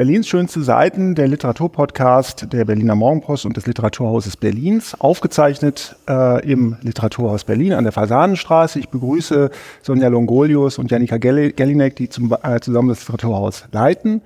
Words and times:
Berlins 0.00 0.28
schönste 0.28 0.62
Seiten, 0.62 1.14
der 1.14 1.28
Literaturpodcast 1.28 2.54
der 2.54 2.64
Berliner 2.64 2.94
Morgenpost 2.94 3.44
und 3.44 3.58
des 3.58 3.66
Literaturhauses 3.66 4.34
Berlins, 4.34 4.98
aufgezeichnet 4.98 5.94
äh, 6.08 6.42
im 6.50 6.78
Literaturhaus 6.80 7.44
Berlin 7.44 7.74
an 7.74 7.84
der 7.84 7.92
Fasanenstraße. 7.92 8.78
Ich 8.78 8.88
begrüße 8.88 9.50
Sonja 9.82 10.08
Longolius 10.08 10.78
und 10.78 10.90
Janika 10.90 11.18
Gellinek, 11.18 11.96
die 11.96 12.08
zum, 12.08 12.34
äh, 12.42 12.60
zusammen 12.60 12.88
das 12.88 13.00
Literaturhaus 13.00 13.64
leiten. 13.72 14.22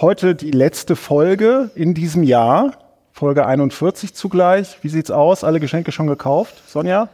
Heute 0.00 0.36
die 0.36 0.52
letzte 0.52 0.94
Folge 0.94 1.70
in 1.74 1.92
diesem 1.92 2.22
Jahr. 2.22 2.85
Folge 3.18 3.46
41 3.46 4.12
zugleich. 4.12 4.76
Wie 4.82 4.90
sieht's 4.90 5.10
aus? 5.10 5.42
Alle 5.42 5.58
Geschenke 5.58 5.90
schon 5.90 6.06
gekauft? 6.06 6.54
Sonja? 6.68 7.08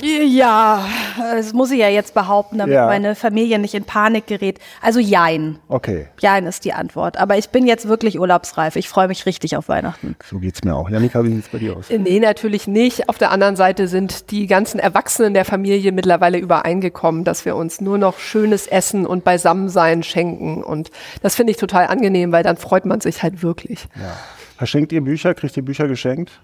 Ja, 0.00 0.86
das 1.34 1.52
muss 1.52 1.70
ich 1.70 1.80
ja 1.80 1.90
jetzt 1.90 2.14
behaupten, 2.14 2.56
damit 2.56 2.76
ja. 2.76 2.86
meine 2.86 3.14
Familie 3.14 3.58
nicht 3.58 3.74
in 3.74 3.84
Panik 3.84 4.26
gerät. 4.26 4.58
Also 4.80 4.98
Jein. 4.98 5.58
Okay. 5.68 6.06
Jein 6.18 6.46
ist 6.46 6.64
die 6.64 6.72
Antwort. 6.72 7.18
Aber 7.18 7.36
ich 7.36 7.50
bin 7.50 7.66
jetzt 7.66 7.88
wirklich 7.88 8.18
urlaubsreif. 8.18 8.74
Ich 8.76 8.88
freue 8.88 9.08
mich 9.08 9.26
richtig 9.26 9.54
auf 9.54 9.68
Weihnachten. 9.68 10.16
So 10.24 10.38
geht's 10.38 10.64
mir 10.64 10.74
auch. 10.74 10.88
Janika, 10.88 11.22
wie 11.24 11.34
sieht's 11.34 11.48
bei 11.48 11.58
dir 11.58 11.76
aus? 11.76 11.90
Nee, 11.90 12.18
natürlich 12.18 12.66
nicht. 12.66 13.10
Auf 13.10 13.18
der 13.18 13.32
anderen 13.32 13.56
Seite 13.56 13.86
sind 13.86 14.30
die 14.30 14.46
ganzen 14.46 14.80
Erwachsenen 14.80 15.34
der 15.34 15.44
Familie 15.44 15.92
mittlerweile 15.92 16.38
übereingekommen, 16.38 17.24
dass 17.24 17.44
wir 17.44 17.54
uns 17.54 17.82
nur 17.82 17.98
noch 17.98 18.18
schönes 18.18 18.66
Essen 18.66 19.04
und 19.04 19.24
Beisammensein 19.24 20.02
schenken. 20.02 20.64
Und 20.64 20.90
das 21.20 21.34
finde 21.34 21.50
ich 21.50 21.58
total 21.58 21.88
angenehm, 21.88 22.32
weil 22.32 22.44
dann 22.44 22.56
freut 22.56 22.86
man 22.86 23.02
sich 23.02 23.22
halt 23.22 23.42
wirklich. 23.42 23.86
Ja. 23.96 24.16
Verschenkt 24.60 24.92
ihr 24.92 25.00
Bücher? 25.00 25.32
Kriegt 25.32 25.56
ihr 25.56 25.64
Bücher 25.64 25.88
geschenkt? 25.88 26.38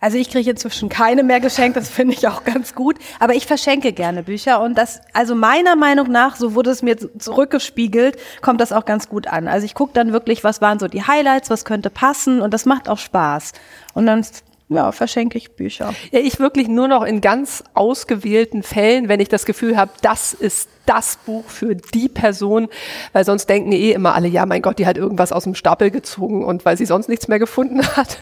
Also 0.00 0.18
ich 0.18 0.30
kriege 0.30 0.50
inzwischen 0.50 0.88
keine 0.88 1.22
mehr 1.22 1.38
geschenkt, 1.38 1.76
das 1.76 1.88
finde 1.88 2.14
ich 2.14 2.26
auch 2.26 2.42
ganz 2.42 2.74
gut. 2.74 2.96
Aber 3.20 3.34
ich 3.34 3.46
verschenke 3.46 3.92
gerne 3.92 4.24
Bücher 4.24 4.60
und 4.60 4.76
das, 4.76 5.00
also 5.12 5.36
meiner 5.36 5.76
Meinung 5.76 6.10
nach, 6.10 6.34
so 6.34 6.56
wurde 6.56 6.70
es 6.70 6.82
mir 6.82 6.96
zurückgespiegelt, 6.96 8.18
kommt 8.40 8.60
das 8.60 8.72
auch 8.72 8.84
ganz 8.84 9.08
gut 9.08 9.28
an. 9.28 9.46
Also 9.46 9.64
ich 9.64 9.74
gucke 9.74 9.92
dann 9.94 10.12
wirklich, 10.12 10.42
was 10.42 10.60
waren 10.60 10.80
so 10.80 10.88
die 10.88 11.06
Highlights, 11.06 11.50
was 11.50 11.64
könnte 11.64 11.88
passen 11.88 12.40
und 12.40 12.52
das 12.52 12.66
macht 12.66 12.88
auch 12.88 12.98
Spaß. 12.98 13.52
Und 13.94 14.06
dann 14.06 14.26
ja, 14.74 14.92
verschenke 14.92 15.38
ich 15.38 15.52
Bücher. 15.52 15.94
Ja, 16.10 16.20
ich 16.20 16.38
wirklich 16.38 16.68
nur 16.68 16.88
noch 16.88 17.02
in 17.02 17.20
ganz 17.20 17.64
ausgewählten 17.74 18.62
Fällen, 18.62 19.08
wenn 19.08 19.20
ich 19.20 19.28
das 19.28 19.46
Gefühl 19.46 19.76
habe, 19.76 19.92
das 20.02 20.32
ist 20.32 20.68
das 20.86 21.16
Buch 21.24 21.44
für 21.46 21.76
die 21.76 22.08
Person, 22.08 22.68
weil 23.12 23.24
sonst 23.24 23.46
denken 23.48 23.72
eh 23.72 23.92
immer 23.92 24.14
alle, 24.14 24.28
ja, 24.28 24.46
mein 24.46 24.62
Gott, 24.62 24.78
die 24.78 24.86
hat 24.86 24.96
irgendwas 24.96 25.32
aus 25.32 25.44
dem 25.44 25.54
Stapel 25.54 25.90
gezogen 25.90 26.44
und 26.44 26.64
weil 26.64 26.76
sie 26.76 26.86
sonst 26.86 27.08
nichts 27.08 27.28
mehr 27.28 27.38
gefunden 27.38 27.86
hat 27.96 28.18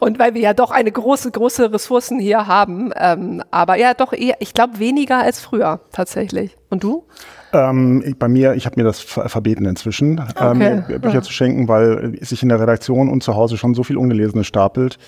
und 0.00 0.18
weil 0.18 0.34
wir 0.34 0.40
ja 0.40 0.54
doch 0.54 0.70
eine 0.70 0.90
große, 0.90 1.30
große 1.30 1.72
Ressourcen 1.72 2.18
hier 2.18 2.46
haben. 2.46 2.92
Ähm, 2.96 3.42
aber 3.50 3.76
ja, 3.76 3.94
doch 3.94 4.12
eher, 4.12 4.36
ich 4.40 4.54
glaube 4.54 4.78
weniger 4.78 5.18
als 5.18 5.40
früher 5.40 5.80
tatsächlich. 5.92 6.56
Und 6.68 6.82
du? 6.82 7.06
Ähm, 7.52 8.14
bei 8.18 8.28
mir, 8.28 8.54
ich 8.54 8.66
habe 8.66 8.78
mir 8.78 8.84
das 8.84 9.00
verbeten 9.00 9.64
inzwischen, 9.66 10.20
okay. 10.20 10.82
ähm, 10.88 11.00
Bücher 11.00 11.14
ja. 11.14 11.22
zu 11.22 11.32
schenken, 11.32 11.68
weil 11.68 12.16
sich 12.20 12.42
in 12.42 12.48
der 12.48 12.60
Redaktion 12.60 13.08
und 13.08 13.22
zu 13.22 13.34
Hause 13.34 13.56
schon 13.56 13.74
so 13.74 13.82
viel 13.82 13.96
Ungelesenes 13.96 14.46
stapelt, 14.46 14.98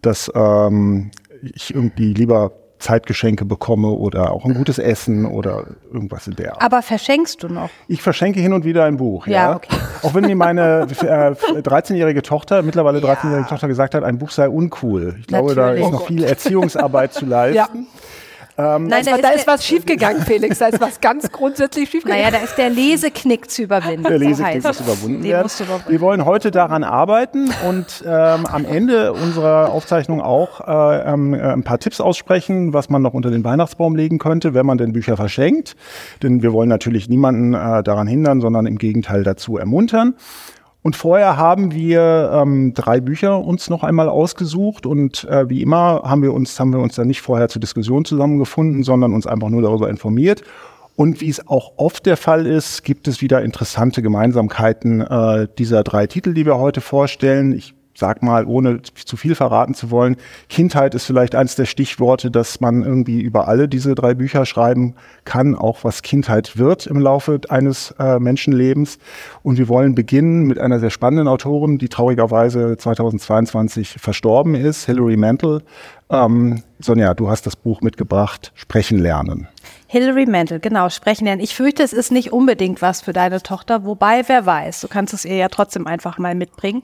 dass 0.00 0.30
ähm, 0.34 1.10
ich 1.42 1.74
irgendwie 1.74 2.12
lieber 2.14 2.52
Zeitgeschenke 2.82 3.44
bekomme 3.44 3.88
oder 3.88 4.32
auch 4.32 4.44
ein 4.44 4.54
gutes 4.54 4.78
Essen 4.78 5.24
oder 5.24 5.66
irgendwas 5.92 6.26
in 6.26 6.34
der 6.34 6.54
Art. 6.54 6.62
Aber 6.62 6.82
verschenkst 6.82 7.42
du 7.42 7.48
noch? 7.48 7.70
Ich 7.86 8.02
verschenke 8.02 8.40
hin 8.40 8.52
und 8.52 8.64
wieder 8.64 8.84
ein 8.84 8.96
Buch, 8.96 9.26
ja. 9.26 9.32
ja. 9.32 9.56
Okay. 9.56 9.76
Auch 10.02 10.14
wenn 10.14 10.24
mir 10.24 10.34
meine 10.34 10.88
äh, 10.90 11.30
13-jährige 11.60 12.22
Tochter, 12.22 12.62
mittlerweile 12.62 12.98
13-jährige 12.98 13.42
ja. 13.42 13.48
Tochter 13.48 13.68
gesagt 13.68 13.94
hat, 13.94 14.02
ein 14.02 14.18
Buch 14.18 14.30
sei 14.30 14.48
uncool. 14.48 15.16
Ich 15.20 15.28
glaube, 15.28 15.54
Natürlich. 15.54 15.80
da 15.80 15.86
ist 15.86 15.92
noch 15.92 16.06
viel 16.08 16.24
Erziehungsarbeit 16.24 17.14
zu 17.14 17.24
leisten. 17.24 17.52
Ja. 17.52 17.68
Ähm, 18.58 18.86
Nein, 18.86 19.04
da, 19.04 19.14
ist, 19.14 19.24
da 19.24 19.28
ist 19.30 19.46
was 19.46 19.64
schiefgegangen, 19.64 20.22
Felix. 20.22 20.58
Da 20.58 20.66
ist 20.66 20.80
was 20.80 21.00
ganz 21.00 21.30
grundsätzlich 21.32 21.88
schiefgegangen. 21.90 22.22
Naja, 22.22 22.36
da 22.36 22.44
ist 22.44 22.56
der 22.56 22.70
Leseknick 22.70 23.50
zu 23.50 23.62
überwinden. 23.62 24.02
Der 24.02 24.18
Leseknick 24.18 24.64
muss 24.64 24.80
überwunden 24.80 25.24
werden. 25.24 25.50
Wir 25.88 26.00
wollen 26.00 26.24
heute 26.24 26.50
daran 26.50 26.84
arbeiten 26.84 27.50
und 27.68 28.04
ähm, 28.06 28.46
am 28.46 28.64
Ende 28.64 29.12
unserer 29.12 29.70
Aufzeichnung 29.70 30.20
auch 30.20 30.60
äh, 30.60 31.12
ähm, 31.12 31.34
äh, 31.34 31.40
ein 31.40 31.62
paar 31.62 31.78
Tipps 31.78 32.00
aussprechen, 32.00 32.74
was 32.74 32.90
man 32.90 33.00
noch 33.00 33.14
unter 33.14 33.30
den 33.30 33.42
Weihnachtsbaum 33.44 33.96
legen 33.96 34.18
könnte, 34.18 34.52
wenn 34.54 34.66
man 34.66 34.76
denn 34.76 34.92
Bücher 34.92 35.16
verschenkt. 35.16 35.74
Denn 36.22 36.42
wir 36.42 36.52
wollen 36.52 36.68
natürlich 36.68 37.08
niemanden 37.08 37.54
äh, 37.54 37.82
daran 37.82 38.06
hindern, 38.06 38.40
sondern 38.40 38.66
im 38.66 38.76
Gegenteil 38.76 39.22
dazu 39.22 39.56
ermuntern. 39.56 40.14
Und 40.82 40.96
vorher 40.96 41.36
haben 41.36 41.72
wir 41.72 42.32
ähm, 42.34 42.74
drei 42.74 43.00
Bücher 43.00 43.38
uns 43.38 43.70
noch 43.70 43.84
einmal 43.84 44.08
ausgesucht 44.08 44.84
und 44.84 45.24
äh, 45.24 45.48
wie 45.48 45.62
immer 45.62 46.02
haben 46.04 46.22
wir 46.22 46.32
uns 46.32 46.58
haben 46.58 46.72
wir 46.72 46.80
uns 46.80 46.96
dann 46.96 47.06
nicht 47.06 47.22
vorher 47.22 47.48
zur 47.48 47.60
Diskussion 47.60 48.04
zusammengefunden, 48.04 48.82
sondern 48.82 49.14
uns 49.14 49.26
einfach 49.26 49.48
nur 49.48 49.62
darüber 49.62 49.88
informiert. 49.88 50.42
Und 50.96 51.20
wie 51.20 51.30
es 51.30 51.46
auch 51.46 51.72
oft 51.76 52.04
der 52.04 52.16
Fall 52.16 52.46
ist, 52.46 52.82
gibt 52.82 53.08
es 53.08 53.22
wieder 53.22 53.42
interessante 53.42 54.02
Gemeinsamkeiten 54.02 55.00
äh, 55.00 55.48
dieser 55.56 55.84
drei 55.84 56.06
Titel, 56.06 56.34
die 56.34 56.44
wir 56.44 56.58
heute 56.58 56.80
vorstellen. 56.80 57.52
Ich 57.52 57.74
sag 57.94 58.22
mal, 58.22 58.46
ohne 58.46 58.82
zu 58.82 59.16
viel 59.16 59.34
verraten 59.34 59.74
zu 59.74 59.90
wollen, 59.90 60.16
Kindheit 60.48 60.94
ist 60.94 61.04
vielleicht 61.04 61.34
eines 61.34 61.56
der 61.56 61.66
Stichworte, 61.66 62.30
dass 62.30 62.60
man 62.60 62.82
irgendwie 62.82 63.20
über 63.20 63.48
alle 63.48 63.68
diese 63.68 63.94
drei 63.94 64.14
Bücher 64.14 64.46
schreiben 64.46 64.94
kann, 65.24 65.54
auch 65.54 65.84
was 65.84 66.02
Kindheit 66.02 66.56
wird 66.58 66.86
im 66.86 66.98
Laufe 66.98 67.40
eines 67.48 67.94
äh, 67.98 68.18
Menschenlebens. 68.18 68.98
Und 69.42 69.58
wir 69.58 69.68
wollen 69.68 69.94
beginnen 69.94 70.44
mit 70.44 70.58
einer 70.58 70.80
sehr 70.80 70.90
spannenden 70.90 71.28
Autorin, 71.28 71.78
die 71.78 71.88
traurigerweise 71.88 72.76
2022 72.76 73.96
verstorben 73.98 74.54
ist, 74.54 74.86
Hilary 74.86 75.16
Mantel. 75.16 75.62
Ähm, 76.12 76.62
Sonja, 76.78 77.14
du 77.14 77.30
hast 77.30 77.46
das 77.46 77.56
Buch 77.56 77.80
mitgebracht, 77.80 78.52
Sprechen 78.54 78.98
lernen. 78.98 79.48
Hilary 79.86 80.26
Mantel, 80.26 80.60
genau, 80.60 80.90
sprechen 80.90 81.24
lernen. 81.24 81.40
Ich 81.40 81.54
fürchte, 81.54 81.82
es 81.82 81.94
ist 81.94 82.12
nicht 82.12 82.32
unbedingt 82.32 82.82
was 82.82 83.00
für 83.00 83.14
deine 83.14 83.42
Tochter, 83.42 83.84
wobei, 83.84 84.22
wer 84.28 84.44
weiß, 84.44 84.82
du 84.82 84.88
kannst 84.88 85.14
es 85.14 85.24
ihr 85.24 85.36
ja 85.36 85.48
trotzdem 85.48 85.86
einfach 85.86 86.18
mal 86.18 86.34
mitbringen. 86.34 86.82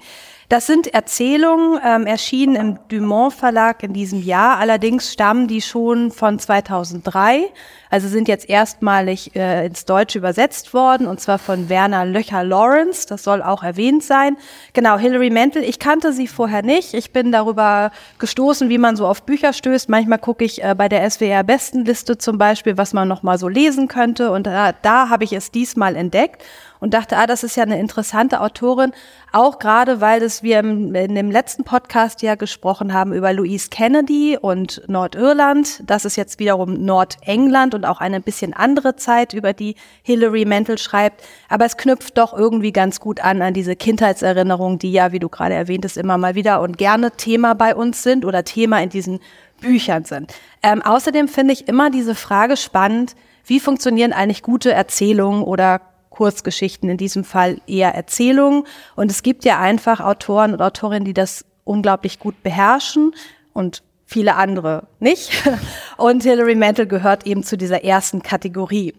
Das 0.49 0.67
sind 0.67 0.95
Erzählungen, 0.95 1.79
ähm, 1.85 2.07
erschienen 2.07 2.57
im 2.57 2.79
Dumont 2.89 3.35
Verlag 3.35 3.83
in 3.83 3.93
diesem 3.93 4.23
Jahr. 4.23 4.59
Allerdings 4.59 5.13
stammen 5.13 5.47
die 5.47 5.61
schon 5.61 6.11
von 6.11 6.39
2003, 6.39 7.51
also 7.91 8.09
sind 8.09 8.29
jetzt 8.29 8.49
erstmalig 8.49 9.35
äh, 9.35 9.67
ins 9.67 9.85
Deutsche 9.85 10.19
übersetzt 10.19 10.75
worden, 10.75 11.07
und 11.07 11.21
zwar 11.21 11.39
von 11.39 11.69
Werner 11.69 12.05
Löcher-Lawrence. 12.05 13.07
Das 13.07 13.23
soll 13.23 13.43
auch 13.43 13.63
erwähnt 13.63 14.03
sein. 14.03 14.37
Genau, 14.73 14.99
Hilary 14.99 15.31
Mantel. 15.31 15.63
Ich 15.63 15.79
kannte 15.79 16.13
sie 16.13 16.27
vorher 16.27 16.63
nicht. 16.63 16.95
Ich 16.95 17.13
bin 17.13 17.33
darüber 17.33 17.91
gestoßen, 18.19 18.69
wie 18.69 18.79
man 18.79 18.97
so 18.97 19.07
auf 19.07 19.23
Bücher 19.23 19.53
stößt. 19.53 19.89
Manchmal 19.89 20.19
gucke 20.19 20.45
ich 20.45 20.63
äh, 20.63 20.75
bei 20.77 20.89
der 20.89 21.09
SWR-Bestenliste 21.09 22.19
zum 22.19 22.39
Beispiel, 22.39 22.77
was 22.77 22.93
man 22.93 23.09
noch 23.09 23.23
mal 23.23 23.39
so 23.39 23.49
lesen 23.49 23.89
könnte. 23.89 24.31
Und 24.31 24.47
da, 24.47 24.73
da 24.73 25.09
habe 25.09 25.25
ich 25.25 25.33
es 25.33 25.51
diesmal 25.51 25.97
entdeckt 25.97 26.43
und 26.81 26.95
dachte, 26.95 27.17
ah, 27.17 27.27
das 27.27 27.45
ist 27.45 27.57
ja 27.57 27.63
eine 27.63 27.79
interessante 27.79 28.41
Autorin, 28.41 28.93
auch 29.33 29.59
gerade 29.59 30.01
weil 30.01 30.21
das 30.21 30.43
wir 30.43 30.61
im, 30.61 30.95
in 30.95 31.15
dem 31.15 31.31
letzten 31.31 31.65
Podcast 31.65 32.23
ja 32.23 32.35
gesprochen 32.35 32.93
haben 32.93 33.13
über 33.13 33.33
Louise 33.33 33.69
Kennedy 33.71 34.39
und 34.41 34.83
Nordirland. 34.89 35.83
Das 35.87 36.05
ist 36.05 36.17
jetzt 36.17 36.39
wiederum 36.39 36.85
Nordengland 36.85 37.75
und 37.75 37.85
auch 37.85 38.01
eine 38.01 38.21
bisschen 38.21 38.55
andere 38.55 38.97
Zeit, 38.97 39.35
über 39.35 39.53
die 39.53 39.75
Hilary 40.03 40.45
Mantel 40.45 40.79
schreibt. 40.79 41.23
Aber 41.49 41.65
es 41.65 41.77
knüpft 41.77 42.17
doch 42.17 42.33
irgendwie 42.33 42.73
ganz 42.73 43.01
gut 43.01 43.21
an 43.21 43.43
an 43.43 43.55
diese 43.55 43.77
Kindheitserinnerungen, 43.77 44.79
die 44.79 44.93
ja, 44.93 45.13
wie 45.13 45.19
du 45.19 45.29
gerade 45.29 45.55
erwähntest, 45.55 45.97
immer 45.97 46.19
mal 46.19 46.35
wieder 46.35 46.61
und 46.61 46.79
gerne 46.79 47.11
Thema 47.13 47.55
bei 47.55 47.75
uns 47.75 48.03
sind 48.03 48.25
oder 48.25 48.45
Thema 48.45 48.83
in 48.83 48.89
diesen 48.89 49.21
Büchern 49.61 50.05
sind. 50.05 50.33
Ähm, 50.63 50.83
außerdem 50.83 51.29
finde 51.29 51.53
ich 51.53 51.69
immer 51.69 51.91
diese 51.91 52.15
Frage 52.15 52.57
spannend, 52.57 53.15
wie 53.45 53.61
funktionieren 53.61 54.13
eigentlich 54.13 54.43
gute 54.43 54.73
Erzählungen 54.73 55.43
oder 55.43 55.81
Kurzgeschichten, 56.19 56.91
in 56.91 56.97
diesem 56.97 57.23
Fall 57.23 57.61
eher 57.69 57.95
Erzählungen. 57.95 58.65
Und 58.97 59.09
es 59.09 59.23
gibt 59.23 59.45
ja 59.45 59.61
einfach 59.61 60.01
Autoren 60.01 60.53
und 60.53 60.61
Autorinnen, 60.61 61.05
die 61.05 61.15
das 61.15 61.45
unglaublich 61.63 62.19
gut 62.19 62.43
beherrschen 62.43 63.15
und 63.53 63.85
viele 64.05 64.35
andere 64.35 64.89
nicht. 64.99 65.31
Und 65.97 66.25
Hilary 66.25 66.57
Mantel 66.57 66.87
gehört 66.87 67.25
eben 67.25 67.45
zu 67.45 67.57
dieser 67.57 67.85
ersten 67.85 68.23
Kategorie. 68.23 68.95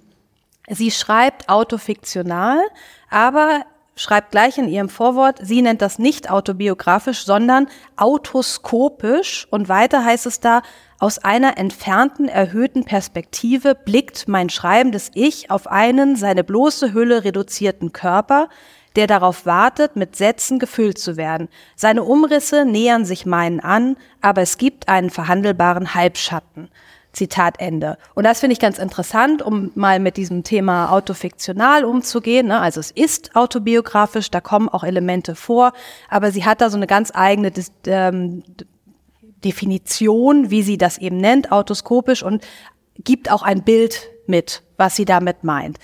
Sie 0.70 0.92
schreibt 0.92 1.50
autofiktional, 1.50 2.60
aber 3.10 3.66
schreibt 3.98 4.32
gleich 4.32 4.58
in 4.58 4.70
ihrem 4.70 4.88
Vorwort, 4.88 5.40
sie 5.42 5.62
nennt 5.62 5.82
das 5.82 6.00
nicht 6.00 6.30
autobiografisch, 6.30 7.26
sondern 7.26 7.68
autoskopisch. 7.98 9.46
Und 9.50 9.68
weiter 9.68 10.06
heißt 10.06 10.26
es 10.26 10.40
da, 10.40 10.62
aus 11.00 11.18
einer 11.18 11.58
entfernten, 11.58 12.28
erhöhten 12.28 12.84
Perspektive 12.84 13.74
blickt 13.74 14.28
mein 14.28 14.50
schreibendes 14.50 15.12
Ich 15.14 15.50
auf 15.50 15.68
einen 15.68 16.18
seine 16.18 16.44
bloße 16.44 16.94
Hülle 16.94 17.24
reduzierten 17.24 17.94
Körper, 17.94 18.50
der 18.98 19.08
darauf 19.08 19.46
wartet, 19.46 19.96
mit 19.96 20.18
Sätzen 20.18 20.60
gefüllt 20.60 20.98
zu 20.98 21.16
werden. 21.16 21.48
Seine 21.76 22.04
Umrisse 22.04 22.66
nähern 22.66 23.06
sich 23.06 23.26
meinen 23.26 23.62
an, 23.62 23.96
aber 24.20 24.42
es 24.42 24.58
gibt 24.58 24.90
einen 24.90 25.10
verhandelbaren 25.10 25.94
Halbschatten. 25.94 26.70
Zitat 27.12 27.60
Ende. 27.60 27.98
Und 28.14 28.24
das 28.26 28.40
finde 28.40 28.54
ich 28.54 28.60
ganz 28.60 28.78
interessant, 28.78 29.42
um 29.42 29.72
mal 29.74 30.00
mit 30.00 30.16
diesem 30.16 30.44
Thema 30.44 30.92
autofiktional 30.92 31.84
umzugehen. 31.84 32.48
Ne? 32.48 32.60
Also 32.60 32.80
es 32.80 32.92
ist 32.92 33.36
autobiografisch, 33.36 34.30
da 34.30 34.42
kommen 34.42 34.70
auch 34.70 34.84
Elemente 34.84 35.34
vor, 35.34 35.74
aber 36.08 36.32
sie 36.32 36.46
hat 36.46 36.62
da 36.62 36.70
so 36.70 36.78
eine 36.78 36.88
ganz 36.88 37.12
eigene 37.14 37.52
ähm, 37.88 38.44
Definition, 39.44 40.50
wie 40.50 40.64
sie 40.64 40.78
das 40.78 40.98
eben 40.98 41.18
nennt, 41.18 41.52
autoskopisch 41.52 42.24
und 42.24 42.46
gibt 43.04 43.32
auch 43.32 43.44
ein 43.44 43.64
Bild 43.64 44.10
mit, 44.28 44.64
was 44.78 44.96
sie 44.96 45.06
damit 45.06 45.44
meint. 45.44 45.78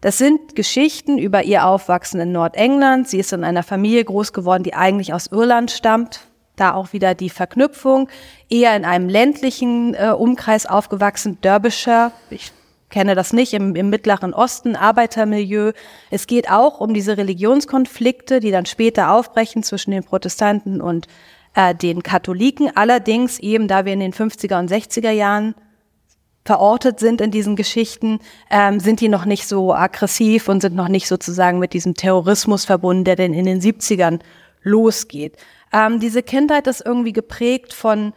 Das 0.00 0.18
sind 0.18 0.56
Geschichten 0.56 1.16
über 1.16 1.44
ihr 1.44 1.64
Aufwachsen 1.64 2.20
in 2.20 2.32
Nordengland. 2.32 3.08
Sie 3.08 3.20
ist 3.20 3.32
in 3.32 3.44
einer 3.44 3.62
Familie 3.62 4.04
groß 4.04 4.32
geworden, 4.32 4.64
die 4.64 4.74
eigentlich 4.74 5.14
aus 5.14 5.28
Irland 5.28 5.70
stammt. 5.70 6.26
Da 6.56 6.74
auch 6.74 6.92
wieder 6.92 7.14
die 7.14 7.30
Verknüpfung. 7.30 8.08
Eher 8.50 8.76
in 8.76 8.84
einem 8.84 9.08
ländlichen 9.08 9.94
äh, 9.94 10.08
Umkreis 10.10 10.66
aufgewachsen, 10.66 11.38
Derbyshire. 11.40 12.10
Ich 12.30 12.50
kenne 12.90 13.14
das 13.14 13.32
nicht, 13.32 13.54
im, 13.54 13.76
im 13.76 13.90
Mittleren 13.90 14.34
Osten, 14.34 14.74
Arbeitermilieu. 14.74 15.72
Es 16.10 16.26
geht 16.26 16.50
auch 16.50 16.80
um 16.80 16.94
diese 16.94 17.16
Religionskonflikte, 17.16 18.40
die 18.40 18.50
dann 18.50 18.66
später 18.66 19.12
aufbrechen 19.12 19.62
zwischen 19.62 19.92
den 19.92 20.02
Protestanten 20.02 20.80
und 20.80 21.06
äh, 21.54 21.74
den 21.74 22.02
Katholiken. 22.02 22.74
Allerdings 22.74 23.38
eben, 23.38 23.68
da 23.68 23.84
wir 23.84 23.92
in 23.92 24.00
den 24.00 24.12
50er 24.12 24.58
und 24.58 24.70
60er 24.70 25.10
Jahren 25.10 25.54
verortet 26.44 26.98
sind 26.98 27.20
in 27.20 27.30
diesen 27.30 27.56
Geschichten, 27.56 28.18
ähm, 28.50 28.80
sind 28.80 29.00
die 29.00 29.08
noch 29.08 29.24
nicht 29.24 29.46
so 29.46 29.72
aggressiv 29.72 30.48
und 30.48 30.60
sind 30.60 30.74
noch 30.74 30.88
nicht 30.88 31.06
sozusagen 31.06 31.58
mit 31.58 31.72
diesem 31.72 31.94
Terrorismus 31.94 32.64
verbunden, 32.64 33.04
der 33.04 33.16
denn 33.16 33.32
in 33.32 33.44
den 33.44 33.60
70ern 33.60 34.20
losgeht. 34.62 35.36
Ähm, 35.72 36.00
diese 36.00 36.22
Kindheit 36.22 36.66
ist 36.66 36.84
irgendwie 36.84 37.12
geprägt 37.12 37.72
von 37.72 38.12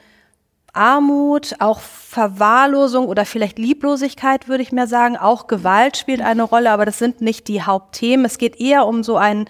Armut, 0.73 1.55
auch 1.59 1.79
Verwahrlosung 1.79 3.07
oder 3.07 3.25
vielleicht 3.25 3.57
Lieblosigkeit, 3.57 4.49
würde 4.49 4.63
ich 4.63 4.73
mehr 4.73 4.87
sagen. 4.87 5.15
Auch 5.15 5.47
Gewalt 5.47 5.95
spielt 5.95 6.21
eine 6.21 6.43
Rolle, 6.43 6.71
aber 6.71 6.85
das 6.85 6.99
sind 6.99 7.21
nicht 7.21 7.47
die 7.47 7.61
Hauptthemen. 7.61 8.25
Es 8.25 8.37
geht 8.37 8.59
eher 8.59 8.85
um 8.85 9.03
so 9.03 9.15
ein 9.15 9.45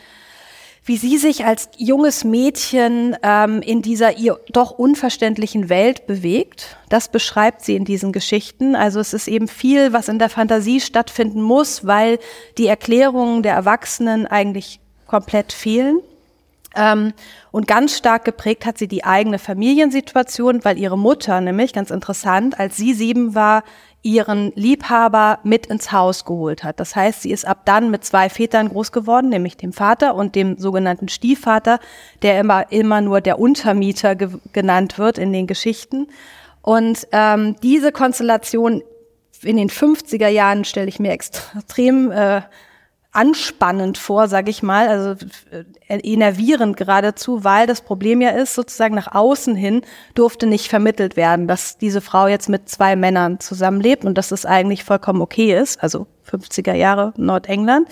wie 0.86 0.98
sie 0.98 1.18
sich 1.18 1.46
als 1.46 1.70
junges 1.78 2.24
Mädchen 2.24 3.18
ähm, 3.24 3.62
in 3.62 3.82
dieser 3.82 4.18
ihr 4.18 4.40
doch 4.52 4.72
unverständlichen 4.72 5.68
Welt 5.68 6.06
bewegt. 6.06 6.78
Das 6.90 7.08
beschreibt 7.10 7.64
sie 7.64 7.76
in 7.76 7.86
diesen 7.86 8.12
Geschichten. 8.12 8.76
Also 8.76 9.00
es 9.00 9.14
ist 9.14 9.28
eben 9.28 9.48
viel, 9.48 9.94
was 9.94 10.08
in 10.08 10.20
der 10.20 10.30
Fantasie 10.30 10.80
stattfinden 10.80 11.42
muss, 11.42 11.88
weil 11.88 12.20
die 12.60 12.68
Erklärungen 12.68 13.42
der 13.42 13.56
Erwachsenen 13.56 14.28
eigentlich 14.28 14.80
komplett 15.08 15.54
fehlen. 15.54 16.00
Ähm, 16.76 17.14
und 17.52 17.68
ganz 17.68 17.98
stark 17.98 18.26
geprägt 18.26 18.66
hat 18.66 18.78
sie 18.78 18.88
die 18.88 19.04
eigene 19.04 19.40
Familiensituation, 19.40 20.64
weil 20.64 20.78
ihre 20.78 20.98
Mutter 20.98 21.40
nämlich, 21.42 21.74
ganz 21.74 21.90
interessant, 21.90 22.60
als 22.60 22.78
sie 22.78 22.94
sieben 22.94 23.36
war, 23.36 23.64
ihren 24.06 24.52
Liebhaber 24.56 25.40
mit 25.44 25.66
ins 25.66 25.92
Haus 25.92 26.26
geholt 26.26 26.64
hat. 26.64 26.80
Das 26.80 26.96
heißt, 26.96 27.24
sie 27.24 27.32
ist 27.32 27.48
ab 27.48 27.62
dann 27.66 27.90
mit 27.90 28.06
zwei 28.06 28.30
Vätern 28.30 28.70
groß 28.70 28.92
geworden, 28.92 29.30
nämlich 29.30 29.58
dem 29.58 29.74
Vater 29.74 30.14
und 30.14 30.36
dem 30.36 30.60
sogenannten 30.60 31.08
Stiefvater, 31.08 31.80
der 32.22 32.40
immer, 32.40 32.72
immer 32.72 33.02
nur 33.02 33.20
der 33.20 33.40
Untermieter 33.40 34.16
ge 34.16 34.30
genannt 34.54 35.00
wird 35.00 35.18
in 35.18 35.34
den 35.34 35.48
Geschichten. 35.48 36.08
Und 36.62 37.08
ähm, 37.12 37.56
diese 37.64 37.92
Konstellation 37.92 38.84
in 39.42 39.58
den 39.58 39.70
50er 39.70 40.28
Jahren 40.28 40.66
stelle 40.66 40.88
ich 40.88 41.00
mir 41.00 41.12
extrem 41.12 42.12
äh, 42.12 42.42
anspannend 43.16 43.98
vor, 43.98 44.28
sage 44.28 44.52
ich 44.52 44.62
mal, 44.62 44.88
also 44.88 45.26
äh, 45.52 45.98
enervierend 46.00 46.78
geradezu, 46.78 47.44
weil 47.44 47.68
das 47.68 47.82
Problem 47.82 48.22
ja 48.22 48.32
ist, 48.32 48.54
sozusagen 48.54 48.96
nach 48.96 49.14
außen 49.14 49.56
hin 49.56 49.82
durfte 50.14 50.48
nicht 50.48 50.68
vermittelt 50.68 51.16
werden, 51.16 51.48
dass 51.48 51.78
diese 51.78 52.02
Frau 52.02 52.28
jetzt 52.28 52.50
mit 52.50 52.70
zwei 52.70 52.96
Männern 52.96 53.40
zusammenlebt 53.40 54.06
und 54.06 54.18
dass 54.18 54.32
es 54.32 54.46
eigentlich 54.46 54.84
vollkommen 54.84 55.22
okay 55.22 55.58
ist, 55.58 55.82
also 55.82 56.08
50er 56.30 56.74
Jahre 56.74 57.14
Nordengland. 57.18 57.88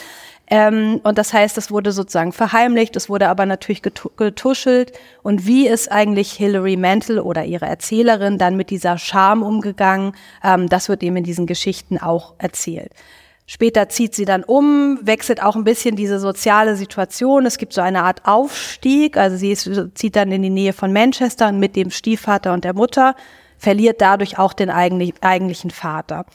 Ähm, 0.48 1.00
und 1.04 1.18
das 1.18 1.32
heißt, 1.32 1.58
es 1.58 1.72
wurde 1.72 1.92
sozusagen 1.92 2.34
verheimlicht, 2.34 2.96
es 2.96 3.10
wurde 3.10 3.30
aber 3.30 3.46
natürlich 3.46 3.82
getuschelt. 3.82 4.92
Und 5.24 5.48
wie 5.48 5.68
ist 5.68 5.92
eigentlich 5.92 6.34
Hilary 6.34 6.76
Mantel 6.76 7.20
oder 7.20 7.46
ihre 7.46 7.66
Erzählerin 7.66 8.38
dann 8.38 8.58
mit 8.58 8.70
dieser 8.70 8.98
Scham 8.98 9.42
umgegangen? 9.42 10.14
Ähm, 10.44 10.68
das 10.68 10.90
wird 10.90 11.02
eben 11.02 11.16
in 11.16 11.24
diesen 11.24 11.48
Geschichten 11.48 11.98
auch 11.98 12.34
erzählt. 12.40 12.92
Später 13.46 13.90
zieht 13.90 14.16
sie 14.16 14.26
dann 14.26 14.44
um, 14.44 15.00
wechselt 15.02 15.44
auch 15.44 15.56
ein 15.56 15.66
bisschen 15.66 15.96
diese 15.96 16.20
soziale 16.20 16.76
Situation. 16.76 17.46
Es 17.46 17.58
gibt 17.58 17.74
so 17.74 17.82
eine 17.82 18.04
Art 18.04 18.26
Aufstieg. 18.26 19.18
Also 19.18 19.36
sie 19.36 19.52
ist, 19.52 19.70
zieht 19.96 20.16
dann 20.16 20.32
in 20.32 20.42
die 20.42 20.50
Nähe 20.50 20.74
von 20.74 20.94
Manchester 20.94 21.52
mit 21.52 21.76
dem 21.76 21.92
Stiefvater 21.92 22.54
und 22.54 22.64
der 22.64 22.74
Mutter, 22.74 23.16
verliert 23.58 24.02
dadurch 24.02 24.40
auch 24.40 24.54
den 24.54 24.70
eigentlich, 24.70 25.14
eigentlichen 25.22 25.72
Vater. 25.72 26.26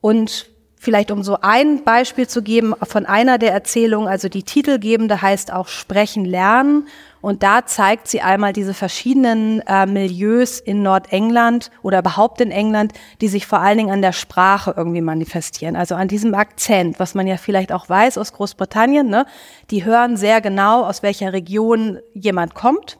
Und 0.00 0.50
vielleicht 0.78 1.10
um 1.10 1.22
so 1.22 1.38
ein 1.42 1.84
Beispiel 1.84 2.26
zu 2.26 2.42
geben 2.42 2.74
von 2.82 3.04
einer 3.06 3.38
der 3.38 3.52
Erzählungen, 3.52 4.08
also 4.08 4.28
die 4.28 4.42
titelgebende 4.42 5.20
heißt 5.20 5.52
auch 5.52 5.68
Sprechen 5.68 6.24
lernen. 6.24 6.88
Und 7.20 7.42
da 7.42 7.66
zeigt 7.66 8.08
sie 8.08 8.22
einmal 8.22 8.52
diese 8.52 8.72
verschiedenen 8.72 9.60
äh, 9.66 9.86
Milieus 9.86 10.58
in 10.58 10.82
Nordengland 10.82 11.70
oder 11.82 11.98
überhaupt 11.98 12.40
in 12.40 12.50
England, 12.50 12.92
die 13.20 13.28
sich 13.28 13.46
vor 13.46 13.60
allen 13.60 13.78
Dingen 13.78 13.90
an 13.90 14.02
der 14.02 14.12
Sprache 14.12 14.74
irgendwie 14.76 15.02
manifestieren. 15.02 15.76
Also 15.76 15.94
an 15.94 16.08
diesem 16.08 16.34
Akzent, 16.34 16.98
was 16.98 17.14
man 17.14 17.26
ja 17.26 17.36
vielleicht 17.36 17.72
auch 17.72 17.88
weiß 17.88 18.16
aus 18.16 18.32
Großbritannien. 18.32 19.08
Ne? 19.08 19.26
Die 19.70 19.84
hören 19.84 20.16
sehr 20.16 20.40
genau, 20.40 20.84
aus 20.84 21.02
welcher 21.02 21.32
Region 21.32 21.98
jemand 22.14 22.54
kommt. 22.54 22.98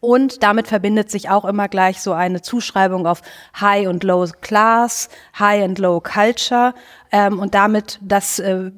Und 0.00 0.42
damit 0.44 0.68
verbindet 0.68 1.10
sich 1.10 1.28
auch 1.28 1.44
immer 1.44 1.68
gleich 1.68 2.00
so 2.00 2.12
eine 2.12 2.40
Zuschreibung 2.40 3.06
auf 3.06 3.20
High 3.60 3.88
und 3.88 4.04
Low 4.04 4.26
Class, 4.40 5.08
High 5.38 5.64
and 5.64 5.78
Low 5.78 6.00
Culture. 6.00 6.72
Ähm, 7.10 7.40
und 7.40 7.54
damit, 7.54 7.98
das 8.00 8.38
äh, 8.38 8.70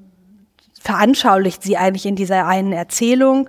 veranschaulicht 0.81 1.63
sie 1.63 1.77
eigentlich 1.77 2.07
in 2.07 2.17
dieser 2.17 2.47
einen 2.47 2.73
Erzählung. 2.73 3.49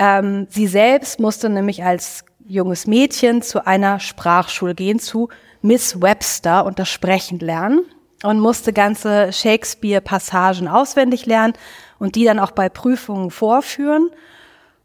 Ähm, 0.00 0.46
sie 0.48 0.66
selbst 0.66 1.20
musste 1.20 1.50
nämlich 1.50 1.84
als 1.84 2.24
junges 2.46 2.86
Mädchen 2.86 3.42
zu 3.42 3.66
einer 3.66 4.00
Sprachschule 4.00 4.74
gehen, 4.74 4.98
zu 4.98 5.28
Miss 5.60 6.00
Webster 6.00 6.64
und 6.64 6.78
das 6.78 6.88
Sprechen 6.88 7.38
lernen 7.38 7.82
und 8.22 8.40
musste 8.40 8.72
ganze 8.72 9.30
Shakespeare-Passagen 9.30 10.68
auswendig 10.68 11.26
lernen 11.26 11.52
und 11.98 12.14
die 12.14 12.24
dann 12.24 12.38
auch 12.38 12.52
bei 12.52 12.70
Prüfungen 12.70 13.30
vorführen. 13.30 14.08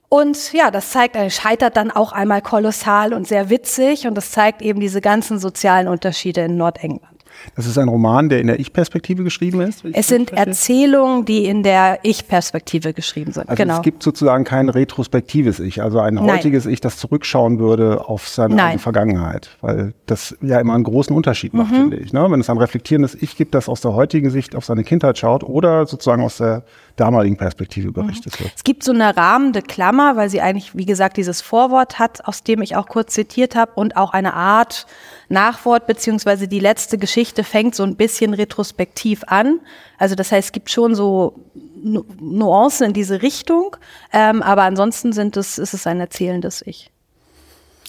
Und 0.10 0.52
ja, 0.52 0.70
das 0.70 0.92
zeigt, 0.92 1.16
er 1.16 1.30
scheitert 1.30 1.78
dann 1.78 1.92
auch 1.92 2.12
einmal 2.12 2.42
kolossal 2.42 3.14
und 3.14 3.26
sehr 3.26 3.50
witzig 3.50 4.08
und 4.08 4.16
das 4.16 4.32
zeigt 4.32 4.62
eben 4.62 4.82
diese 4.82 5.00
ganzen 5.00 5.40
sozialen 5.40 5.88
Unterschiede 5.88 6.42
in 6.42 6.58
Nordengland. 6.58 7.15
Das 7.56 7.66
ist 7.66 7.78
ein 7.78 7.88
Roman, 7.88 8.30
der 8.30 8.42
in 8.42 8.48
der 8.48 8.60
Ich-Perspektive 8.60 9.24
geschrieben 9.24 9.62
ist. 9.62 9.84
Es 9.94 10.08
sind. 10.08 10.34
Erzählungen, 10.34 11.26
die 11.26 11.46
in 11.46 11.64
der 11.64 12.00
Ich-Perspektive 12.04 12.94
geschrieben 12.94 13.32
sind. 13.32 13.50
Also 13.50 13.62
genau. 13.62 13.78
es 13.78 13.82
gibt 13.82 14.04
sozusagen 14.04 14.44
kein 14.44 14.70
retrospektives 14.70 15.60
Ich, 15.60 15.82
also 15.82 16.00
ein 16.00 16.20
heutiges 16.20 16.66
Nein. 16.66 16.74
Ich, 16.74 16.82
das 16.82 16.98
zurückschauen 16.98 17.60
würde 17.60 18.08
auf 18.08 18.28
seine 18.28 18.62
eigene 18.62 18.80
Vergangenheit, 18.80 19.58
weil 19.62 19.94
das 20.06 20.36
ja 20.42 20.60
immer 20.60 20.74
einen 20.74 20.84
großen 20.84 21.16
Unterschied 21.16 21.54
macht, 21.54 21.72
mhm. 21.72 21.76
finde 21.76 21.98
ich. 21.98 22.14
Ne? 22.14 22.26
Wenn 22.30 22.40
es 22.40 22.50
ein 22.50 22.58
reflektierendes 22.58 23.16
Ich 23.16 23.38
gibt, 23.38 23.56
das 23.56 23.70
aus 23.70 23.82
der 23.82 23.94
heutigen 23.94 24.30
Sicht 24.30 24.56
auf 24.56 24.66
seine 24.66 24.84
Kindheit 24.84 25.18
schaut 25.18 25.44
oder 25.44 25.86
sozusagen 25.86 26.24
aus 26.24 26.38
der 26.38 26.64
damaligen 26.96 27.38
Perspektive 27.38 27.92
berichtet 27.92 28.40
wird. 28.40 28.52
Es 28.56 28.64
gibt 28.64 28.84
so 28.84 28.92
eine 28.92 29.16
rahmende 29.16 29.62
Klammer, 29.62 30.16
weil 30.16 30.30
sie 30.30 30.42
eigentlich, 30.42 30.76
wie 30.76 30.86
gesagt, 30.86 31.18
dieses 31.18 31.42
Vorwort 31.42 32.00
hat, 32.00 32.26
aus 32.26 32.44
dem 32.44 32.62
ich 32.62 32.76
auch 32.76 32.88
kurz 32.88 33.14
zitiert 33.14 33.56
habe 33.56 33.74
und 33.76 33.98
auch 33.98 34.14
eine 34.14 34.34
Art 34.34 34.86
Nachwort, 35.28 35.88
beziehungsweise 35.88 36.48
die 36.48 36.60
letzte 36.60 36.98
Geschichte 36.98 37.44
fängt 37.44 37.76
so 37.76 37.84
ein 37.84 37.96
bisschen 37.96 38.34
retrospektiv 38.34 39.24
an. 39.28 39.60
Also 39.98 40.16
das 40.16 40.32
heißt, 40.32 40.48
es 40.48 40.52
gibt 40.52 40.70
schon 40.70 40.96
so 40.96 41.40
Nuancen 41.84 42.88
in 42.88 42.94
diese 42.94 43.22
Richtung, 43.22 43.76
ähm, 44.14 44.42
aber 44.42 44.64
ansonsten 44.64 45.14
sind 45.14 45.38
es, 45.38 45.58
ist 45.58 45.74
es 45.74 45.86
ein 45.88 46.00
erzählendes 46.00 46.64
Ich. 46.66 46.92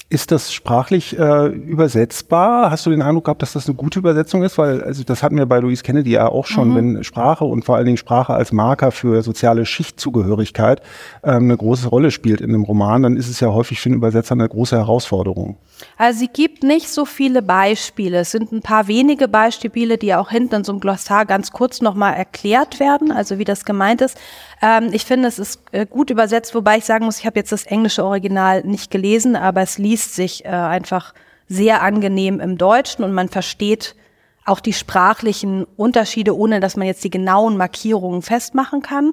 Ist 0.09 0.31
das 0.31 0.53
sprachlich 0.53 1.19
äh, 1.19 1.47
übersetzbar? 1.49 2.71
Hast 2.71 2.87
du 2.87 2.91
den 2.91 3.03
Eindruck 3.03 3.25
gehabt, 3.25 3.43
dass 3.43 3.55
das 3.55 3.67
eine 3.67 3.75
gute 3.75 3.99
Übersetzung 3.99 4.45
ist? 4.45 4.57
Weil, 4.57 4.81
also 4.85 5.03
das 5.03 5.25
hatten 5.25 5.37
wir 5.37 5.47
bei 5.47 5.59
Louise 5.59 5.83
Kennedy 5.83 6.13
ja 6.13 6.29
auch 6.29 6.47
schon, 6.47 6.71
mhm. 6.71 6.75
wenn 6.77 7.05
Sprache 7.05 7.45
und 7.45 7.65
vor 7.65 7.75
allen 7.75 7.87
Dingen 7.87 7.97
Sprache 7.97 8.33
als 8.33 8.53
Marker 8.53 8.93
für 8.93 9.21
soziale 9.25 9.67
Schichtzugehörigkeit 9.67 10.81
ähm, 11.25 11.45
eine 11.45 11.57
große 11.57 11.89
Rolle 11.89 12.13
spielt 12.13 12.41
in 12.41 12.51
einem 12.51 12.63
Roman, 12.63 13.03
dann 13.03 13.17
ist 13.17 13.29
es 13.29 13.41
ja 13.41 13.49
häufig 13.49 13.81
für 13.81 13.89
einen 13.89 13.97
Übersetzer 13.97 14.35
eine 14.35 14.49
große 14.49 14.77
Herausforderung. 14.77 15.57
Also 15.99 16.21
sie 16.21 16.29
gibt 16.29 16.63
nicht 16.63 16.89
so 16.89 17.05
viele 17.05 17.43
Beispiele. 17.43 18.21
Es 18.21 18.31
sind 18.31 18.53
ein 18.53 18.63
paar 18.63 18.87
wenige 18.87 19.27
Beispiele, 19.27 19.99
die 19.99 20.15
auch 20.15 20.31
hinten 20.31 20.55
in 20.55 20.65
so 20.65 20.71
einem 20.71 20.81
Glossar 20.81 21.27
ganz 21.27 21.51
kurz 21.51 21.81
nochmal 21.81 22.15
erklärt 22.15 22.79
werden, 22.79 23.11
also 23.11 23.39
wie 23.39 23.45
das 23.45 23.65
gemeint 23.65 24.03
ist. 24.03 24.17
Ähm, 24.63 24.91
ich 24.93 25.05
finde, 25.05 25.27
es 25.27 25.41
ist 25.41 25.61
äh, 25.73 25.85
gut 25.85 26.11
übersetzt, 26.11 26.55
wobei 26.55 26.79
ich 26.79 26.85
sagen 26.85 27.05
muss, 27.07 27.19
ich 27.19 27.27
habe 27.27 27.41
jetzt 27.41 27.51
das 27.51 27.67
englische 27.67 28.05
Original 28.05 28.63
nicht 28.63 28.93
gelesen, 28.93 29.35
aber 29.35 29.63
es 29.63 29.79
liest 29.79 29.96
sich 30.05 30.45
äh, 30.45 30.49
einfach 30.49 31.15
sehr 31.49 31.83
angenehm 31.83 32.41
im 32.41 32.59
Deutschen 32.59 33.05
und 33.05 33.12
man 33.12 33.29
versteht 33.29 33.95
auch 34.45 34.61
die 34.61 34.73
sprachlichen 34.73 35.67
Unterschiede, 35.76 36.37
ohne 36.37 36.61
dass 36.61 36.76
man 36.76 36.87
jetzt 36.87 37.03
die 37.05 37.11
genauen 37.11 37.57
Markierungen 37.57 38.23
festmachen 38.23 38.81
kann. 38.81 39.12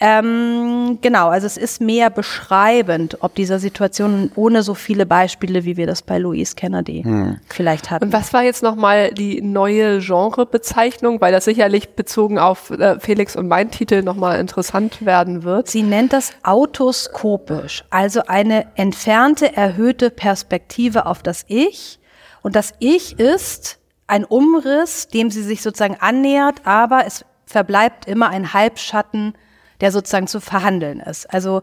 Ähm, 0.00 0.98
genau, 1.00 1.28
also 1.28 1.46
es 1.46 1.56
ist 1.56 1.80
mehr 1.80 2.10
beschreibend, 2.10 3.18
ob 3.20 3.34
dieser 3.34 3.58
Situation 3.58 4.32
ohne 4.34 4.62
so 4.62 4.74
viele 4.74 5.06
Beispiele, 5.06 5.64
wie 5.64 5.76
wir 5.76 5.86
das 5.86 6.02
bei 6.02 6.18
Louise 6.18 6.56
Kennedy 6.56 7.02
hm. 7.04 7.38
vielleicht 7.48 7.90
hatten. 7.90 8.06
Und 8.06 8.12
was 8.12 8.32
war 8.32 8.42
jetzt 8.42 8.62
nochmal 8.62 9.12
die 9.12 9.40
neue 9.40 10.00
Genrebezeichnung, 10.00 11.20
weil 11.20 11.32
das 11.32 11.44
sicherlich 11.44 11.90
bezogen 11.90 12.38
auf 12.38 12.70
äh, 12.70 12.98
Felix 12.98 13.36
und 13.36 13.46
mein 13.46 13.70
Titel 13.70 14.02
nochmal 14.02 14.40
interessant 14.40 15.04
werden 15.06 15.44
wird? 15.44 15.68
Sie 15.68 15.82
nennt 15.82 16.12
das 16.12 16.32
autoskopisch, 16.42 17.84
also 17.90 18.22
eine 18.26 18.66
entfernte, 18.74 19.56
erhöhte 19.56 20.10
Perspektive 20.10 21.06
auf 21.06 21.22
das 21.22 21.44
Ich. 21.46 22.00
Und 22.42 22.56
das 22.56 22.72
Ich 22.80 23.18
ist 23.18 23.78
ein 24.06 24.24
Umriss, 24.24 25.08
dem 25.08 25.30
sie 25.30 25.42
sich 25.42 25.62
sozusagen 25.62 25.96
annähert, 26.00 26.62
aber 26.64 27.06
es 27.06 27.24
verbleibt 27.46 28.06
immer 28.06 28.28
ein 28.28 28.52
Halbschatten, 28.52 29.34
der 29.80 29.92
sozusagen 29.92 30.26
zu 30.26 30.40
verhandeln 30.40 31.00
ist. 31.00 31.32
Also 31.32 31.62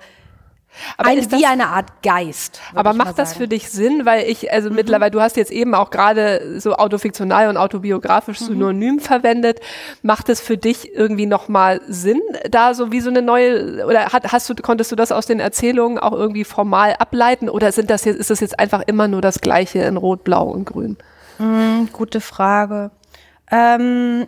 aber 0.98 1.10
ein, 1.10 1.32
wie 1.32 1.46
eine 1.46 1.68
Art 1.68 2.02
Geist. 2.02 2.62
Aber 2.74 2.94
macht 2.94 3.20
das 3.20 3.34
für 3.34 3.48
dich 3.48 3.70
Sinn? 3.70 4.06
Weil 4.06 4.24
ich, 4.30 4.52
also 4.52 4.70
mhm. 4.70 4.78
mittlerweile, 4.78 5.12
du 5.12 5.22
hast 5.22 5.36
jetzt 5.36 5.52
eben 5.52 5.76
auch 5.76 5.90
gerade 5.90 6.60
so 6.60 6.76
autofiktional 6.76 7.50
und 7.50 7.58
autobiografisch 7.58 8.40
mhm. 8.42 8.46
synonym 8.46 9.00
verwendet. 9.00 9.60
Macht 10.02 10.30
es 10.30 10.40
für 10.40 10.58
dich 10.58 10.94
irgendwie 10.94 11.26
nochmal 11.26 11.82
Sinn, 11.88 12.22
da 12.50 12.74
so 12.74 12.92
wie 12.92 13.02
so 13.02 13.10
eine 13.10 13.22
neue, 13.22 13.86
oder 13.86 14.08
hat, 14.08 14.32
hast 14.32 14.50
du, 14.50 14.56
konntest 14.56 14.92
du 14.92 14.96
das 14.96 15.12
aus 15.12 15.26
den 15.26 15.40
Erzählungen 15.40 16.00
auch 16.00 16.14
irgendwie 16.14 16.46
formal 16.46 16.96
ableiten? 16.98 17.50
Oder 17.50 17.72
sind 17.72 17.90
das 17.90 18.06
jetzt, 18.06 18.20
ist 18.20 18.30
das 18.30 18.40
jetzt 18.40 18.58
einfach 18.60 18.84
immer 18.88 19.08
nur 19.08 19.22
das 19.22 19.42
Gleiche 19.42 19.80
in 19.80 19.98
Rot, 19.98 20.24
Blau 20.24 20.48
und 20.48 20.66
Grün? 20.66 20.98
Mhm, 21.38 21.90
gute 21.92 22.22
Frage. 22.22 22.92
Ähm, 23.52 24.28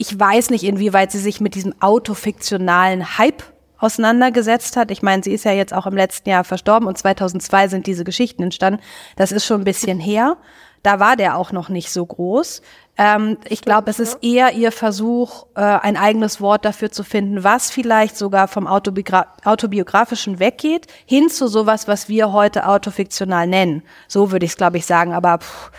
ich 0.00 0.18
weiß 0.18 0.48
nicht, 0.48 0.64
inwieweit 0.64 1.12
sie 1.12 1.18
sich 1.18 1.42
mit 1.42 1.54
diesem 1.54 1.74
autofiktionalen 1.82 3.18
Hype 3.18 3.42
auseinandergesetzt 3.76 4.78
hat. 4.78 4.90
Ich 4.90 5.02
meine, 5.02 5.22
sie 5.22 5.32
ist 5.34 5.44
ja 5.44 5.52
jetzt 5.52 5.74
auch 5.74 5.86
im 5.86 5.94
letzten 5.94 6.30
Jahr 6.30 6.42
verstorben 6.42 6.88
und 6.88 6.96
2002 6.96 7.68
sind 7.68 7.86
diese 7.86 8.02
Geschichten 8.02 8.42
entstanden. 8.42 8.80
Das 9.16 9.30
ist 9.30 9.44
schon 9.44 9.60
ein 9.60 9.64
bisschen 9.64 10.00
her. 10.00 10.38
Da 10.82 11.00
war 11.00 11.16
der 11.16 11.36
auch 11.36 11.52
noch 11.52 11.68
nicht 11.68 11.90
so 11.90 12.06
groß. 12.06 12.62
Ähm, 12.96 13.36
ich 13.46 13.60
glaube, 13.60 13.90
es 13.90 14.00
ist 14.00 14.20
eher 14.22 14.54
ihr 14.54 14.72
Versuch, 14.72 15.44
äh, 15.54 15.60
ein 15.60 15.98
eigenes 15.98 16.40
Wort 16.40 16.64
dafür 16.64 16.90
zu 16.90 17.04
finden, 17.04 17.44
was 17.44 17.70
vielleicht 17.70 18.16
sogar 18.16 18.48
vom 18.48 18.66
Autobiogra 18.66 19.26
autobiografischen 19.44 20.38
weggeht, 20.38 20.86
hin 21.04 21.28
zu 21.28 21.46
sowas, 21.46 21.88
was 21.88 22.08
wir 22.08 22.32
heute 22.32 22.66
autofiktional 22.66 23.46
nennen. 23.46 23.82
So 24.08 24.32
würde 24.32 24.46
ich 24.46 24.52
es, 24.52 24.56
glaube 24.56 24.78
ich, 24.78 24.86
sagen. 24.86 25.12
Aber 25.12 25.40
pff, 25.40 25.70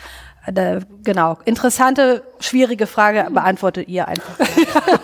genau, 1.03 1.37
interessante, 1.45 2.23
schwierige 2.39 2.87
Frage 2.87 3.27
beantwortet 3.31 3.87
ihr 3.87 4.07
einfach. 4.07 4.39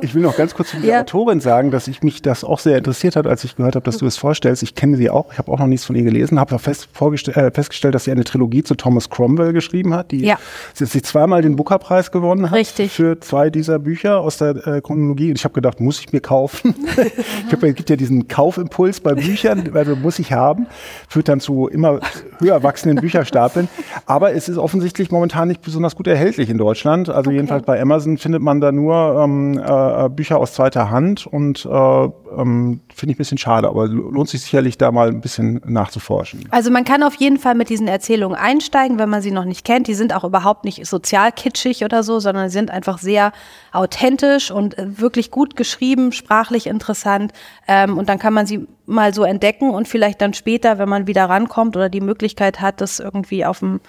ich 0.00 0.14
will 0.14 0.22
noch 0.22 0.36
ganz 0.36 0.54
kurz 0.54 0.70
zu 0.70 0.78
der 0.78 0.90
ja. 0.90 1.00
Autorin 1.00 1.40
sagen, 1.40 1.70
dass 1.70 1.88
ich 1.88 2.02
mich 2.02 2.22
das 2.22 2.44
auch 2.44 2.58
sehr 2.58 2.78
interessiert 2.78 3.16
hat, 3.16 3.26
als 3.26 3.44
ich 3.44 3.56
gehört 3.56 3.76
habe, 3.76 3.84
dass 3.84 3.98
du 3.98 4.06
es 4.06 4.16
vorstellst. 4.16 4.62
Ich 4.62 4.74
kenne 4.74 4.96
sie 4.96 5.10
auch, 5.10 5.32
ich 5.32 5.38
habe 5.38 5.50
auch 5.50 5.58
noch 5.58 5.66
nichts 5.66 5.86
von 5.86 5.96
ihr 5.96 6.02
gelesen, 6.02 6.38
habe 6.38 6.58
fest, 6.58 6.88
äh, 7.00 7.50
festgestellt, 7.50 7.94
dass 7.94 8.04
sie 8.04 8.12
eine 8.12 8.24
Trilogie 8.24 8.62
zu 8.62 8.74
Thomas 8.74 9.10
Cromwell 9.10 9.52
geschrieben 9.52 9.94
hat, 9.94 10.10
die 10.10 10.24
ja. 10.24 10.38
sie, 10.72 10.86
sie 10.86 11.02
zweimal 11.02 11.42
den 11.42 11.56
Booker-Preis 11.56 12.10
gewonnen 12.10 12.50
hat 12.50 12.58
Richtig. 12.58 12.92
für 12.92 13.20
zwei 13.20 13.50
dieser 13.50 13.78
Bücher 13.78 14.20
aus 14.20 14.38
der 14.38 14.66
äh, 14.66 14.80
Chronologie. 14.80 15.30
Und 15.30 15.38
ich 15.38 15.44
habe 15.44 15.54
gedacht, 15.54 15.80
muss 15.80 16.00
ich 16.00 16.12
mir 16.12 16.20
kaufen? 16.20 16.74
ich 16.96 17.52
hab, 17.52 17.62
es 17.62 17.74
gibt 17.74 17.90
ja 17.90 17.96
diesen 17.96 18.28
Kaufimpuls 18.28 19.00
bei 19.00 19.14
Büchern, 19.14 19.70
also 19.74 19.96
muss 19.96 20.18
ich 20.18 20.32
haben, 20.32 20.66
führt 21.08 21.28
dann 21.28 21.40
zu 21.40 21.68
immer 21.68 22.00
höher 22.40 22.62
wachsenden 22.62 23.00
Bücherstapeln. 23.00 23.68
Aber 24.06 24.32
es 24.32 24.48
ist 24.48 24.58
offensichtlich 24.58 25.10
momentan 25.10 25.48
nicht 25.48 25.62
besonders 25.62 25.96
gut 25.96 26.06
erhältlich 26.06 26.50
in 26.50 26.58
Deutschland. 26.58 27.08
Also 27.08 27.30
okay. 27.30 27.36
jedenfalls 27.36 27.64
bei 27.64 27.80
Amazon 27.80 28.18
findet 28.18 28.42
man 28.42 28.60
da 28.60 28.72
nur 28.72 29.03
ähm, 29.24 29.58
äh, 29.58 30.08
Bücher 30.08 30.38
aus 30.38 30.54
zweiter 30.54 30.90
Hand 30.90 31.26
und 31.26 31.64
äh, 31.64 31.68
ähm, 31.68 32.80
finde 32.94 33.12
ich 33.12 33.16
ein 33.16 33.18
bisschen 33.18 33.38
schade, 33.38 33.68
aber 33.68 33.86
lohnt 33.86 34.28
sich 34.28 34.42
sicherlich 34.42 34.78
da 34.78 34.90
mal 34.92 35.08
ein 35.08 35.20
bisschen 35.20 35.60
nachzuforschen. 35.66 36.46
Also 36.50 36.70
man 36.70 36.84
kann 36.84 37.02
auf 37.02 37.14
jeden 37.14 37.38
Fall 37.38 37.54
mit 37.54 37.68
diesen 37.68 37.88
Erzählungen 37.88 38.36
einsteigen, 38.36 38.98
wenn 38.98 39.08
man 39.08 39.22
sie 39.22 39.30
noch 39.30 39.44
nicht 39.44 39.64
kennt. 39.64 39.86
Die 39.86 39.94
sind 39.94 40.14
auch 40.14 40.24
überhaupt 40.24 40.64
nicht 40.64 40.86
sozial 40.86 41.32
kitschig 41.32 41.84
oder 41.84 42.02
so, 42.02 42.20
sondern 42.20 42.50
sind 42.50 42.70
einfach 42.70 42.98
sehr 42.98 43.32
authentisch 43.72 44.50
und 44.50 44.78
äh, 44.78 44.98
wirklich 44.98 45.30
gut 45.30 45.56
geschrieben, 45.56 46.12
sprachlich 46.12 46.66
interessant. 46.66 47.32
Ähm, 47.68 47.98
und 47.98 48.08
dann 48.08 48.18
kann 48.18 48.34
man 48.34 48.46
sie 48.46 48.66
mal 48.86 49.14
so 49.14 49.24
entdecken 49.24 49.70
und 49.70 49.88
vielleicht 49.88 50.20
dann 50.20 50.34
später, 50.34 50.78
wenn 50.78 50.88
man 50.88 51.06
wieder 51.06 51.24
rankommt 51.24 51.76
oder 51.76 51.88
die 51.88 52.00
Möglichkeit 52.00 52.60
hat, 52.60 52.80
das 52.80 53.00
irgendwie 53.00 53.44
auf 53.44 53.60
dem 53.60 53.80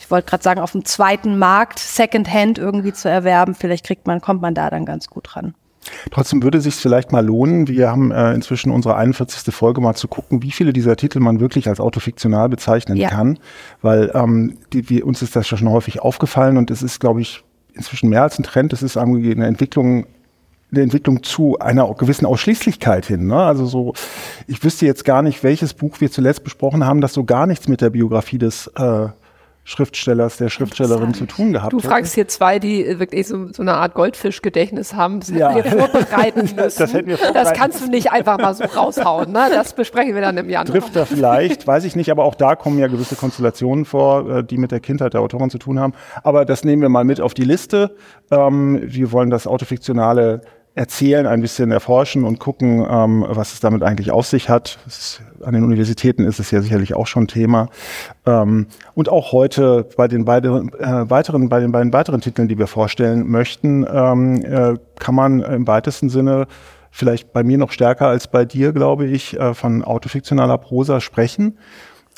ich 0.00 0.10
wollte 0.10 0.30
gerade 0.30 0.42
sagen, 0.42 0.60
auf 0.60 0.72
dem 0.72 0.84
zweiten 0.84 1.38
Markt 1.38 1.78
Secondhand 1.78 2.58
irgendwie 2.58 2.92
zu 2.92 3.08
erwerben. 3.08 3.54
Vielleicht 3.54 3.84
kriegt 3.84 4.06
man, 4.06 4.20
kommt 4.20 4.40
man 4.40 4.54
da 4.54 4.70
dann 4.70 4.86
ganz 4.86 5.08
gut 5.08 5.36
ran. 5.36 5.54
Trotzdem 6.10 6.42
würde 6.42 6.58
es 6.58 6.64
sich 6.64 6.74
vielleicht 6.74 7.12
mal 7.12 7.24
lohnen, 7.24 7.68
wir 7.68 7.90
haben 7.90 8.10
äh, 8.10 8.32
inzwischen 8.34 8.70
unsere 8.70 8.96
41. 8.96 9.54
Folge 9.54 9.80
mal 9.80 9.94
zu 9.94 10.08
gucken, 10.08 10.42
wie 10.42 10.50
viele 10.50 10.72
dieser 10.72 10.96
Titel 10.96 11.20
man 11.20 11.40
wirklich 11.40 11.68
als 11.68 11.80
autofiktional 11.80 12.48
bezeichnen 12.48 12.96
ja. 12.96 13.08
kann, 13.08 13.38
weil 13.80 14.10
ähm, 14.14 14.58
die, 14.72 14.90
wie, 14.90 15.02
uns 15.02 15.22
ist 15.22 15.36
das 15.36 15.48
schon 15.48 15.68
häufig 15.68 16.00
aufgefallen 16.00 16.56
und 16.56 16.70
es 16.70 16.82
ist, 16.82 17.00
glaube 17.00 17.20
ich, 17.22 17.42
inzwischen 17.72 18.10
mehr 18.10 18.22
als 18.22 18.38
ein 18.38 18.42
Trend, 18.42 18.72
es 18.72 18.82
ist 18.82 18.96
eine 18.96 19.46
Entwicklung 19.46 20.06
eine 20.72 20.82
Entwicklung 20.82 21.24
zu 21.24 21.58
einer 21.58 21.92
gewissen 21.94 22.26
Ausschließlichkeit 22.26 23.04
hin. 23.06 23.26
Ne? 23.26 23.36
Also 23.36 23.66
so, 23.66 23.94
ich 24.46 24.62
wüsste 24.62 24.86
jetzt 24.86 25.04
gar 25.04 25.20
nicht, 25.20 25.42
welches 25.42 25.74
Buch 25.74 26.00
wir 26.00 26.12
zuletzt 26.12 26.44
besprochen 26.44 26.84
haben, 26.86 27.00
das 27.00 27.12
so 27.12 27.24
gar 27.24 27.48
nichts 27.48 27.66
mit 27.66 27.80
der 27.80 27.90
Biografie 27.90 28.38
des 28.38 28.68
äh, 28.76 29.08
Schriftstellers, 29.64 30.38
der 30.38 30.48
Schriftstellerin 30.48 31.14
zu 31.14 31.26
tun 31.26 31.52
gehabt 31.52 31.72
Du 31.72 31.80
fragst 31.80 32.14
hier 32.14 32.26
zwei, 32.26 32.58
die 32.58 32.98
wirklich 32.98 33.28
so, 33.28 33.52
so 33.52 33.62
eine 33.62 33.74
Art 33.74 33.94
Goldfischgedächtnis 33.94 34.94
haben, 34.94 35.20
das 35.20 35.30
ja. 35.30 35.54
wir 35.54 35.64
vorbereiten 35.64 36.40
müssen. 36.40 36.56
Das, 36.56 36.76
das, 36.76 36.94
wir 36.94 37.18
vorbereiten. 37.18 37.34
das 37.34 37.52
kannst 37.52 37.84
du 37.84 37.90
nicht 37.90 38.10
einfach 38.10 38.38
mal 38.38 38.54
so 38.54 38.64
raushauen. 38.64 39.32
Ne? 39.32 39.48
Das 39.52 39.74
besprechen 39.74 40.14
wir 40.14 40.22
dann 40.22 40.36
im 40.38 40.48
Januar. 40.48 40.72
Trifft 40.72 40.96
da 40.96 41.04
vielleicht, 41.04 41.66
weiß 41.66 41.84
ich 41.84 41.94
nicht, 41.94 42.10
aber 42.10 42.24
auch 42.24 42.34
da 42.34 42.56
kommen 42.56 42.78
ja 42.78 42.88
gewisse 42.88 43.16
Konstellationen 43.16 43.84
vor, 43.84 44.38
äh, 44.38 44.44
die 44.44 44.58
mit 44.58 44.72
der 44.72 44.80
Kindheit 44.80 45.14
der 45.14 45.20
Autorin 45.20 45.50
zu 45.50 45.58
tun 45.58 45.78
haben. 45.78 45.92
Aber 46.22 46.44
das 46.44 46.64
nehmen 46.64 46.82
wir 46.82 46.88
mal 46.88 47.04
mit 47.04 47.20
auf 47.20 47.34
die 47.34 47.44
Liste. 47.44 47.96
Ähm, 48.30 48.80
wir 48.82 49.12
wollen 49.12 49.30
das 49.30 49.46
autofiktionale 49.46 50.40
erzählen, 50.74 51.26
ein 51.26 51.40
bisschen 51.40 51.72
erforschen 51.72 52.24
und 52.24 52.38
gucken, 52.38 52.86
ähm, 52.88 53.24
was 53.28 53.52
es 53.52 53.60
damit 53.60 53.82
eigentlich 53.82 54.10
auf 54.10 54.26
sich 54.26 54.48
hat. 54.48 54.78
Ist, 54.86 55.20
an 55.42 55.54
den 55.54 55.64
Universitäten 55.64 56.24
ist 56.24 56.38
es 56.38 56.50
ja 56.50 56.62
sicherlich 56.62 56.94
auch 56.94 57.06
schon 57.06 57.26
Thema. 57.26 57.68
Ähm, 58.26 58.66
und 58.94 59.08
auch 59.08 59.32
heute 59.32 59.88
bei 59.96 60.06
den 60.06 60.24
beiden, 60.24 60.72
äh, 60.74 61.10
weiteren, 61.10 61.48
bei 61.48 61.60
den 61.60 61.72
beiden 61.72 61.92
weiteren 61.92 62.20
Titeln, 62.20 62.48
die 62.48 62.58
wir 62.58 62.66
vorstellen 62.66 63.28
möchten, 63.28 63.86
ähm, 63.92 64.44
äh, 64.44 64.74
kann 64.98 65.14
man 65.14 65.40
im 65.40 65.66
weitesten 65.66 66.08
Sinne 66.08 66.46
vielleicht 66.90 67.32
bei 67.32 67.42
mir 67.42 67.58
noch 67.58 67.72
stärker 67.72 68.06
als 68.08 68.28
bei 68.28 68.44
dir, 68.44 68.72
glaube 68.72 69.06
ich, 69.06 69.38
äh, 69.38 69.54
von 69.54 69.82
autofiktionaler 69.84 70.58
Prosa 70.58 71.00
sprechen. 71.00 71.58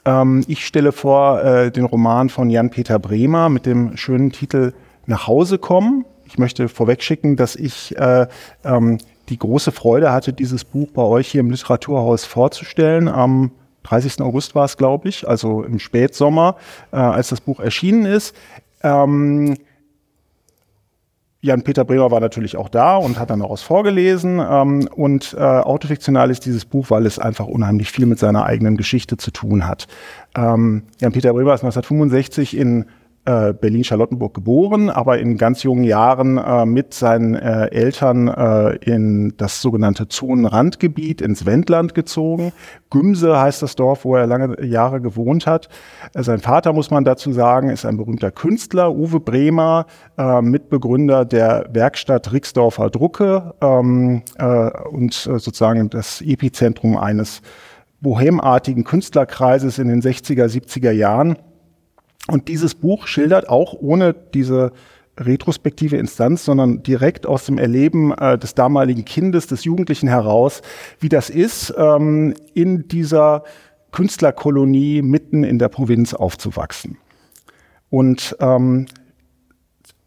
Ähm, 0.05 0.45
ich 0.47 0.67
stelle 0.67 0.93
vor 0.93 1.43
äh, 1.43 1.71
den 1.71 1.85
Roman 1.85 2.29
von 2.29 2.51
Jan-Peter 2.51 2.99
Bremer 2.99 3.49
mit 3.49 3.67
dem 3.67 3.97
schönen 3.97 4.31
Titel 4.31 4.73
Nach 5.07 5.27
Hause 5.27 5.59
kommen 5.59 6.05
ich 6.33 6.39
möchte 6.39 6.71
vorwegschicken, 6.71 7.37
dass 7.37 7.57
ich 7.57 7.95
äh, 7.99 8.27
ähm, 8.65 8.97
die 9.29 9.39
große 9.39 9.71
Freude 9.71 10.13
hatte, 10.13 10.33
dieses 10.33 10.65
Buch 10.65 10.89
bei 10.95 11.03
euch 11.03 11.29
hier 11.29 11.41
im 11.41 11.51
Literaturhaus 11.51 12.25
vorzustellen. 12.25 13.07
Am 13.07 13.51
30. 13.83 14.23
August 14.23 14.55
war 14.55 14.65
es, 14.65 14.79
glaube 14.79 15.11
ich, 15.11 15.29
also 15.29 15.63
im 15.63 15.79
Spätsommer, 15.79 16.57
äh, 16.91 16.97
als 16.97 17.29
das 17.29 17.43
Buch 17.43 17.61
erschienen 17.61 18.07
ist. 18.07 18.35
Ähm, 18.83 19.59
Jan-Peter 21.43 21.85
Bremer 21.85 22.11
war 22.11 22.21
natürlich 22.21 22.57
auch 22.57 22.71
da 22.71 22.97
und 22.97 23.19
hat 23.19 23.29
dann 23.29 23.43
auch 23.43 23.51
was 23.51 23.63
vorgelesen. 23.63 24.41
Ähm, 24.41 24.89
und 24.95 25.37
äh, 25.39 25.43
autofiktional 25.43 26.31
ist 26.31 26.47
dieses 26.47 26.65
Buch, 26.65 26.87
weil 26.89 27.05
es 27.05 27.19
einfach 27.19 27.47
unheimlich 27.47 27.91
viel 27.91 28.07
mit 28.07 28.19
seiner 28.19 28.47
eigenen 28.47 28.79
Geschichte 28.79 29.19
zu 29.19 29.33
tun 29.33 29.67
hat. 29.67 29.87
Ähm, 30.35 30.85
Jan-Peter 30.99 31.35
Bremer 31.35 31.53
ist 31.53 31.63
1965 31.63 32.57
in 32.57 32.87
äh, 33.25 33.53
Berlin-Charlottenburg 33.53 34.35
geboren, 34.35 34.91
aber 34.91 35.19
in 35.19 35.37
ganz 35.37 35.63
jungen 35.63 35.85
Jahren 35.85 36.39
äh, 36.39 36.67
mit 36.67 36.93
seinen 36.93 37.35
äh, 37.35 37.67
Eltern 37.67 38.27
äh, 38.27 38.77
in 38.79 39.35
das 39.37 39.63
sogenannte 39.63 40.09
Zonenrandgebiet 40.09 41.21
ins 41.21 41.47
Wendland 41.47 41.95
gezogen. 41.95 42.53
Gümse 42.91 43.39
heißt 43.39 43.63
das 43.63 43.77
Dorf, 43.77 44.05
wo 44.05 44.17
er 44.17 44.27
lange 44.27 44.65
Jahre 44.65 45.01
gewohnt 45.01 45.47
hat. 45.47 45.69
Äh, 46.15 46.25
sein 46.25 46.41
Vater, 46.41 46.73
muss 46.73 46.91
man 46.91 47.05
dazu 47.05 47.33
sagen, 47.33 47.71
ist 47.71 47.85
ein 47.85 47.97
berühmter 47.97 48.33
Künstler, 48.33 48.93
Uwe 48.93 49.21
Bremer, 49.21 49.87
äh, 50.19 50.43
Mitbegründer 50.43 51.25
der 51.25 51.67
Werkstatt 51.73 52.33
Rixdorfer 52.33 52.91
Drucke 52.91 53.55
ähm, 53.61 54.23
und 54.91 55.15
sozusagen 55.15 55.91
das 55.91 56.21
Epizentrum 56.21 56.97
eines 56.97 57.41
bohemartigen 58.01 58.85
Künstlerkreises 58.85 59.79
in 59.79 59.89
den 59.89 60.03
60er, 60.03 60.47
70er 60.47 60.91
Jahren. 60.91 61.37
Und 62.29 62.49
dieses 62.49 62.75
Buch 62.75 63.07
schildert 63.07 63.49
auch 63.49 63.75
ohne 63.75 64.15
diese 64.15 64.73
retrospektive 65.19 65.97
Instanz, 65.97 66.45
sondern 66.45 66.83
direkt 66.83 67.27
aus 67.27 67.45
dem 67.45 67.59
Erleben 67.59 68.13
äh, 68.13 68.39
des 68.39 68.55
damaligen 68.55 69.05
Kindes, 69.05 69.47
des 69.47 69.65
Jugendlichen 69.65 70.09
heraus, 70.09 70.63
wie 71.01 71.09
das 71.09 71.29
ist, 71.29 71.75
ähm, 71.77 72.35
in 72.55 72.89
dieser 72.89 73.45
Künstlerkolonie 73.91 75.03
mitten 75.03 75.45
in 75.45 75.59
der 75.59 75.69
Provinz 75.69 76.15
aufzuwachsen. 76.15 76.97
Und 77.91 78.37
ähm, 78.41 78.87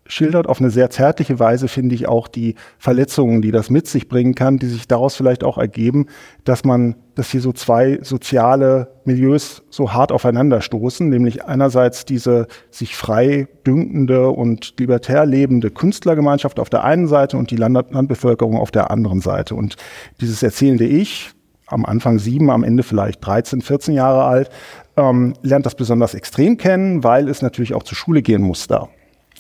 schildert 0.08 0.48
auf 0.48 0.60
eine 0.60 0.70
sehr 0.70 0.90
zärtliche 0.90 1.40
Weise, 1.40 1.68
finde 1.68 1.96
ich, 1.96 2.08
auch 2.08 2.28
die 2.28 2.56
Verletzungen, 2.78 3.42
die 3.42 3.52
das 3.52 3.70
mit 3.70 3.88
sich 3.88 4.08
bringen 4.08 4.36
kann, 4.36 4.58
die 4.58 4.68
sich 4.68 4.88
daraus 4.88 5.16
vielleicht 5.16 5.44
auch 5.44 5.58
ergeben, 5.58 6.06
dass 6.44 6.64
man, 6.64 6.96
dass 7.16 7.32
hier 7.32 7.42
so 7.42 7.52
zwei 7.52 8.00
soziale 8.04 8.90
Milieus 9.04 9.64
so 9.70 9.94
hart 9.94 10.12
aufeinander 10.12 10.62
stoßen, 10.62 11.10
nämlich 11.10 11.46
einerseits 11.46 12.06
diese 12.06 12.48
sich 12.70 12.96
frei 12.96 13.48
dünkende 13.66 14.30
und 14.30 14.76
libertär 14.80 15.26
lebende 15.26 15.72
Künstlergemeinschaft 15.72 16.60
auf 16.60 16.70
der 16.70 16.84
einen 16.84 17.08
Seite 17.08 17.38
und 17.38 17.50
die 17.50 17.58
Land 17.58 17.76
Landbevölkerung 17.92 18.58
auf 18.58 18.72
der 18.72 18.92
anderen 18.92 19.22
Seite. 19.22 19.56
Und 19.56 19.76
dieses 20.22 20.44
erzählende 20.44 20.86
Ich, 20.86 21.32
am 21.68 21.84
Anfang 21.84 22.20
sieben, 22.20 22.52
am 22.52 22.64
Ende 22.64 22.84
vielleicht 22.84 23.26
13, 23.26 23.62
14 23.62 23.96
Jahre 23.96 24.26
alt, 24.26 24.50
ähm, 24.98 25.34
lernt 25.42 25.66
das 25.66 25.76
besonders 25.76 26.14
extrem 26.14 26.58
kennen, 26.58 27.04
weil 27.04 27.28
es 27.28 27.42
natürlich 27.42 27.74
auch 27.74 27.84
zur 27.84 27.98
Schule 27.98 28.22
gehen 28.22 28.44
muss 28.44 28.68
da. 28.68 28.88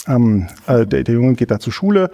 Ähm, 0.07 0.47
äh, 0.67 0.85
der, 0.85 1.03
der 1.03 1.13
Junge 1.13 1.33
geht 1.33 1.51
da 1.51 1.59
zur 1.59 1.73
Schule 1.73 2.09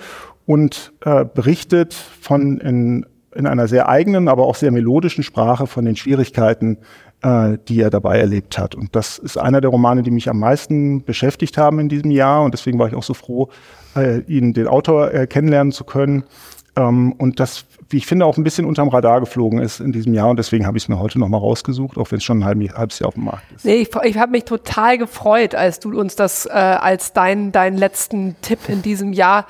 und 0.45 0.93
äh, 1.05 1.25
berichtet 1.25 1.93
von 1.93 2.57
in, 2.59 3.05
in 3.35 3.47
einer 3.47 3.67
sehr 3.67 3.89
eigenen, 3.89 4.27
aber 4.27 4.45
auch 4.45 4.55
sehr 4.55 4.71
melodischen 4.71 5.23
Sprache 5.23 5.67
von 5.67 5.85
den 5.85 5.95
Schwierigkeiten, 5.95 6.77
äh, 7.21 7.57
die 7.67 7.79
er 7.81 7.89
dabei 7.89 8.19
erlebt 8.19 8.57
hat. 8.57 8.75
Und 8.75 8.95
das 8.95 9.17
ist 9.17 9.37
einer 9.37 9.61
der 9.61 9.69
Romane, 9.69 10.03
die 10.03 10.11
mich 10.11 10.29
am 10.29 10.39
meisten 10.39 11.03
beschäftigt 11.03 11.57
haben 11.57 11.79
in 11.79 11.89
diesem 11.89 12.11
Jahr. 12.11 12.43
Und 12.43 12.53
deswegen 12.53 12.79
war 12.79 12.87
ich 12.87 12.95
auch 12.95 13.03
so 13.03 13.13
froh, 13.13 13.49
äh, 13.95 14.19
ihn, 14.21 14.53
den 14.53 14.67
Autor, 14.67 15.13
äh, 15.13 15.27
kennenlernen 15.27 15.71
zu 15.71 15.83
können. 15.83 16.23
Ähm, 16.75 17.13
und 17.17 17.39
das, 17.41 17.65
wie 17.89 17.97
ich 17.97 18.05
finde, 18.05 18.25
auch 18.25 18.37
ein 18.37 18.45
bisschen 18.45 18.65
unterm 18.65 18.87
Radar 18.87 19.19
geflogen 19.19 19.59
ist 19.59 19.81
in 19.81 19.91
diesem 19.91 20.13
Jahr. 20.13 20.29
Und 20.29 20.37
deswegen 20.37 20.65
habe 20.65 20.77
ich 20.77 20.85
es 20.85 20.89
mir 20.89 20.99
heute 20.99 21.19
nochmal 21.19 21.41
rausgesucht, 21.41 21.97
auch 21.97 22.11
wenn 22.11 22.19
es 22.19 22.23
schon 22.23 22.39
ein 22.39 22.45
halb, 22.45 22.77
halbes 22.77 22.99
Jahr 22.99 23.09
auf 23.09 23.15
dem 23.15 23.25
Markt 23.25 23.43
ist. 23.53 23.65
Nee, 23.65 23.75
ich, 23.75 23.89
ich 24.03 24.17
habe 24.17 24.31
mich 24.31 24.45
total 24.45 24.97
gefreut, 24.97 25.53
als 25.53 25.79
du 25.79 25.99
uns 25.99 26.15
das 26.15 26.45
äh, 26.45 26.51
als 26.51 27.11
deinen 27.11 27.51
dein 27.51 27.77
letzten 27.77 28.37
Tipp 28.41 28.69
in 28.69 28.81
diesem 28.81 29.11
Jahr 29.11 29.47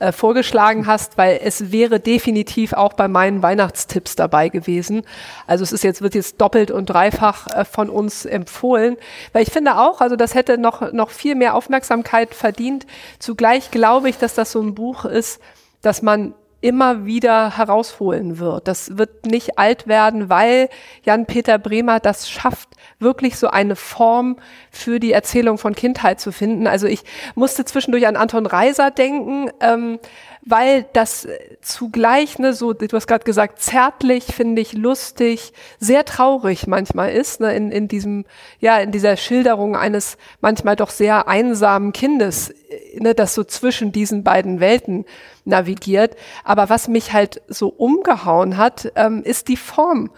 äh, 0.00 0.10
vorgeschlagen 0.10 0.88
hast, 0.88 1.16
weil 1.16 1.38
es 1.44 1.70
wäre 1.70 2.00
definitiv 2.00 2.72
auch 2.72 2.94
bei 2.94 3.06
meinen 3.06 3.42
Weihnachtstipps 3.42 4.16
dabei 4.16 4.48
gewesen. 4.48 5.02
Also 5.46 5.62
es 5.62 5.72
ist 5.72 5.84
jetzt, 5.84 6.02
wird 6.02 6.16
jetzt 6.16 6.40
doppelt 6.40 6.72
und 6.72 6.86
dreifach 6.86 7.46
äh, 7.46 7.64
von 7.64 7.88
uns 7.88 8.24
empfohlen. 8.24 8.96
Weil 9.32 9.44
ich 9.44 9.50
finde 9.50 9.78
auch, 9.78 10.00
also 10.00 10.16
das 10.16 10.34
hätte 10.34 10.58
noch, 10.58 10.92
noch 10.92 11.10
viel 11.10 11.36
mehr 11.36 11.54
Aufmerksamkeit 11.54 12.34
verdient. 12.34 12.86
Zugleich 13.20 13.70
glaube 13.70 14.08
ich, 14.08 14.18
dass 14.18 14.34
das 14.34 14.50
so 14.50 14.60
ein 14.60 14.74
Buch 14.74 15.04
ist, 15.04 15.40
dass 15.80 16.02
man 16.02 16.34
immer 16.64 17.04
wieder 17.04 17.58
herausholen 17.58 18.38
wird. 18.38 18.68
Das 18.68 18.96
wird 18.96 19.26
nicht 19.26 19.58
alt 19.58 19.86
werden, 19.86 20.30
weil 20.30 20.70
Jan-Peter 21.02 21.58
Bremer 21.58 22.00
das 22.00 22.30
schafft, 22.30 22.70
wirklich 22.98 23.36
so 23.36 23.48
eine 23.48 23.76
Form 23.76 24.36
für 24.70 24.98
die 24.98 25.12
Erzählung 25.12 25.58
von 25.58 25.74
Kindheit 25.74 26.20
zu 26.20 26.32
finden. 26.32 26.66
Also 26.66 26.86
ich 26.86 27.04
musste 27.34 27.66
zwischendurch 27.66 28.06
an 28.06 28.16
Anton 28.16 28.46
Reiser 28.46 28.90
denken, 28.90 29.50
ähm, 29.60 29.98
weil 30.46 30.84
das 30.92 31.26
zugleich, 31.62 32.38
ne, 32.38 32.52
so, 32.52 32.74
du 32.74 32.86
hast 32.94 33.06
gerade 33.06 33.24
gesagt, 33.24 33.60
zärtlich, 33.60 34.24
finde 34.24 34.60
ich, 34.60 34.74
lustig, 34.74 35.52
sehr 35.78 36.04
traurig 36.04 36.66
manchmal 36.66 37.12
ist, 37.12 37.40
ne, 37.40 37.54
in, 37.54 37.70
in 37.70 37.88
diesem, 37.88 38.26
ja, 38.60 38.78
in 38.78 38.92
dieser 38.92 39.16
Schilderung 39.16 39.74
eines 39.74 40.18
manchmal 40.40 40.76
doch 40.76 40.90
sehr 40.90 41.28
einsamen 41.28 41.92
Kindes, 41.92 42.52
ne, 42.98 43.14
das 43.14 43.34
so 43.34 43.44
zwischen 43.44 43.90
diesen 43.90 44.22
beiden 44.22 44.60
Welten 44.60 45.06
navigiert. 45.46 46.14
Aber 46.44 46.68
was 46.68 46.88
mich 46.88 47.12
halt 47.12 47.40
so 47.48 47.68
umgehauen 47.68 48.58
hat, 48.58 48.92
ähm, 48.96 49.22
ist 49.24 49.48
die 49.48 49.56
Form, 49.56 50.10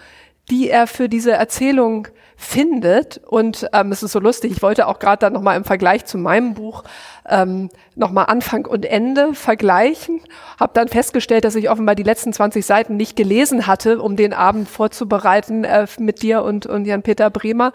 die 0.50 0.68
er 0.70 0.86
für 0.86 1.08
diese 1.08 1.32
Erzählung 1.32 2.08
findet. 2.36 3.18
Und 3.26 3.66
ähm, 3.72 3.92
es 3.92 4.02
ist 4.02 4.12
so 4.12 4.20
lustig, 4.20 4.52
ich 4.52 4.62
wollte 4.62 4.86
auch 4.86 4.98
gerade 4.98 5.20
dann 5.20 5.32
nochmal 5.32 5.56
im 5.56 5.64
Vergleich 5.64 6.04
zu 6.04 6.18
meinem 6.18 6.54
Buch 6.54 6.84
ähm, 7.28 7.70
nochmal 7.94 8.26
Anfang 8.28 8.66
und 8.66 8.84
Ende 8.84 9.34
vergleichen. 9.34 10.20
Habe 10.60 10.72
dann 10.74 10.88
festgestellt, 10.88 11.44
dass 11.44 11.54
ich 11.54 11.70
offenbar 11.70 11.94
die 11.94 12.02
letzten 12.02 12.32
20 12.32 12.64
Seiten 12.64 12.96
nicht 12.96 13.16
gelesen 13.16 13.66
hatte, 13.66 14.00
um 14.00 14.16
den 14.16 14.34
Abend 14.34 14.68
vorzubereiten 14.68 15.64
äh, 15.64 15.86
mit 15.98 16.22
dir 16.22 16.42
und, 16.42 16.66
und 16.66 16.84
Jan-Peter 16.84 17.30
Bremer. 17.30 17.72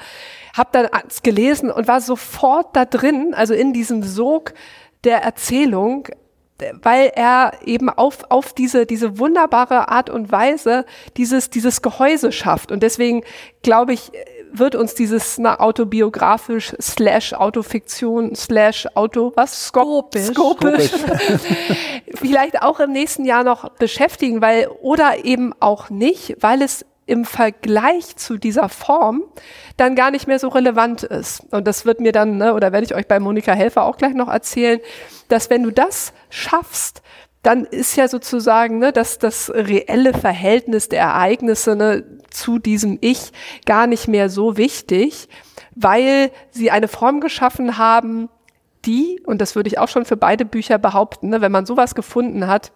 Habe 0.56 0.70
dann 0.72 0.88
gelesen 1.24 1.72
und 1.72 1.88
war 1.88 2.02
sofort 2.02 2.76
da 2.76 2.86
drin, 2.86 3.34
also 3.36 3.54
in 3.54 3.74
diesem 3.74 4.04
Sog 4.04 4.54
der 5.04 5.24
Erzählung, 5.24 6.08
weil 6.82 7.12
er 7.16 7.54
eben 7.66 7.90
auf, 7.90 8.26
auf 8.30 8.54
diese, 8.54 8.86
diese 8.86 9.18
wunderbare 9.18 9.90
Art 9.90 10.10
und 10.10 10.32
Weise 10.32 10.86
dieses, 11.18 11.50
dieses 11.50 11.82
Gehäuse 11.82 12.32
schafft. 12.32 12.72
Und 12.72 12.84
deswegen 12.84 13.24
glaube 13.64 13.94
ich, 13.94 14.12
wird 14.54 14.76
uns 14.76 14.96
dieses 14.96 15.38
na, 15.38 15.60
autobiografisch 15.60 16.74
slash 16.82 17.34
Autofiktion 17.34 18.36
slash 18.36 18.88
Auto, 18.96 19.32
was? 19.36 19.68
Skopisch. 19.68 20.28
Skopisch. 20.28 20.92
vielleicht 22.16 22.62
auch 22.62 22.80
im 22.80 22.92
nächsten 22.92 23.26
Jahr 23.26 23.44
noch 23.44 23.70
beschäftigen, 23.70 24.42
weil, 24.42 24.68
oder 24.82 25.26
eben 25.26 25.54
auch 25.60 25.90
nicht, 25.90 26.38
weil 26.40 26.62
es 26.62 26.86
im 27.06 27.26
Vergleich 27.26 28.16
zu 28.16 28.38
dieser 28.38 28.70
Form 28.70 29.24
dann 29.76 29.96
gar 29.96 30.12
nicht 30.12 30.28
mehr 30.28 30.40
so 30.40 30.48
relevant 30.48 31.04
ist. 31.04 31.42
Und 31.52 31.68
das 31.68 31.86
wird 31.86 32.00
mir 32.00 32.12
dann, 32.12 32.38
ne, 32.38 32.54
oder 32.54 32.72
werde 32.72 32.86
ich 32.86 32.96
euch 32.96 33.08
bei 33.08 33.20
Monika 33.20 33.54
Helfer 33.54 33.84
auch 33.84 33.98
gleich 33.98 34.14
noch 34.14 34.30
erzählen, 34.30 34.80
dass 35.28 35.50
wenn 35.50 35.64
du 35.64 35.72
das 35.72 36.14
schaffst, 36.30 37.02
dann 37.44 37.66
ist 37.66 37.96
ja 37.96 38.08
sozusagen 38.08 38.78
ne, 38.80 38.92
dass 38.92 39.18
das 39.18 39.52
reelle 39.54 40.14
Verhältnis 40.14 40.90
der 40.90 41.02
Ereignisse 41.02 41.76
ne, 41.76 42.04
zu 42.30 42.60
diesem 42.60 42.98
Ich 43.02 43.32
gar 43.66 43.88
nicht 43.88 44.08
mehr 44.08 44.30
so 44.30 44.58
wichtig, 44.58 45.28
weil 45.76 46.32
sie 46.52 46.72
eine 46.72 46.88
Form 46.88 47.20
geschaffen 47.20 47.78
haben, 47.78 48.30
die, 48.86 49.22
und 49.26 49.42
das 49.42 49.56
würde 49.56 49.68
ich 49.68 49.80
auch 49.80 49.88
schon 49.88 50.06
für 50.06 50.18
beide 50.18 50.46
Bücher 50.46 50.78
behaupten, 50.78 51.30
ne, 51.30 51.42
wenn 51.42 51.52
man 51.52 51.66
sowas 51.66 51.96
gefunden 51.96 52.48
hat, 52.48 52.72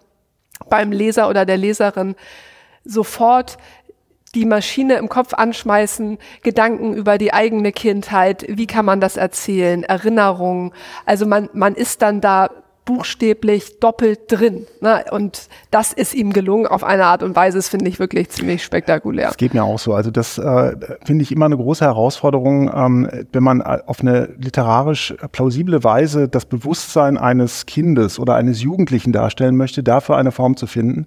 beim 0.68 0.92
Leser 0.92 1.28
oder 1.28 1.44
der 1.44 1.56
Leserin 1.56 2.16
sofort 2.84 3.58
die 4.34 4.44
Maschine 4.44 4.94
im 4.96 5.08
Kopf 5.08 5.32
anschmeißen, 5.32 6.18
Gedanken 6.42 6.94
über 6.94 7.18
die 7.18 7.32
eigene 7.32 7.72
Kindheit, 7.72 8.44
wie 8.48 8.66
kann 8.66 8.84
man 8.84 9.00
das 9.00 9.16
erzählen, 9.16 9.82
Erinnerungen. 9.82 10.72
Also 11.06 11.26
man, 11.26 11.48
man 11.52 11.74
ist 11.74 12.02
dann 12.02 12.20
da 12.20 12.50
buchstäblich 12.86 13.80
doppelt 13.80 14.20
drin. 14.28 14.66
Ne? 14.80 15.04
Und 15.10 15.48
das 15.70 15.92
ist 15.92 16.14
ihm 16.14 16.32
gelungen 16.32 16.66
auf 16.66 16.84
eine 16.84 17.04
Art 17.04 17.22
und 17.22 17.36
Weise, 17.36 17.58
das 17.58 17.68
finde 17.68 17.88
ich 17.88 17.98
wirklich 17.98 18.30
ziemlich 18.30 18.64
spektakulär. 18.64 19.26
Das 19.26 19.36
geht 19.36 19.52
mir 19.52 19.64
auch 19.64 19.78
so. 19.78 19.92
Also 19.92 20.10
das 20.10 20.38
äh, 20.38 20.74
finde 21.04 21.22
ich 21.24 21.32
immer 21.32 21.46
eine 21.46 21.56
große 21.56 21.84
Herausforderung, 21.84 22.70
ähm, 22.74 23.10
wenn 23.32 23.42
man 23.42 23.60
auf 23.60 24.00
eine 24.00 24.30
literarisch 24.38 25.14
plausible 25.32 25.84
Weise 25.84 26.28
das 26.28 26.46
Bewusstsein 26.46 27.18
eines 27.18 27.66
Kindes 27.66 28.18
oder 28.18 28.36
eines 28.36 28.62
Jugendlichen 28.62 29.12
darstellen 29.12 29.56
möchte, 29.56 29.82
dafür 29.82 30.16
eine 30.16 30.30
Form 30.30 30.56
zu 30.56 30.66
finden. 30.66 31.06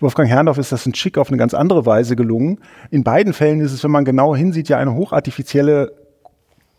Wolfgang 0.00 0.28
Herrndorf 0.28 0.58
ist 0.58 0.72
das 0.72 0.84
ein 0.84 0.94
Schick 0.94 1.16
auf 1.16 1.28
eine 1.28 1.38
ganz 1.38 1.54
andere 1.54 1.86
Weise 1.86 2.16
gelungen. 2.16 2.60
In 2.90 3.02
beiden 3.02 3.32
Fällen 3.32 3.60
ist 3.60 3.72
es, 3.72 3.82
wenn 3.82 3.90
man 3.90 4.04
genau 4.04 4.36
hinsieht, 4.36 4.68
ja 4.68 4.76
eine 4.76 4.94
hochartifizielle 4.94 6.03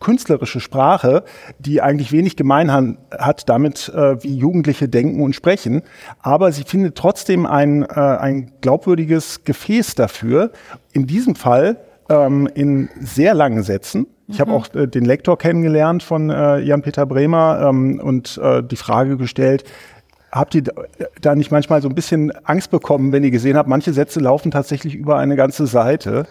künstlerische 0.00 0.60
Sprache, 0.60 1.24
die 1.58 1.80
eigentlich 1.80 2.12
wenig 2.12 2.36
gemein 2.36 2.98
hat 3.10 3.48
damit, 3.48 3.88
äh, 3.88 4.22
wie 4.22 4.36
Jugendliche 4.36 4.88
denken 4.88 5.22
und 5.22 5.34
sprechen. 5.34 5.82
Aber 6.20 6.52
sie 6.52 6.64
findet 6.64 6.96
trotzdem 6.96 7.46
ein, 7.46 7.82
äh, 7.82 7.86
ein 7.94 8.52
glaubwürdiges 8.60 9.44
Gefäß 9.44 9.94
dafür. 9.94 10.52
In 10.92 11.06
diesem 11.06 11.34
Fall 11.34 11.78
ähm, 12.08 12.48
in 12.54 12.88
sehr 13.00 13.34
langen 13.34 13.62
Sätzen. 13.62 14.06
Ich 14.28 14.38
mhm. 14.38 14.40
habe 14.40 14.52
auch 14.52 14.74
äh, 14.74 14.86
den 14.86 15.04
Lektor 15.04 15.38
kennengelernt 15.38 16.02
von 16.02 16.30
äh, 16.30 16.58
Jan-Peter 16.58 17.06
Bremer 17.06 17.66
ähm, 17.68 18.00
und 18.02 18.38
äh, 18.38 18.62
die 18.62 18.76
Frage 18.76 19.16
gestellt, 19.16 19.64
habt 20.32 20.54
ihr 20.54 20.64
da 21.20 21.34
nicht 21.34 21.50
manchmal 21.50 21.80
so 21.80 21.88
ein 21.88 21.94
bisschen 21.94 22.32
Angst 22.44 22.70
bekommen, 22.70 23.12
wenn 23.12 23.24
ihr 23.24 23.30
gesehen 23.30 23.56
habt, 23.56 23.68
manche 23.68 23.92
Sätze 23.92 24.20
laufen 24.20 24.50
tatsächlich 24.50 24.94
über 24.94 25.16
eine 25.18 25.36
ganze 25.36 25.66
Seite? 25.66 26.26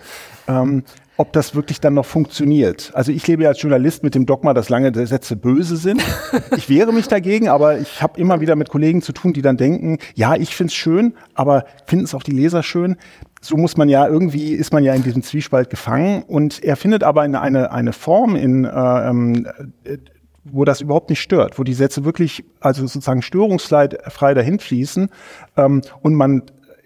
Ähm, 0.47 0.83
ob 1.17 1.31
das 1.33 1.55
wirklich 1.55 1.79
dann 1.79 1.93
noch 1.93 2.05
funktioniert. 2.05 2.91
Also 2.93 3.11
ich 3.11 3.25
lebe 3.27 3.43
ja 3.43 3.49
als 3.49 3.61
Journalist 3.61 4.03
mit 4.03 4.15
dem 4.15 4.25
Dogma, 4.25 4.53
dass 4.53 4.69
lange 4.69 4.93
Sätze 5.05 5.35
böse 5.35 5.77
sind. 5.77 6.03
Ich 6.57 6.69
wehre 6.69 6.93
mich 6.93 7.07
dagegen, 7.07 7.49
aber 7.49 7.79
ich 7.79 8.01
habe 8.01 8.19
immer 8.19 8.39
wieder 8.39 8.55
mit 8.55 8.69
Kollegen 8.69 9.01
zu 9.01 9.13
tun, 9.13 9.33
die 9.33 9.41
dann 9.41 9.57
denken, 9.57 9.99
ja, 10.15 10.35
ich 10.35 10.55
find's 10.55 10.73
schön, 10.73 11.13
aber 11.33 11.65
finden 11.85 12.05
es 12.05 12.13
auch 12.13 12.23
die 12.23 12.31
Leser 12.31 12.63
schön. 12.63 12.97
So 13.41 13.57
muss 13.57 13.77
man 13.77 13.89
ja 13.89 14.07
irgendwie, 14.07 14.53
ist 14.53 14.73
man 14.73 14.83
ja 14.83 14.93
in 14.93 15.03
diesem 15.03 15.21
Zwiespalt 15.21 15.69
gefangen. 15.69 16.23
Und 16.23 16.63
er 16.63 16.75
findet 16.75 17.03
aber 17.03 17.21
eine, 17.21 17.41
eine, 17.41 17.71
eine 17.71 17.93
Form, 17.93 18.35
in, 18.35 18.65
äh, 18.65 19.09
ähm, 19.09 19.47
wo 20.43 20.63
das 20.65 20.81
überhaupt 20.81 21.09
nicht 21.09 21.21
stört, 21.21 21.57
wo 21.59 21.63
die 21.63 21.73
Sätze 21.73 22.05
wirklich, 22.05 22.45
also 22.59 22.85
sozusagen 22.85 23.21
störungsfrei 23.21 24.33
dahin 24.33 24.59
fließen 24.59 25.09
ähm, 25.57 25.81
und 26.01 26.15
man 26.15 26.43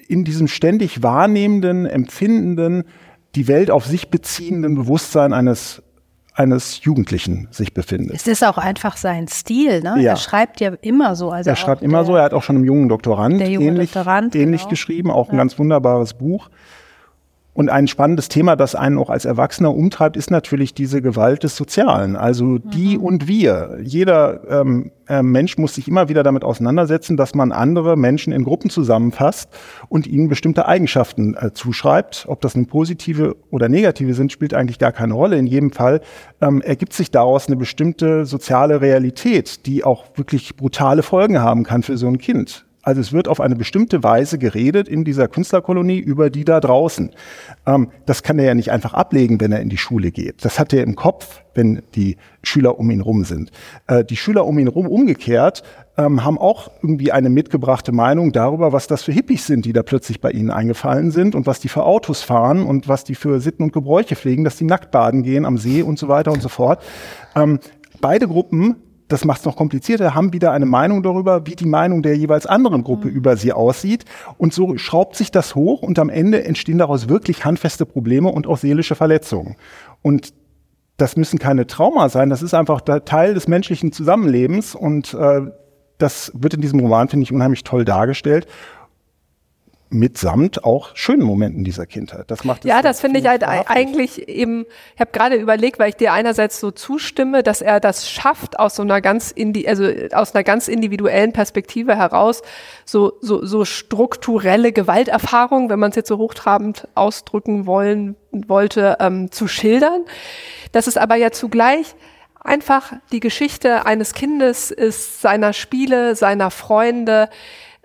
in 0.07 0.23
diesem 0.23 0.47
ständig 0.47 1.03
wahrnehmenden, 1.03 1.85
empfindenden, 1.85 2.85
die 3.35 3.47
Welt 3.47 3.71
auf 3.71 3.85
sich 3.85 4.09
beziehenden 4.09 4.75
Bewusstsein 4.75 5.33
eines 5.33 5.81
eines 6.35 6.83
Jugendlichen 6.85 7.49
sich 7.51 7.73
befindet. 7.73 8.15
Es 8.15 8.25
ist 8.25 8.45
auch 8.45 8.57
einfach 8.57 8.95
sein 8.95 9.27
Stil, 9.27 9.81
ne? 9.81 9.95
Ja. 9.99 10.11
Er 10.11 10.15
schreibt 10.15 10.61
ja 10.61 10.71
immer 10.81 11.17
so. 11.17 11.31
Also 11.31 11.49
er 11.49 11.57
schreibt 11.57 11.81
immer 11.81 12.05
so, 12.05 12.15
er 12.15 12.23
hat 12.23 12.33
auch 12.33 12.43
schon 12.43 12.55
einem 12.55 12.63
jungen 12.65 12.87
Doktorand 12.87 13.41
der 13.41 13.49
junge 13.49 13.65
ähnlich, 13.67 13.91
Doktorand, 13.91 14.35
ähnlich 14.35 14.61
genau. 14.61 14.69
geschrieben, 14.69 15.11
auch 15.11 15.27
ein 15.29 15.35
Ja. 15.35 15.39
ganz 15.39 15.59
wunderbares 15.59 16.13
Buch. 16.13 16.49
Und 17.59 17.67
ein 17.67 17.87
spannendes 17.87 18.29
Thema, 18.29 18.55
das 18.55 18.73
einen 18.73 18.97
auch 18.97 19.09
als 19.09 19.25
Erwachsener 19.25 19.75
umtreibt, 19.75 20.15
ist 20.15 20.31
natürlich 20.31 20.73
diese 20.73 21.01
Gewalt 21.01 21.43
des 21.43 21.57
Sozialen. 21.57 22.15
Also 22.15 22.57
die 22.57 22.97
Mhm. 22.97 23.03
und 23.03 23.27
wir. 23.27 23.79
Jeder 23.83 24.39
ähm, 24.61 24.91
äh, 25.09 25.21
Mensch 25.21 25.57
muss 25.57 25.75
sich 25.75 25.89
immer 25.89 26.07
wieder 26.07 26.23
damit 26.23 26.45
auseinandersetzen, 26.45 27.17
dass 27.17 27.35
man 27.35 27.51
andere 27.51 27.97
Menschen 27.97 28.31
in 28.31 28.45
Gruppen 28.45 28.69
zusammenfasst 28.69 29.49
und 29.89 30.07
ihnen 30.07 30.29
bestimmte 30.29 30.67
Eigenschaften 30.67 31.35
äh, 31.35 31.51
zuschreibt. 31.51 32.27
Ob 32.29 32.39
das 32.39 32.55
nun 32.55 32.67
positive 32.67 33.35
oder 33.51 33.67
negative 33.67 34.13
sind, 34.13 34.31
spielt 34.31 34.53
eigentlich 34.53 34.79
gar 34.79 34.93
keine 34.93 35.13
Rolle. 35.13 35.37
In 35.37 35.45
jedem 35.45 35.73
Fall 35.73 35.99
ähm, 36.39 36.61
ergibt 36.61 36.93
sich 36.93 37.11
daraus 37.11 37.47
eine 37.47 37.57
bestimmte 37.57 38.25
soziale 38.25 38.79
Realität, 38.79 39.65
die 39.65 39.83
auch 39.83 40.05
wirklich 40.15 40.55
brutale 40.55 41.03
Folgen 41.03 41.41
haben 41.41 41.63
kann 41.65 41.83
für 41.83 41.97
so 41.97 42.07
ein 42.07 42.19
Kind. 42.19 42.68
Also 42.81 43.01
es 43.01 43.11
wird 43.11 43.27
auf 43.27 43.41
eine 43.41 43.55
bestimmte 43.55 44.03
Weise 44.03 44.37
geredet 44.37 44.87
in 44.87 45.03
dieser 45.03 45.27
Künstlerkolonie 45.27 45.99
über 45.99 46.29
die 46.29 46.45
da 46.45 46.59
draußen. 46.59 47.11
Ähm, 47.65 47.89
das 48.05 48.23
kann 48.23 48.39
er 48.39 48.45
ja 48.45 48.55
nicht 48.55 48.71
einfach 48.71 48.93
ablegen, 48.93 49.41
wenn 49.41 49.51
er 49.51 49.59
in 49.59 49.69
die 49.69 49.77
Schule 49.77 50.11
geht. 50.11 50.45
Das 50.45 50.59
hat 50.59 50.71
er 50.71 50.83
im 50.83 50.95
Kopf, 50.95 51.43
wenn 51.53 51.81
die 51.95 52.15
Schüler 52.41 52.79
um 52.79 52.89
ihn 52.89 53.01
rum 53.01 53.25
sind. 53.25 53.51
Äh, 53.87 54.05
die 54.05 54.15
Schüler 54.15 54.45
um 54.45 54.57
ihn 54.59 54.69
rum 54.69 54.87
umgekehrt 54.87 55.63
ähm, 55.97 56.23
haben 56.23 56.37
auch 56.37 56.71
irgendwie 56.81 57.11
eine 57.11 57.29
mitgebrachte 57.29 57.91
Meinung 57.91 58.31
darüber, 58.31 58.71
was 58.71 58.87
das 58.87 59.03
für 59.03 59.11
Hippies 59.11 59.45
sind, 59.45 59.65
die 59.65 59.73
da 59.73 59.83
plötzlich 59.83 60.21
bei 60.21 60.31
ihnen 60.31 60.49
eingefallen 60.49 61.11
sind 61.11 61.35
und 61.35 61.47
was 61.47 61.59
die 61.59 61.67
für 61.67 61.83
Autos 61.83 62.21
fahren 62.21 62.63
und 62.63 62.87
was 62.87 63.03
die 63.03 63.15
für 63.15 63.41
Sitten 63.41 63.63
und 63.63 63.73
Gebräuche 63.73 64.15
pflegen, 64.15 64.45
dass 64.45 64.55
die 64.55 64.63
nackt 64.63 64.91
baden 64.91 65.23
gehen 65.23 65.45
am 65.45 65.57
See 65.57 65.81
und 65.81 65.99
so 65.99 66.07
weiter 66.07 66.31
und 66.31 66.41
so 66.41 66.47
fort. 66.47 66.81
Ähm, 67.35 67.59
beide 67.99 68.27
Gruppen 68.27 68.77
das 69.09 69.25
macht 69.25 69.39
es 69.39 69.45
noch 69.45 69.55
komplizierter, 69.55 70.15
haben 70.15 70.31
wieder 70.33 70.51
eine 70.51 70.67
Meinung 70.67 71.03
darüber, 71.03 71.45
wie 71.45 71.55
die 71.55 71.65
Meinung 71.65 72.03
der 72.03 72.15
jeweils 72.15 72.45
anderen 72.45 72.83
Gruppe 72.83 73.07
mhm. 73.09 73.15
über 73.15 73.35
sie 73.35 73.51
aussieht. 73.51 74.05
Und 74.37 74.53
so 74.53 74.77
schraubt 74.77 75.15
sich 75.15 75.31
das 75.31 75.55
hoch 75.55 75.81
und 75.81 75.99
am 75.99 76.09
Ende 76.09 76.45
entstehen 76.45 76.77
daraus 76.77 77.09
wirklich 77.09 77.43
handfeste 77.43 77.85
Probleme 77.85 78.29
und 78.29 78.47
auch 78.47 78.57
seelische 78.57 78.95
Verletzungen. 78.95 79.57
Und 80.01 80.33
das 80.97 81.17
müssen 81.17 81.39
keine 81.39 81.65
Trauma 81.65 82.09
sein, 82.09 82.29
das 82.29 82.41
ist 82.41 82.53
einfach 82.53 82.81
Teil 82.81 83.33
des 83.33 83.47
menschlichen 83.47 83.91
Zusammenlebens 83.91 84.75
und 84.75 85.13
äh, 85.13 85.41
das 85.97 86.31
wird 86.35 86.53
in 86.53 86.61
diesem 86.61 86.79
Roman, 86.79 87.09
finde 87.09 87.23
ich, 87.23 87.33
unheimlich 87.33 87.63
toll 87.63 87.85
dargestellt 87.85 88.47
mitsamt 89.89 90.63
auch 90.63 90.95
schönen 90.95 91.23
Momenten 91.23 91.63
dieser 91.63 91.85
Kindheit. 91.85 92.25
Das 92.29 92.43
macht 92.43 92.63
ja, 92.65 92.81
das 92.81 93.01
finde 93.01 93.19
ich 93.19 93.27
halt 93.27 93.43
eigentlich 93.43 94.27
eben. 94.27 94.65
Ich 94.95 95.01
habe 95.01 95.11
gerade 95.11 95.35
überlegt, 95.35 95.79
weil 95.79 95.89
ich 95.89 95.95
dir 95.95 96.13
einerseits 96.13 96.59
so 96.59 96.71
zustimme, 96.71 97.41
dass 97.43 97.61
er 97.61 97.79
das 97.79 98.09
schafft 98.09 98.59
aus 98.59 98.75
so 98.75 98.83
einer 98.83 99.01
ganz 99.01 99.31
indi 99.31 99.67
also 99.67 99.87
aus 100.13 100.35
einer 100.35 100.43
ganz 100.43 100.67
individuellen 100.67 101.33
Perspektive 101.33 101.95
heraus 101.95 102.41
so 102.85 103.13
so 103.21 103.43
so 103.45 103.65
strukturelle 103.65 104.71
Gewalterfahrung, 104.71 105.69
wenn 105.69 105.79
man 105.79 105.89
es 105.89 105.95
jetzt 105.95 106.09
so 106.09 106.17
hochtrabend 106.17 106.87
ausdrücken 106.95 107.65
wollen 107.65 108.15
wollte, 108.31 108.97
ähm, 108.99 109.31
zu 109.31 109.47
schildern. 109.47 110.05
Das 110.71 110.87
ist 110.87 110.97
aber 110.97 111.15
ja 111.15 111.31
zugleich 111.31 111.95
einfach 112.39 112.93
die 113.11 113.19
Geschichte 113.19 113.85
eines 113.85 114.13
Kindes 114.13 114.71
ist, 114.71 115.21
seiner 115.21 115.53
Spiele, 115.53 116.15
seiner 116.15 116.51
Freunde. 116.51 117.29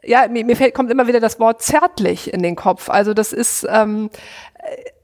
Ja, 0.06 0.28
mir, 0.28 0.44
mir 0.44 0.56
fällt, 0.56 0.74
kommt 0.74 0.90
immer 0.90 1.06
wieder 1.06 1.20
das 1.20 1.40
Wort 1.40 1.62
zärtlich 1.62 2.32
in 2.32 2.42
den 2.42 2.56
Kopf. 2.56 2.90
Also 2.90 3.14
das 3.14 3.32
ist 3.32 3.66
ähm, 3.68 4.10
äh, 4.58 4.94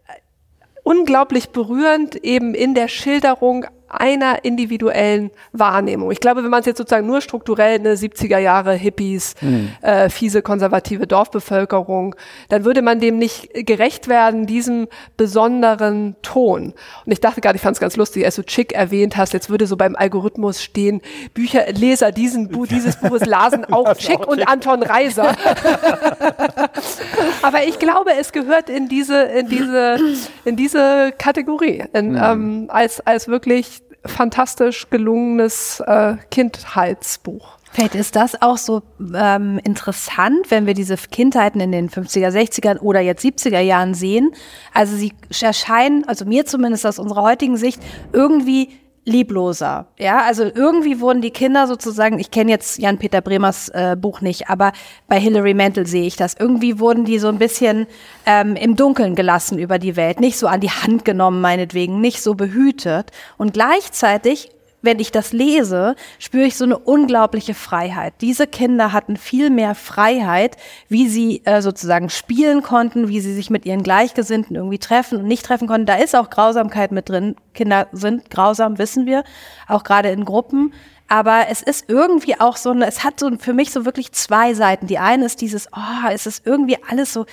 unglaublich 0.82 1.50
berührend 1.50 2.16
eben 2.16 2.54
in 2.54 2.74
der 2.74 2.88
Schilderung 2.88 3.66
einer 3.90 4.44
individuellen 4.44 5.31
Wahrnehmung. 5.53 6.11
Ich 6.11 6.20
glaube, 6.20 6.42
wenn 6.42 6.50
man 6.50 6.61
es 6.61 6.66
jetzt 6.66 6.79
sozusagen 6.79 7.07
nur 7.07 7.20
strukturell 7.20 7.79
eine 7.79 7.94
70er 7.94 8.38
Jahre 8.38 8.74
Hippies, 8.74 9.35
mhm. 9.40 9.70
äh, 9.83 10.09
fiese 10.09 10.42
konservative 10.42 11.07
Dorfbevölkerung, 11.07 12.14
dann 12.48 12.64
würde 12.64 12.83
man 12.83 13.00
dem 13.00 13.18
nicht 13.18 13.50
gerecht 13.53 14.09
werden, 14.09 14.46
diesem 14.46 14.88
besonderen 15.16 16.16
Ton. 16.22 16.74
Und 17.05 17.12
ich 17.12 17.20
dachte 17.20 17.40
gerade, 17.40 17.57
ich 17.57 17.62
fand 17.62 17.76
es 17.76 17.81
ganz 17.81 17.96
lustig, 17.96 18.24
als 18.24 18.37
du 18.37 18.44
Chick 18.44 18.72
erwähnt 18.72 19.16
hast, 19.16 19.33
jetzt 19.33 19.50
würde 19.50 19.66
so 19.66 19.76
beim 19.76 19.96
Algorithmus 19.96 20.62
stehen, 20.62 21.00
Bücher, 21.35 21.72
Leser 21.72 22.12
diesen 22.12 22.48
Bu 22.48 22.66
dieses 22.66 22.96
Buches 22.96 23.26
lasen 23.26 23.64
auch 23.72 23.94
Chick 23.96 24.26
und 24.26 24.46
Anton 24.48 24.83
Reiser. 24.83 25.37
Aber 27.42 27.64
ich 27.66 27.79
glaube, 27.79 28.11
es 28.18 28.33
gehört 28.33 28.70
in 28.70 28.88
diese, 28.88 29.22
in 29.22 29.48
diese, 29.48 29.98
in 30.44 30.57
diese 30.57 31.12
Kategorie, 31.16 31.85
in, 31.92 32.12
mhm. 32.12 32.20
ähm, 32.22 32.64
als, 32.68 33.00
als 33.00 33.29
wirklich 33.29 33.79
fantastisch 34.04 34.88
gelungenes 34.90 35.80
äh, 35.80 36.16
Kindheitsbuch. 36.30 37.58
Vielleicht 37.72 37.94
ist 37.94 38.16
das 38.16 38.42
auch 38.42 38.56
so 38.56 38.82
ähm, 39.14 39.60
interessant, 39.62 40.50
wenn 40.50 40.66
wir 40.66 40.74
diese 40.74 40.96
Kindheiten 40.96 41.60
in 41.60 41.70
den 41.70 41.88
50er, 41.88 42.28
60er 42.28 42.80
oder 42.80 43.00
jetzt 43.00 43.24
70er 43.24 43.60
Jahren 43.60 43.94
sehen. 43.94 44.32
Also 44.74 44.96
sie 44.96 45.12
erscheinen, 45.40 46.04
also 46.08 46.24
mir 46.24 46.46
zumindest 46.46 46.84
aus 46.84 46.98
unserer 46.98 47.22
heutigen 47.22 47.56
Sicht, 47.56 47.80
irgendwie 48.12 48.70
liebloser. 49.04 49.86
Ja, 49.98 50.22
also 50.24 50.44
irgendwie 50.44 51.00
wurden 51.00 51.22
die 51.22 51.30
Kinder 51.30 51.66
sozusagen, 51.66 52.18
ich 52.18 52.30
kenne 52.30 52.50
jetzt 52.50 52.78
Jan-Peter 52.78 53.20
Bremers 53.20 53.68
äh, 53.70 53.96
Buch 53.98 54.20
nicht, 54.20 54.48
aber 54.48 54.72
bei 55.08 55.18
Hilary 55.18 55.54
Mantel 55.54 55.86
sehe 55.86 56.06
ich 56.06 56.16
das. 56.16 56.34
Irgendwie 56.38 56.78
wurden 56.78 57.04
die 57.04 57.18
so 57.18 57.28
ein 57.28 57.38
bisschen 57.38 57.86
ähm, 58.26 58.56
im 58.56 58.76
Dunkeln 58.76 59.14
gelassen 59.14 59.58
über 59.58 59.78
die 59.78 59.96
Welt, 59.96 60.20
nicht 60.20 60.38
so 60.38 60.46
an 60.46 60.60
die 60.60 60.70
Hand 60.70 61.04
genommen 61.04 61.40
meinetwegen, 61.40 62.00
nicht 62.00 62.22
so 62.22 62.34
behütet. 62.34 63.10
Und 63.38 63.54
gleichzeitig 63.54 64.50
wenn 64.82 64.98
ich 64.98 65.12
das 65.12 65.32
lese, 65.32 65.94
spüre 66.18 66.46
ich 66.46 66.56
so 66.56 66.64
eine 66.64 66.78
unglaubliche 66.78 67.54
Freiheit. 67.54 68.14
Diese 68.20 68.46
Kinder 68.46 68.92
hatten 68.92 69.16
viel 69.16 69.50
mehr 69.50 69.74
Freiheit, 69.74 70.56
wie 70.88 71.08
sie 71.08 71.42
äh, 71.44 71.62
sozusagen 71.62 72.08
spielen 72.08 72.62
konnten, 72.62 73.08
wie 73.08 73.20
sie 73.20 73.34
sich 73.34 73.50
mit 73.50 73.66
ihren 73.66 73.82
Gleichgesinnten 73.82 74.56
irgendwie 74.56 74.78
treffen 74.78 75.18
und 75.18 75.26
nicht 75.26 75.44
treffen 75.44 75.68
konnten. 75.68 75.86
Da 75.86 75.96
ist 75.96 76.16
auch 76.16 76.30
Grausamkeit 76.30 76.92
mit 76.92 77.08
drin. 77.08 77.36
Kinder 77.54 77.88
sind 77.92 78.30
grausam, 78.30 78.78
wissen 78.78 79.06
wir, 79.06 79.24
auch 79.68 79.84
gerade 79.84 80.10
in 80.10 80.24
Gruppen. 80.24 80.72
Aber 81.08 81.46
es 81.50 81.60
ist 81.60 81.86
irgendwie 81.88 82.38
auch 82.38 82.56
so 82.56 82.70
eine, 82.70 82.86
es 82.86 83.02
hat 83.02 83.18
so 83.18 83.30
für 83.38 83.52
mich 83.52 83.72
so 83.72 83.84
wirklich 83.84 84.12
zwei 84.12 84.54
Seiten. 84.54 84.86
Die 84.86 84.98
eine 84.98 85.26
ist 85.26 85.40
dieses, 85.40 85.66
oh, 85.74 86.08
es 86.08 86.26
ist 86.26 86.46
irgendwie 86.46 86.78
alles 86.88 87.12
so 87.12 87.26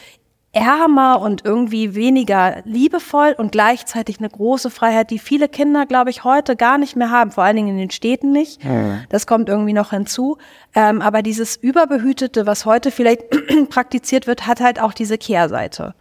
ärmer 0.57 1.21
und 1.21 1.45
irgendwie 1.45 1.95
weniger 1.95 2.61
liebevoll 2.65 3.35
und 3.37 3.51
gleichzeitig 3.51 4.19
eine 4.19 4.29
große 4.29 4.69
Freiheit, 4.69 5.11
die 5.11 5.19
viele 5.19 5.47
Kinder, 5.47 5.85
glaube 5.85 6.09
ich, 6.09 6.23
heute 6.23 6.55
gar 6.55 6.77
nicht 6.77 6.95
mehr 6.95 7.11
haben, 7.11 7.31
vor 7.31 7.43
allen 7.43 7.55
Dingen 7.55 7.69
in 7.69 7.77
den 7.77 7.91
Städten 7.91 8.31
nicht. 8.31 8.63
Mhm. 8.63 9.01
Das 9.09 9.27
kommt 9.27 9.49
irgendwie 9.49 9.73
noch 9.73 9.91
hinzu. 9.91 10.37
Ähm, 10.73 11.01
aber 11.01 11.21
dieses 11.21 11.55
Überbehütete, 11.55 12.45
was 12.45 12.65
heute 12.65 12.91
vielleicht 12.91 13.23
praktiziert 13.69 14.27
wird, 14.27 14.47
hat 14.47 14.59
halt 14.59 14.81
auch 14.81 14.93
diese 14.93 15.17
Kehrseite. 15.17 15.93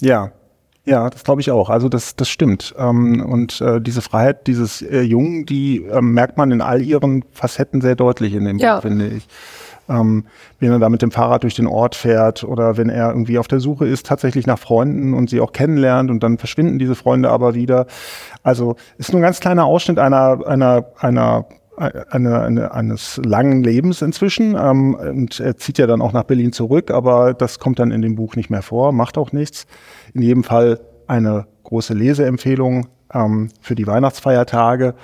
Ja, 0.00 0.32
ja, 0.84 1.10
das 1.10 1.22
glaube 1.24 1.40
ich 1.40 1.50
auch. 1.50 1.68
Also 1.68 1.88
das, 1.88 2.16
das 2.16 2.28
stimmt. 2.30 2.74
Ähm, 2.78 3.20
und 3.20 3.60
äh, 3.60 3.80
diese 3.80 4.00
Freiheit 4.00 4.46
dieses 4.46 4.80
äh, 4.80 5.02
Jungen, 5.02 5.44
die 5.44 5.84
äh, 5.84 6.00
merkt 6.00 6.38
man 6.38 6.50
in 6.50 6.62
all 6.62 6.80
ihren 6.80 7.24
Facetten 7.32 7.80
sehr 7.80 7.94
deutlich 7.94 8.32
in 8.32 8.44
dem 8.44 8.58
ja. 8.58 8.76
Buch, 8.76 8.82
finde 8.82 9.08
ich 9.08 9.28
ähm, 9.88 10.24
wenn 10.60 10.72
er 10.72 10.78
da 10.78 10.88
mit 10.88 11.02
dem 11.02 11.10
Fahrrad 11.10 11.42
durch 11.42 11.54
den 11.54 11.66
Ort 11.66 11.94
fährt 11.94 12.44
oder 12.44 12.76
wenn 12.76 12.88
er 12.88 13.10
irgendwie 13.10 13.38
auf 13.38 13.48
der 13.48 13.60
Suche 13.60 13.86
ist 13.86 14.06
tatsächlich 14.06 14.46
nach 14.46 14.58
Freunden 14.58 15.14
und 15.14 15.30
sie 15.30 15.40
auch 15.40 15.52
kennenlernt 15.52 16.10
und 16.10 16.22
dann 16.22 16.38
verschwinden 16.38 16.78
diese 16.78 16.94
Freunde 16.94 17.30
aber 17.30 17.54
wieder. 17.54 17.86
Also 18.42 18.76
ist 18.98 19.12
nur 19.12 19.20
ein 19.20 19.24
ganz 19.24 19.40
kleiner 19.40 19.64
Ausschnitt 19.64 19.98
einer, 19.98 20.46
einer, 20.46 20.86
einer 20.98 21.46
eine, 21.78 22.40
eine, 22.40 22.72
eines 22.72 23.20
langen 23.24 23.62
Lebens 23.62 24.02
inzwischen. 24.02 24.56
Ähm, 24.56 24.94
und 24.94 25.40
er 25.40 25.56
zieht 25.56 25.78
ja 25.78 25.86
dann 25.86 26.02
auch 26.02 26.12
nach 26.12 26.24
Berlin 26.24 26.52
zurück, 26.52 26.90
aber 26.90 27.34
das 27.34 27.58
kommt 27.58 27.78
dann 27.78 27.92
in 27.92 28.02
dem 28.02 28.16
Buch 28.16 28.36
nicht 28.36 28.50
mehr 28.50 28.62
vor, 28.62 28.92
macht 28.92 29.16
auch 29.16 29.32
nichts. 29.32 29.66
In 30.12 30.22
jedem 30.22 30.44
Fall 30.44 30.80
eine 31.06 31.46
große 31.64 31.94
Leseempfehlung 31.94 32.88
ähm, 33.12 33.50
für 33.60 33.74
die 33.74 33.86
Weihnachtsfeiertage. 33.86 34.94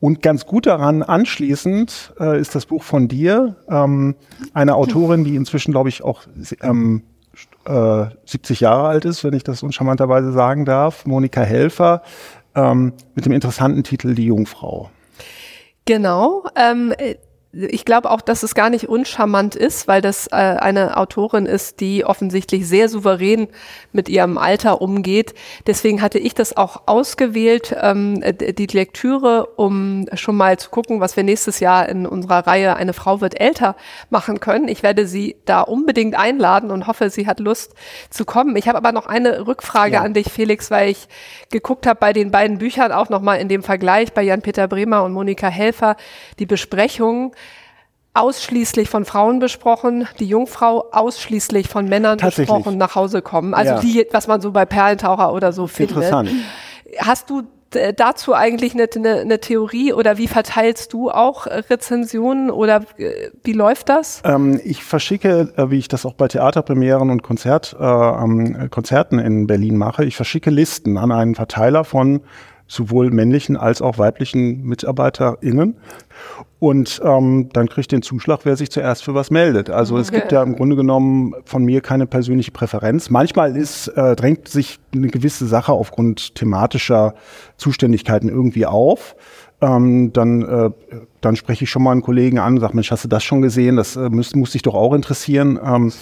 Und 0.00 0.22
ganz 0.22 0.46
gut 0.46 0.66
daran 0.66 1.02
anschließend 1.02 2.14
äh, 2.18 2.40
ist 2.40 2.54
das 2.54 2.64
Buch 2.64 2.82
von 2.82 3.06
dir, 3.06 3.56
ähm, 3.68 4.16
eine 4.54 4.74
Autorin, 4.74 5.24
die 5.24 5.36
inzwischen, 5.36 5.72
glaube 5.72 5.90
ich, 5.90 6.02
auch 6.02 6.22
ähm, 6.62 7.02
äh, 7.66 8.06
70 8.24 8.60
Jahre 8.60 8.88
alt 8.88 9.04
ist, 9.04 9.22
wenn 9.24 9.34
ich 9.34 9.44
das 9.44 9.62
uncharmanterweise 9.62 10.32
sagen 10.32 10.64
darf, 10.64 11.04
Monika 11.04 11.42
Helfer, 11.42 12.02
ähm, 12.54 12.94
mit 13.14 13.26
dem 13.26 13.32
interessanten 13.32 13.84
Titel 13.84 14.14
Die 14.14 14.24
Jungfrau. 14.24 14.90
Genau. 15.84 16.44
Ähm, 16.56 16.94
ich 17.52 17.84
glaube 17.84 18.10
auch, 18.10 18.20
dass 18.20 18.44
es 18.44 18.54
gar 18.54 18.70
nicht 18.70 18.88
uncharmant 18.88 19.56
ist, 19.56 19.88
weil 19.88 20.00
das 20.00 20.28
äh, 20.28 20.36
eine 20.36 20.96
Autorin 20.96 21.46
ist, 21.46 21.80
die 21.80 22.04
offensichtlich 22.04 22.68
sehr 22.68 22.88
souverän 22.88 23.48
mit 23.92 24.08
ihrem 24.08 24.38
Alter 24.38 24.80
umgeht. 24.80 25.34
Deswegen 25.66 26.00
hatte 26.00 26.20
ich 26.20 26.34
das 26.34 26.56
auch 26.56 26.82
ausgewählt, 26.86 27.74
ähm, 27.80 28.22
die 28.22 28.66
Lektüre, 28.66 29.46
um 29.56 30.06
schon 30.14 30.36
mal 30.36 30.60
zu 30.60 30.70
gucken, 30.70 31.00
was 31.00 31.16
wir 31.16 31.24
nächstes 31.24 31.58
Jahr 31.58 31.88
in 31.88 32.06
unserer 32.06 32.46
Reihe 32.46 32.76
Eine 32.76 32.92
Frau 32.92 33.20
wird 33.20 33.40
älter 33.40 33.74
machen 34.10 34.38
können. 34.38 34.68
Ich 34.68 34.84
werde 34.84 35.08
sie 35.08 35.34
da 35.44 35.62
unbedingt 35.62 36.14
einladen 36.14 36.70
und 36.70 36.86
hoffe, 36.86 37.10
sie 37.10 37.26
hat 37.26 37.40
Lust 37.40 37.74
zu 38.10 38.24
kommen. 38.24 38.54
Ich 38.54 38.68
habe 38.68 38.78
aber 38.78 38.92
noch 38.92 39.06
eine 39.06 39.48
Rückfrage 39.48 39.94
ja. 39.94 40.02
an 40.02 40.14
dich, 40.14 40.30
Felix, 40.30 40.70
weil 40.70 40.90
ich 40.90 41.08
geguckt 41.50 41.88
habe 41.88 41.98
bei 41.98 42.12
den 42.12 42.30
beiden 42.30 42.58
Büchern 42.58 42.92
auch 42.92 43.08
nochmal 43.08 43.40
in 43.40 43.48
dem 43.48 43.64
Vergleich 43.64 44.12
bei 44.12 44.22
Jan-Peter 44.22 44.68
Bremer 44.68 45.02
und 45.02 45.12
Monika 45.12 45.48
Helfer 45.48 45.96
die 46.38 46.46
Besprechung 46.46 47.32
ausschließlich 48.14 48.88
von 48.88 49.04
Frauen 49.04 49.38
besprochen, 49.38 50.08
die 50.18 50.26
Jungfrau 50.26 50.86
ausschließlich 50.90 51.68
von 51.68 51.88
Männern 51.88 52.18
besprochen, 52.18 52.76
nach 52.76 52.94
Hause 52.94 53.22
kommen. 53.22 53.54
Also 53.54 53.74
ja. 53.74 53.80
die, 53.80 54.06
was 54.10 54.26
man 54.26 54.40
so 54.40 54.50
bei 54.50 54.64
Perlentaucher 54.64 55.32
oder 55.32 55.52
so 55.52 55.66
findet. 55.66 55.96
Interessant. 55.96 56.30
Hast 56.98 57.30
du 57.30 57.42
dazu 57.70 58.34
eigentlich 58.34 58.74
eine, 58.74 58.88
eine, 58.94 59.20
eine, 59.20 59.40
Theorie 59.40 59.92
oder 59.92 60.18
wie 60.18 60.26
verteilst 60.26 60.92
du 60.92 61.10
auch 61.10 61.46
Rezensionen 61.46 62.50
oder 62.50 62.82
äh, 62.96 63.30
wie 63.44 63.52
läuft 63.52 63.88
das? 63.88 64.22
Ähm, 64.24 64.60
ich 64.64 64.82
verschicke, 64.82 65.52
äh, 65.56 65.70
wie 65.70 65.78
ich 65.78 65.86
das 65.86 66.04
auch 66.04 66.14
bei 66.14 66.26
Theaterpremieren 66.26 67.10
und 67.10 67.22
Konzert, 67.22 67.76
äh, 67.78 68.68
Konzerten 68.68 69.18
in 69.20 69.46
Berlin 69.46 69.76
mache, 69.76 70.04
ich 70.04 70.16
verschicke 70.16 70.50
Listen 70.50 70.98
an 70.98 71.12
einen 71.12 71.34
Verteiler 71.36 71.84
von 71.84 72.22
sowohl 72.70 73.10
männlichen 73.10 73.56
als 73.56 73.82
auch 73.82 73.98
weiblichen 73.98 74.62
MitarbeiterInnen. 74.62 75.76
Und 76.60 77.00
ähm, 77.04 77.48
dann 77.52 77.68
kriegt 77.68 77.90
den 77.90 78.02
Zuschlag, 78.02 78.40
wer 78.44 78.54
sich 78.54 78.70
zuerst 78.70 79.02
für 79.02 79.14
was 79.14 79.30
meldet. 79.30 79.70
Also 79.70 79.98
es 79.98 80.12
gibt 80.12 80.30
ja 80.30 80.42
im 80.42 80.54
Grunde 80.54 80.76
genommen 80.76 81.34
von 81.44 81.64
mir 81.64 81.80
keine 81.80 82.06
persönliche 82.06 82.52
Präferenz. 82.52 83.10
Manchmal 83.10 83.56
ist, 83.56 83.88
äh, 83.88 84.14
drängt 84.14 84.46
sich 84.46 84.78
eine 84.94 85.08
gewisse 85.08 85.46
Sache 85.46 85.72
aufgrund 85.72 86.36
thematischer 86.36 87.14
Zuständigkeiten 87.56 88.28
irgendwie 88.28 88.66
auf. 88.66 89.16
Ähm, 89.62 90.12
dann, 90.12 90.42
äh, 90.42 90.70
dann 91.20 91.36
spreche 91.36 91.64
ich 91.64 91.70
schon 91.70 91.82
mal 91.82 91.92
einen 91.92 92.00
Kollegen 92.00 92.38
an 92.38 92.54
und 92.54 92.60
sage, 92.60 92.74
Mensch, 92.74 92.90
hast 92.90 93.04
du 93.04 93.08
das 93.08 93.22
schon 93.22 93.42
gesehen? 93.42 93.76
Das 93.76 93.94
äh, 93.94 94.08
muss, 94.08 94.34
muss 94.34 94.52
dich 94.52 94.62
doch 94.62 94.74
auch 94.74 94.94
interessieren. 94.94 95.58
Ähm, 95.62 95.92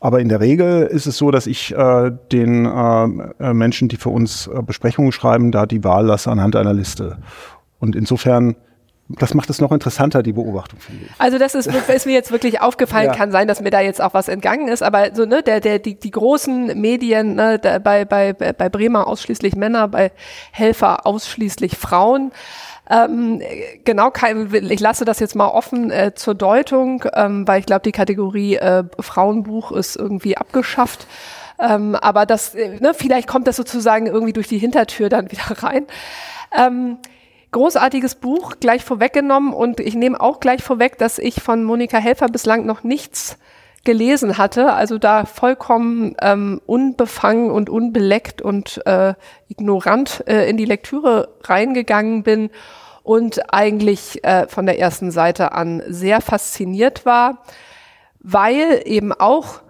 aber 0.00 0.20
in 0.20 0.28
der 0.28 0.40
Regel 0.40 0.82
ist 0.82 1.06
es 1.06 1.16
so, 1.16 1.30
dass 1.30 1.46
ich 1.46 1.74
äh, 1.74 2.12
den 2.30 2.66
äh, 2.66 3.04
äh 3.40 3.54
Menschen, 3.54 3.88
die 3.88 3.96
für 3.96 4.10
uns 4.10 4.48
äh, 4.48 4.62
Besprechungen 4.62 5.12
schreiben, 5.12 5.50
da 5.50 5.64
die 5.64 5.82
Wahl 5.82 6.06
lasse 6.06 6.30
anhand 6.30 6.56
einer 6.56 6.74
Liste. 6.74 7.16
Und 7.78 7.96
insofern 7.96 8.56
das 9.08 9.34
macht 9.34 9.50
es 9.50 9.60
noch 9.60 9.70
interessanter, 9.70 10.22
die 10.22 10.32
Beobachtung, 10.32 10.80
finde 10.80 11.04
ich. 11.04 11.10
Also 11.18 11.38
das 11.38 11.54
ist, 11.54 11.68
ist 11.68 12.06
mir 12.06 12.12
jetzt 12.12 12.32
wirklich 12.32 12.60
aufgefallen, 12.60 13.06
ja. 13.06 13.14
kann 13.14 13.30
sein, 13.30 13.46
dass 13.46 13.60
mir 13.60 13.70
da 13.70 13.80
jetzt 13.80 14.02
auch 14.02 14.14
was 14.14 14.26
entgangen 14.26 14.66
ist, 14.66 14.82
aber 14.82 15.14
so, 15.14 15.24
ne, 15.24 15.42
der, 15.42 15.60
der, 15.60 15.78
die, 15.78 15.94
die 15.94 16.10
großen 16.10 16.78
Medien, 16.80 17.36
ne, 17.36 17.58
der, 17.58 17.78
bei, 17.78 18.04
bei, 18.04 18.32
bei 18.32 18.68
Bremer 18.68 19.06
ausschließlich 19.06 19.54
Männer, 19.54 19.86
bei 19.86 20.10
Helfer 20.50 21.06
ausschließlich 21.06 21.76
Frauen. 21.76 22.32
Ähm, 22.88 23.42
genau, 23.84 24.12
ich 24.52 24.80
lasse 24.80 25.04
das 25.04 25.18
jetzt 25.18 25.34
mal 25.34 25.48
offen 25.48 25.90
äh, 25.90 26.14
zur 26.14 26.34
Deutung, 26.34 27.04
ähm, 27.14 27.46
weil 27.46 27.60
ich 27.60 27.66
glaube, 27.66 27.82
die 27.82 27.92
Kategorie 27.92 28.56
äh, 28.56 28.84
Frauenbuch 29.00 29.72
ist 29.72 29.96
irgendwie 29.96 30.36
abgeschafft. 30.36 31.06
Ähm, 31.58 31.94
aber 31.96 32.26
das, 32.26 32.54
äh, 32.54 32.78
ne, 32.80 32.94
vielleicht 32.94 33.28
kommt 33.28 33.46
das 33.46 33.56
sozusagen 33.56 34.06
irgendwie 34.06 34.32
durch 34.32 34.48
die 34.48 34.58
Hintertür 34.58 35.08
dann 35.08 35.30
wieder 35.30 35.62
rein. 35.62 35.86
Ähm, 36.56 36.98
großartiges 37.52 38.16
Buch, 38.16 38.54
gleich 38.60 38.84
vorweggenommen 38.84 39.52
und 39.52 39.80
ich 39.80 39.94
nehme 39.94 40.20
auch 40.20 40.40
gleich 40.40 40.62
vorweg, 40.62 40.98
dass 40.98 41.18
ich 41.18 41.42
von 41.42 41.64
Monika 41.64 41.98
Helfer 41.98 42.26
bislang 42.26 42.66
noch 42.66 42.84
nichts 42.84 43.38
gelesen 43.86 44.36
hatte, 44.36 44.74
also 44.74 44.98
da 44.98 45.24
vollkommen 45.24 46.14
ähm, 46.20 46.60
unbefangen 46.66 47.50
und 47.50 47.70
unbeleckt 47.70 48.42
und 48.42 48.86
äh, 48.86 49.14
ignorant 49.48 50.22
äh, 50.26 50.50
in 50.50 50.58
die 50.58 50.66
Lektüre 50.66 51.30
reingegangen 51.44 52.22
bin 52.22 52.50
und 53.02 53.54
eigentlich 53.54 54.22
äh, 54.24 54.46
von 54.48 54.66
der 54.66 54.78
ersten 54.78 55.10
Seite 55.10 55.52
an 55.52 55.82
sehr 55.88 56.20
fasziniert 56.20 57.06
war, 57.06 57.44
weil 58.18 58.82
eben 58.84 59.12
auch 59.12 59.60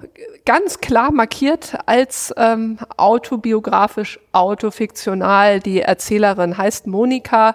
ganz 0.47 0.81
klar 0.81 1.13
markiert 1.13 1.77
als 1.85 2.35
ähm, 2.39 2.79
autobiografisch, 2.97 4.19
autofiktional. 4.33 5.61
Die 5.61 5.83
Erzählerin 5.83 6.57
heißt 6.57 6.87
Monika. 6.87 7.55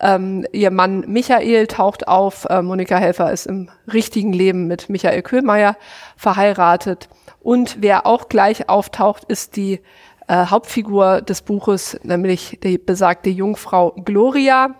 Ähm, 0.00 0.46
ihr 0.52 0.70
Mann 0.70 1.04
Michael 1.08 1.66
taucht 1.66 2.06
auf. 2.06 2.44
Äh, 2.48 2.62
Monika 2.62 2.96
Helfer 2.96 3.32
ist 3.32 3.46
im 3.46 3.70
richtigen 3.92 4.32
Leben 4.32 4.66
mit 4.66 4.88
Michael 4.88 5.22
Köhlmeier 5.22 5.76
verheiratet. 6.16 7.08
Und 7.40 7.78
wer 7.80 8.06
auch 8.06 8.28
gleich 8.28 8.68
auftaucht, 8.68 9.24
ist 9.24 9.56
die 9.56 9.80
äh, 10.28 10.46
Hauptfigur 10.46 11.22
des 11.22 11.42
Buches, 11.42 11.98
nämlich 12.02 12.58
die 12.62 12.78
besagte 12.78 13.30
Jungfrau 13.30 13.92
Gloria. 14.04 14.74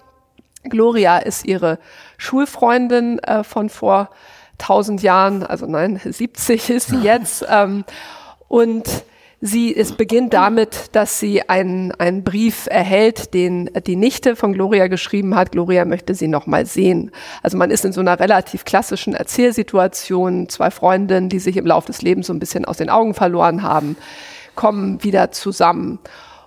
Gloria 0.65 1.19
ist 1.19 1.47
ihre 1.47 1.79
Schulfreundin 2.17 3.19
äh, 3.21 3.43
von 3.43 3.71
vor 3.71 4.11
1000 4.61 5.03
Jahren, 5.03 5.43
also 5.45 5.67
nein, 5.67 6.01
70 6.05 6.71
ist 6.71 6.89
sie 6.89 6.97
jetzt. 7.03 7.47
ähm, 7.49 7.85
und 8.49 9.05
sie, 9.41 9.75
es 9.77 9.93
beginnt 9.93 10.35
damit, 10.35 10.91
dass 10.93 11.21
sie 11.21 11.49
einen, 11.49 11.93
einen 11.93 12.25
Brief 12.25 12.67
erhält, 12.71 13.35
den 13.35 13.71
die 13.87 13.97
Nichte 13.97 14.37
von 14.37 14.53
Gloria 14.53 14.89
geschrieben 14.89 15.35
hat. 15.35 15.53
Gloria 15.53 15.85
möchte 15.85 16.15
sie 16.15 16.29
nochmal 16.29 16.67
sehen. 16.67 17.11
Also 17.43 17.57
man 17.57 17.71
ist 17.71 17.85
in 17.85 17.93
so 17.93 18.01
einer 18.01 18.19
relativ 18.19 18.65
klassischen 18.65 19.15
Erzählsituation. 19.15 20.49
Zwei 20.49 20.71
Freundinnen, 20.71 21.29
die 21.29 21.39
sich 21.39 21.57
im 21.57 21.67
Laufe 21.67 21.87
des 21.87 22.03
Lebens 22.03 22.27
so 22.27 22.33
ein 22.33 22.41
bisschen 22.41 22.65
aus 22.65 22.79
den 22.79 22.91
Augen 22.91 23.15
verloren 23.15 23.63
haben, 23.63 23.97
kommen 24.55 25.03
wieder 25.05 25.31
zusammen. 25.31 26.01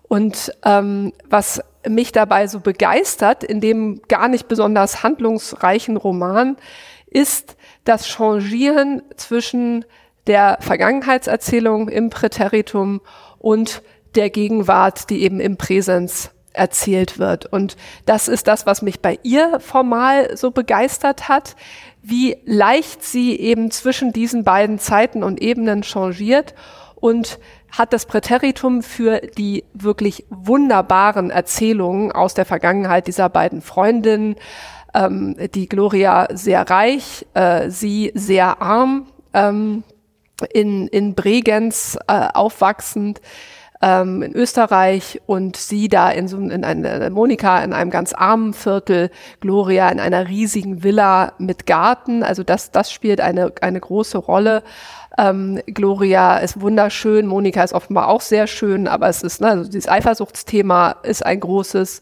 Und 0.04 0.52
ähm, 0.66 1.14
was 1.30 1.62
mich 1.88 2.12
dabei 2.12 2.48
so 2.48 2.60
begeistert, 2.60 3.44
in 3.44 3.62
dem 3.62 4.02
gar 4.10 4.28
nicht 4.28 4.50
besonders 4.50 5.04
handlungsreichen 5.04 5.96
Roman, 5.96 6.58
ist 7.08 7.56
das 7.84 8.08
Changieren 8.08 9.02
zwischen 9.16 9.86
der 10.28 10.58
Vergangenheitserzählung 10.62 11.90
im 11.90 12.10
Präteritum 12.10 13.02
und 13.40 13.82
der 14.16 14.30
Gegenwart, 14.30 15.10
die 15.10 15.24
eben 15.24 15.40
im 15.40 15.58
Präsens 15.58 16.32
erzählt 16.54 17.18
wird. 17.18 17.46
Und 17.46 17.78
das 18.06 18.28
ist 18.28 18.48
das, 18.48 18.66
was 18.66 18.82
mich 18.82 19.00
bei 19.00 19.18
ihr 19.24 19.60
formal 19.60 20.36
so 20.36 20.52
begeistert 20.52 21.30
hat, 21.30 21.56
wie 22.02 22.38
leicht 22.46 23.04
sie 23.04 23.40
eben 23.40 23.72
zwischen 23.72 24.12
diesen 24.12 24.44
beiden 24.44 24.80
Zeiten 24.80 25.24
und 25.24 25.42
Ebenen 25.42 25.84
changiert 25.84 26.54
und 26.96 27.40
hat 27.72 27.94
das 27.94 28.06
Präteritum 28.06 28.84
für 28.84 29.22
die 29.38 29.64
wirklich 29.74 30.26
wunderbaren 30.30 31.30
Erzählungen 31.30 32.12
aus 32.12 32.34
der 32.34 32.46
Vergangenheit 32.46 33.08
dieser 33.08 33.30
beiden 33.30 33.62
Freundinnen, 33.62 34.36
ähm, 34.94 35.38
die 35.54 35.70
Gloria 35.70 36.28
sehr 36.34 36.70
reich, 36.70 37.26
äh, 37.34 37.70
sie 37.70 38.12
sehr 38.14 38.62
arm, 38.62 39.08
ähm, 39.34 39.84
in, 40.54 40.88
in 40.88 41.16
Bregenz 41.16 41.98
äh, 42.08 42.28
aufwachsend, 42.34 43.22
ähm, 43.82 44.22
in 44.22 44.34
Österreich 44.34 45.22
und 45.26 45.58
sie 45.58 45.88
da 45.88 46.10
in 46.12 46.28
so 46.28 46.38
in 46.38 46.64
einer 46.64 47.10
Monika 47.10 47.64
in 47.64 47.74
einem 47.74 47.90
ganz 47.90 48.14
armen 48.14 48.54
Viertel, 48.54 49.10
Gloria 49.40 49.90
in 49.90 50.00
einer 50.00 50.28
riesigen 50.28 50.84
Villa 50.84 51.34
mit 51.40 51.66
Garten. 51.66 52.24
Also 52.24 52.44
das, 52.44 52.72
das 52.72 52.92
spielt 52.92 53.22
eine, 53.22 53.52
eine 53.62 53.80
große 53.80 54.18
Rolle. 54.18 54.64
Ähm, 55.18 55.60
Gloria 55.66 56.38
ist 56.38 56.62
wunderschön, 56.62 57.28
Monika 57.28 57.64
ist 57.64 57.74
offenbar 57.74 58.08
auch 58.08 58.22
sehr 58.22 58.48
schön, 58.48 58.88
aber 58.88 59.10
es 59.10 59.24
ist, 59.24 59.42
ne, 59.42 59.48
also 59.50 59.70
dieses 59.70 59.90
Eifersuchtsthema 59.90 60.96
ist 61.04 61.26
ein 61.26 61.40
großes 61.40 62.00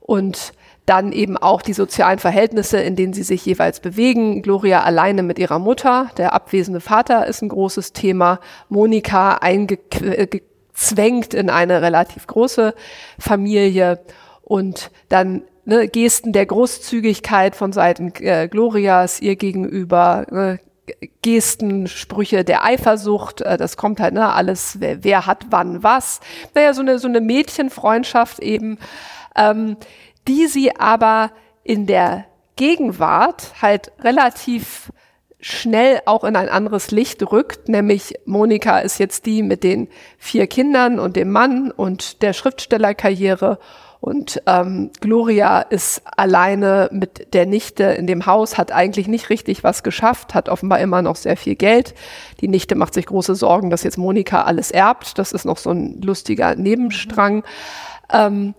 und 0.00 0.52
dann 0.90 1.12
eben 1.12 1.36
auch 1.36 1.62
die 1.62 1.72
sozialen 1.72 2.18
Verhältnisse, 2.18 2.80
in 2.80 2.96
denen 2.96 3.12
sie 3.12 3.22
sich 3.22 3.46
jeweils 3.46 3.78
bewegen. 3.78 4.42
Gloria 4.42 4.82
alleine 4.82 5.22
mit 5.22 5.38
ihrer 5.38 5.60
Mutter, 5.60 6.10
der 6.16 6.32
abwesende 6.32 6.80
Vater 6.80 7.28
ist 7.28 7.42
ein 7.42 7.48
großes 7.48 7.92
Thema. 7.92 8.40
Monika 8.68 9.36
eingezwängt 9.36 11.32
in 11.32 11.48
eine 11.48 11.80
relativ 11.80 12.26
große 12.26 12.74
Familie 13.20 14.00
und 14.42 14.90
dann 15.08 15.42
ne, 15.64 15.86
Gesten 15.86 16.32
der 16.32 16.46
Großzügigkeit 16.46 17.54
von 17.54 17.72
Seiten 17.72 18.12
äh, 18.18 18.48
Glorias 18.48 19.20
ihr 19.20 19.36
gegenüber, 19.36 20.26
ne, 20.28 20.58
Gesten, 21.22 21.86
Sprüche 21.86 22.42
der 22.42 22.64
Eifersucht, 22.64 23.42
äh, 23.42 23.56
das 23.56 23.76
kommt 23.76 24.00
halt, 24.00 24.14
ne, 24.14 24.32
alles, 24.32 24.80
wer, 24.80 25.04
wer 25.04 25.26
hat 25.26 25.46
wann 25.50 25.84
was. 25.84 26.18
Naja, 26.56 26.74
so 26.74 26.80
eine, 26.80 26.98
so 26.98 27.06
eine 27.06 27.20
Mädchenfreundschaft 27.20 28.40
eben. 28.40 28.78
Ähm, 29.36 29.76
die 30.28 30.46
sie 30.46 30.76
aber 30.76 31.30
in 31.64 31.86
der 31.86 32.24
Gegenwart 32.56 33.54
halt 33.62 33.92
relativ 34.00 34.92
schnell 35.40 36.02
auch 36.04 36.24
in 36.24 36.36
ein 36.36 36.50
anderes 36.50 36.90
Licht 36.90 37.22
rückt, 37.32 37.68
nämlich 37.68 38.14
Monika 38.26 38.80
ist 38.80 38.98
jetzt 38.98 39.24
die 39.24 39.42
mit 39.42 39.64
den 39.64 39.88
vier 40.18 40.46
Kindern 40.46 40.98
und 40.98 41.16
dem 41.16 41.30
Mann 41.30 41.70
und 41.70 42.20
der 42.20 42.34
Schriftstellerkarriere 42.34 43.58
und 44.00 44.42
ähm, 44.46 44.90
Gloria 45.00 45.60
ist 45.60 46.02
alleine 46.16 46.88
mit 46.90 47.34
der 47.34 47.44
Nichte 47.44 47.84
in 47.84 48.06
dem 48.06 48.24
Haus, 48.24 48.56
hat 48.56 48.72
eigentlich 48.72 49.08
nicht 49.08 49.28
richtig 49.28 49.62
was 49.62 49.82
geschafft, 49.82 50.32
hat 50.34 50.48
offenbar 50.48 50.80
immer 50.80 51.02
noch 51.02 51.16
sehr 51.16 51.36
viel 51.36 51.54
Geld. 51.54 51.94
Die 52.40 52.48
Nichte 52.48 52.76
macht 52.76 52.94
sich 52.94 53.04
große 53.04 53.34
Sorgen, 53.34 53.68
dass 53.68 53.82
jetzt 53.82 53.98
Monika 53.98 54.42
alles 54.42 54.70
erbt. 54.70 55.18
Das 55.18 55.32
ist 55.32 55.44
noch 55.44 55.58
so 55.58 55.70
ein 55.70 56.00
lustiger 56.00 56.54
Nebenstrang. 56.56 57.44
Ähm, 58.10 58.54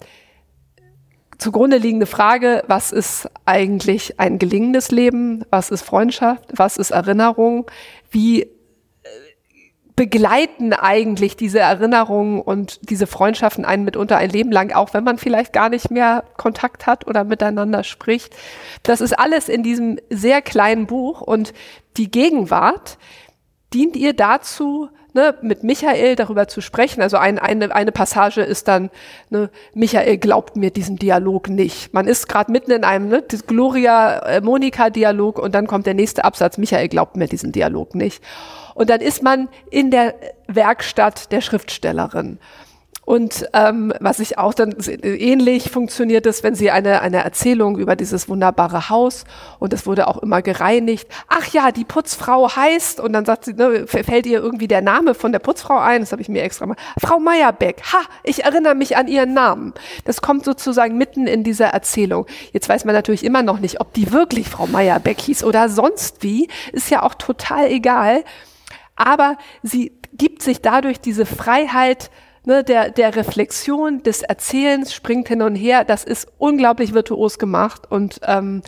zugrunde 1.42 1.78
liegende 1.78 2.06
Frage, 2.06 2.64
was 2.68 2.92
ist 2.92 3.28
eigentlich 3.46 4.20
ein 4.20 4.38
gelingendes 4.38 4.92
Leben? 4.92 5.44
Was 5.50 5.72
ist 5.72 5.82
Freundschaft? 5.82 6.46
Was 6.54 6.78
ist 6.78 6.92
Erinnerung? 6.92 7.70
Wie 8.12 8.44
äh, 8.44 8.48
begleiten 9.96 10.72
eigentlich 10.74 11.36
diese 11.36 11.58
Erinnerungen 11.58 12.40
und 12.42 12.92
diese 12.92 13.08
Freundschaften 13.08 13.66
einen 13.66 13.84
mitunter 13.84 14.18
ein 14.18 14.30
Leben 14.30 14.52
lang, 14.52 14.72
auch 14.72 14.94
wenn 14.94 15.04
man 15.04 15.18
vielleicht 15.18 15.52
gar 15.52 15.70
nicht 15.70 15.90
mehr 15.90 16.24
Kontakt 16.38 16.86
hat 16.86 17.08
oder 17.08 17.24
miteinander 17.24 17.84
spricht. 17.84 18.36
Das 18.84 19.02
ist 19.02 19.18
alles 19.18 19.50
in 19.50 19.64
diesem 19.64 19.98
sehr 20.12 20.44
kleinen 20.44 20.86
Buch 20.86 21.22
und 21.22 21.54
die 21.98 22.12
Gegenwart 22.12 23.00
dient 23.74 23.96
ihr 23.96 24.14
dazu, 24.14 24.90
ne, 25.14 25.36
mit 25.42 25.64
Michael 25.64 26.16
darüber 26.16 26.48
zu 26.48 26.62
sprechen. 26.62 27.02
Also 27.02 27.18
ein, 27.18 27.40
eine, 27.40 27.74
eine 27.74 27.92
Passage 27.92 28.42
ist 28.42 28.68
dann, 28.68 28.90
ne, 29.30 29.50
Michael 29.74 30.18
glaubt 30.18 30.56
mir 30.56 30.72
diesen 30.72 30.98
Dialog 30.98 31.50
nicht. 31.50 31.94
Man 31.94 32.08
ist 32.08 32.28
gerade 32.28 32.52
mitten 32.52 32.72
in 32.72 32.84
einem 32.84 33.08
ne, 33.08 33.24
Gloria-Monika-Dialog 33.48 35.40
und 35.40 35.56
dann 35.56 35.68
kommt 35.68 35.86
der 35.86 35.94
nächste 35.94 36.26
Absatz, 36.26 36.58
Michael 36.58 36.88
glaubt 36.90 37.16
mir 37.16 37.28
diesen 37.28 37.52
Dialog 37.52 37.96
nicht. 37.96 38.24
Und 38.74 38.90
dann 38.90 39.02
ist 39.02 39.22
man 39.22 39.50
in 39.70 39.92
der 39.92 40.16
Werkstatt 40.48 41.32
der 41.32 41.42
Schriftstellerin. 41.42 42.40
Und 43.12 43.46
ähm, 43.52 43.92
was 44.00 44.22
ich 44.22 44.38
auch 44.38 44.54
dann 44.54 44.74
ähnlich 45.04 45.70
funktioniert 45.70 46.26
ist, 46.26 46.44
wenn 46.44 46.56
sie 46.56 46.72
eine, 46.72 47.02
eine 47.02 47.26
Erzählung 47.26 47.78
über 47.78 47.98
dieses 47.98 48.30
wunderbare 48.30 48.90
Haus 48.90 49.26
und 49.60 49.74
es 49.74 49.86
wurde 49.86 50.08
auch 50.08 50.20
immer 50.20 50.42
gereinigt. 50.42 51.10
Ach 51.28 51.46
ja, 51.48 51.74
die 51.74 51.84
Putzfrau 51.84 52.56
heißt 52.56 53.02
und 53.02 53.12
dann 53.12 53.26
sagt 53.26 53.44
sie, 53.44 53.54
ne, 53.54 53.86
fällt 53.86 54.26
ihr 54.28 54.40
irgendwie 54.40 54.70
der 54.70 54.82
Name 54.82 55.14
von 55.14 55.34
der 55.34 55.40
Putzfrau 55.40 55.78
ein? 55.78 56.00
Das 56.00 56.14
habe 56.14 56.22
ich 56.22 56.30
mir 56.30 56.42
extra 56.42 56.66
mal. 56.66 56.78
Frau 57.02 57.20
Meyerbeck. 57.20 57.82
Ha, 57.92 58.00
ich 58.24 58.46
erinnere 58.46 58.76
mich 58.76 58.96
an 58.96 59.10
ihren 59.10 59.34
Namen. 59.34 59.74
Das 60.06 60.22
kommt 60.22 60.46
sozusagen 60.46 60.98
mitten 60.98 61.28
in 61.28 61.44
dieser 61.44 61.68
Erzählung. 61.68 62.28
Jetzt 62.54 62.70
weiß 62.70 62.86
man 62.86 62.96
natürlich 62.96 63.26
immer 63.26 63.44
noch 63.44 63.60
nicht, 63.60 63.82
ob 63.82 63.92
die 63.92 64.14
wirklich 64.14 64.48
Frau 64.48 64.68
Meyerbeck 64.68 65.20
hieß 65.20 65.44
oder 65.44 65.68
sonst 65.68 66.24
wie. 66.24 66.48
Ist 66.72 66.90
ja 66.90 67.04
auch 67.04 67.16
total 67.16 67.72
egal. 67.72 68.24
Aber 68.96 69.36
sie 69.64 69.92
gibt 70.14 70.42
sich 70.42 70.62
dadurch 70.62 71.02
diese 71.02 71.26
Freiheit, 71.26 72.10
ne, 72.46 72.64
der, 72.64 72.90
der 72.90 73.16
Reflexion, 73.16 74.04
des 74.04 74.22
Erzählens, 74.22 74.94
springt 74.94 75.28
hin 75.28 75.42
und 75.42 75.56
her. 75.56 75.84
Das 75.84 76.04
ist 76.04 76.28
unglaublich 76.38 76.94
virtuos 76.94 77.40
gemacht 77.40 77.90
und 77.90 78.20
ähm, 78.26 78.62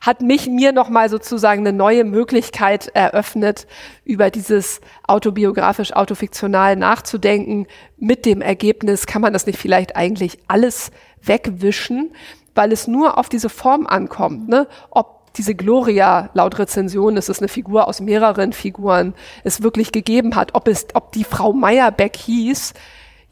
hat 0.00 0.20
mich 0.20 0.48
mir 0.48 0.72
nochmal 0.72 1.08
sozusagen 1.08 1.66
eine 1.66 1.76
neue 1.76 2.04
Möglichkeit 2.04 2.88
eröffnet, 2.88 3.66
über 4.04 4.30
dieses 4.30 4.80
autobiografisch, 5.06 5.94
autofiktional 5.94 6.76
nachzudenken. 6.76 7.66
Mit 7.96 8.26
dem 8.26 8.42
Ergebnis 8.42 9.06
kann 9.06 9.22
man 9.22 9.32
das 9.32 9.46
nicht 9.46 9.58
vielleicht 9.58 9.96
eigentlich 9.96 10.38
alles 10.46 10.90
wegwischen, 11.22 12.12
weil 12.54 12.70
es 12.70 12.86
nur 12.86 13.16
auf 13.16 13.30
diese 13.30 13.48
Form 13.48 13.86
ankommt. 13.86 14.48
Ne? 14.48 14.68
Ob 14.90 15.34
diese 15.36 15.54
Gloria, 15.54 16.30
laut 16.34 16.58
Rezension, 16.58 17.16
es 17.16 17.28
ist 17.28 17.40
eine 17.40 17.48
Figur 17.48 17.88
aus 17.88 18.00
mehreren 18.00 18.52
Figuren, 18.52 19.14
es 19.42 19.62
wirklich 19.62 19.90
gegeben 19.90 20.36
hat, 20.36 20.54
ob 20.54 20.68
es, 20.68 20.86
ob 20.94 21.12
die 21.12 21.24
Frau 21.24 21.52
Meyerbeck 21.52 22.16
hieß, 22.16 22.74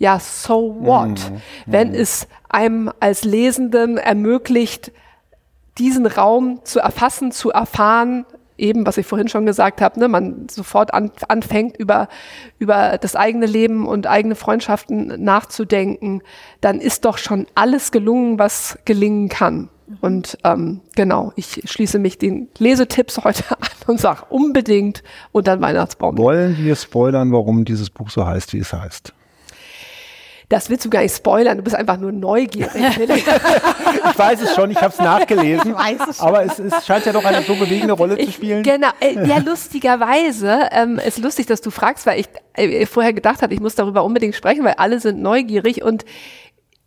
ja, 0.03 0.19
so 0.19 0.77
what? 0.81 1.31
Mhm. 1.31 1.43
Wenn 1.67 1.89
mhm. 1.91 1.95
es 1.95 2.27
einem 2.49 2.91
als 2.99 3.23
Lesenden 3.23 3.99
ermöglicht, 3.99 4.91
diesen 5.79 6.07
Raum 6.07 6.59
zu 6.65 6.81
erfassen, 6.81 7.31
zu 7.31 7.51
erfahren, 7.51 8.27
eben, 8.59 8.85
was 8.85 8.99
ich 8.99 9.07
vorhin 9.07 9.29
schon 9.29 9.47
gesagt 9.47 9.81
habe, 9.81 10.01
ne, 10.01 10.09
man 10.09 10.49
sofort 10.51 10.93
an, 10.93 11.13
anfängt, 11.29 11.77
über, 11.77 12.09
über 12.59 12.99
das 12.99 13.15
eigene 13.15 13.47
Leben 13.47 13.87
und 13.87 14.09
eigene 14.09 14.35
Freundschaften 14.35 15.23
nachzudenken, 15.23 16.23
dann 16.61 16.81
ist 16.81 17.05
doch 17.05 17.17
schon 17.17 17.47
alles 17.55 17.93
gelungen, 17.93 18.41
was 18.41 18.81
gelingen 18.85 19.29
kann. 19.29 19.69
Und 20.01 20.37
ähm, 20.43 20.81
genau, 20.97 21.33
ich 21.37 21.63
schließe 21.65 22.01
mich 22.01 22.19
den 22.19 22.49
Lesetipps 22.59 23.19
heute 23.23 23.45
an 23.51 23.69
und 23.87 24.01
sage 24.01 24.25
unbedingt 24.31 25.05
unter 25.31 25.57
den 25.57 25.63
Weihnachtsbaum. 25.63 26.19
Wollen 26.19 26.57
wir 26.59 26.75
spoilern, 26.75 27.31
warum 27.31 27.65
dieses 27.65 27.89
Buch 27.89 28.11
so 28.11 28.27
heißt, 28.27 28.53
wie 28.53 28.59
es 28.59 28.73
heißt? 28.73 29.15
Das 30.53 30.69
willst 30.69 30.85
du 30.85 30.91
gar 30.91 31.01
nicht 31.01 31.17
spoilern, 31.17 31.57
du 31.57 31.65
bist 31.65 31.75
einfach 31.75 31.97
nur 31.97 32.13
neugierig. 32.13 32.75
ich 32.99 34.19
weiß 34.19 34.43
es 34.43 34.55
schon, 34.55 34.71
ich 34.71 34.77
habe 34.77 34.93
es 34.93 34.99
nachgelesen. 34.99 35.75
Es 36.09 36.21
aber 36.21 36.45
es, 36.45 36.59
es, 36.59 36.85
scheint 36.85 37.07
ja 37.07 37.13
doch 37.15 37.25
eine 37.25 37.41
so 37.41 37.55
bewegende 37.55 37.95
Rolle 37.95 38.19
ich, 38.19 38.27
zu 38.27 38.33
spielen. 38.33 38.63
Genau, 38.63 38.91
äh, 39.01 39.27
ja, 39.27 39.39
lustigerweise 39.39 40.69
ähm, 40.73 40.99
ist 40.99 41.21
lustig, 41.21 41.47
dass 41.47 41.63
du 41.63 41.71
fragst, 41.71 42.05
weil 42.05 42.21
ich 42.21 42.29
äh, 42.53 42.85
vorher 42.85 43.15
gedacht 43.15 43.41
habe, 43.41 43.55
ich 43.55 43.61
muss 43.61 43.77
darüber 43.77 44.05
unbedingt 44.05 44.35
sprechen, 44.35 44.63
weil 44.63 44.75
alle 44.75 45.01
sind 45.01 45.23
neugierig 45.23 45.83
und 45.83 46.05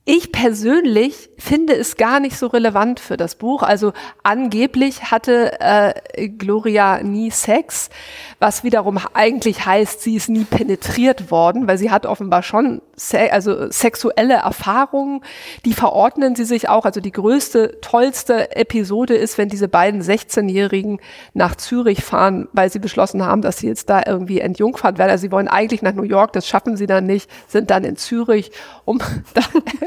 ich 0.07 0.31
persönlich 0.31 1.31
finde 1.39 1.73
es 1.73 1.97
gar 1.97 2.19
nicht 2.19 2.37
so 2.37 2.45
relevant 2.45 2.99
für 2.99 3.17
das 3.17 3.33
Buch. 3.33 3.63
Also 3.63 3.91
angeblich 4.21 5.09
hatte 5.09 5.59
äh, 5.59 6.29
Gloria 6.29 7.01
nie 7.01 7.31
Sex, 7.31 7.89
was 8.37 8.63
wiederum 8.63 8.99
eigentlich 9.15 9.65
heißt, 9.65 10.01
sie 10.01 10.15
ist 10.15 10.29
nie 10.29 10.43
penetriert 10.43 11.31
worden, 11.31 11.67
weil 11.67 11.79
sie 11.79 11.89
hat 11.89 12.05
offenbar 12.05 12.43
schon 12.43 12.83
se 12.95 13.31
also 13.31 13.69
sexuelle 13.71 14.35
Erfahrungen, 14.35 15.21
die 15.65 15.73
verordnen 15.73 16.35
sie 16.35 16.45
sich 16.45 16.69
auch. 16.69 16.85
Also 16.85 17.01
die 17.01 17.11
größte, 17.11 17.79
tollste 17.81 18.55
Episode 18.55 19.15
ist, 19.15 19.37
wenn 19.37 19.49
diese 19.49 19.67
beiden 19.67 20.01
16-Jährigen 20.01 20.99
nach 21.33 21.55
Zürich 21.55 22.03
fahren, 22.03 22.47
weil 22.53 22.71
sie 22.71 22.79
beschlossen 22.79 23.25
haben, 23.25 23.41
dass 23.41 23.57
sie 23.57 23.67
jetzt 23.67 23.89
da 23.89 24.03
irgendwie 24.05 24.39
entjungfert 24.39 24.97
werden. 24.97 25.11
Also 25.11 25.23
sie 25.23 25.31
wollen 25.31 25.47
eigentlich 25.47 25.81
nach 25.81 25.93
New 25.93 26.03
York, 26.03 26.33
das 26.33 26.47
schaffen 26.47 26.77
sie 26.77 26.87
dann 26.87 27.05
nicht, 27.05 27.29
sind 27.47 27.69
dann 27.69 27.83
in 27.83 27.97
Zürich, 27.97 28.51
um 28.85 28.99
da 29.33 29.41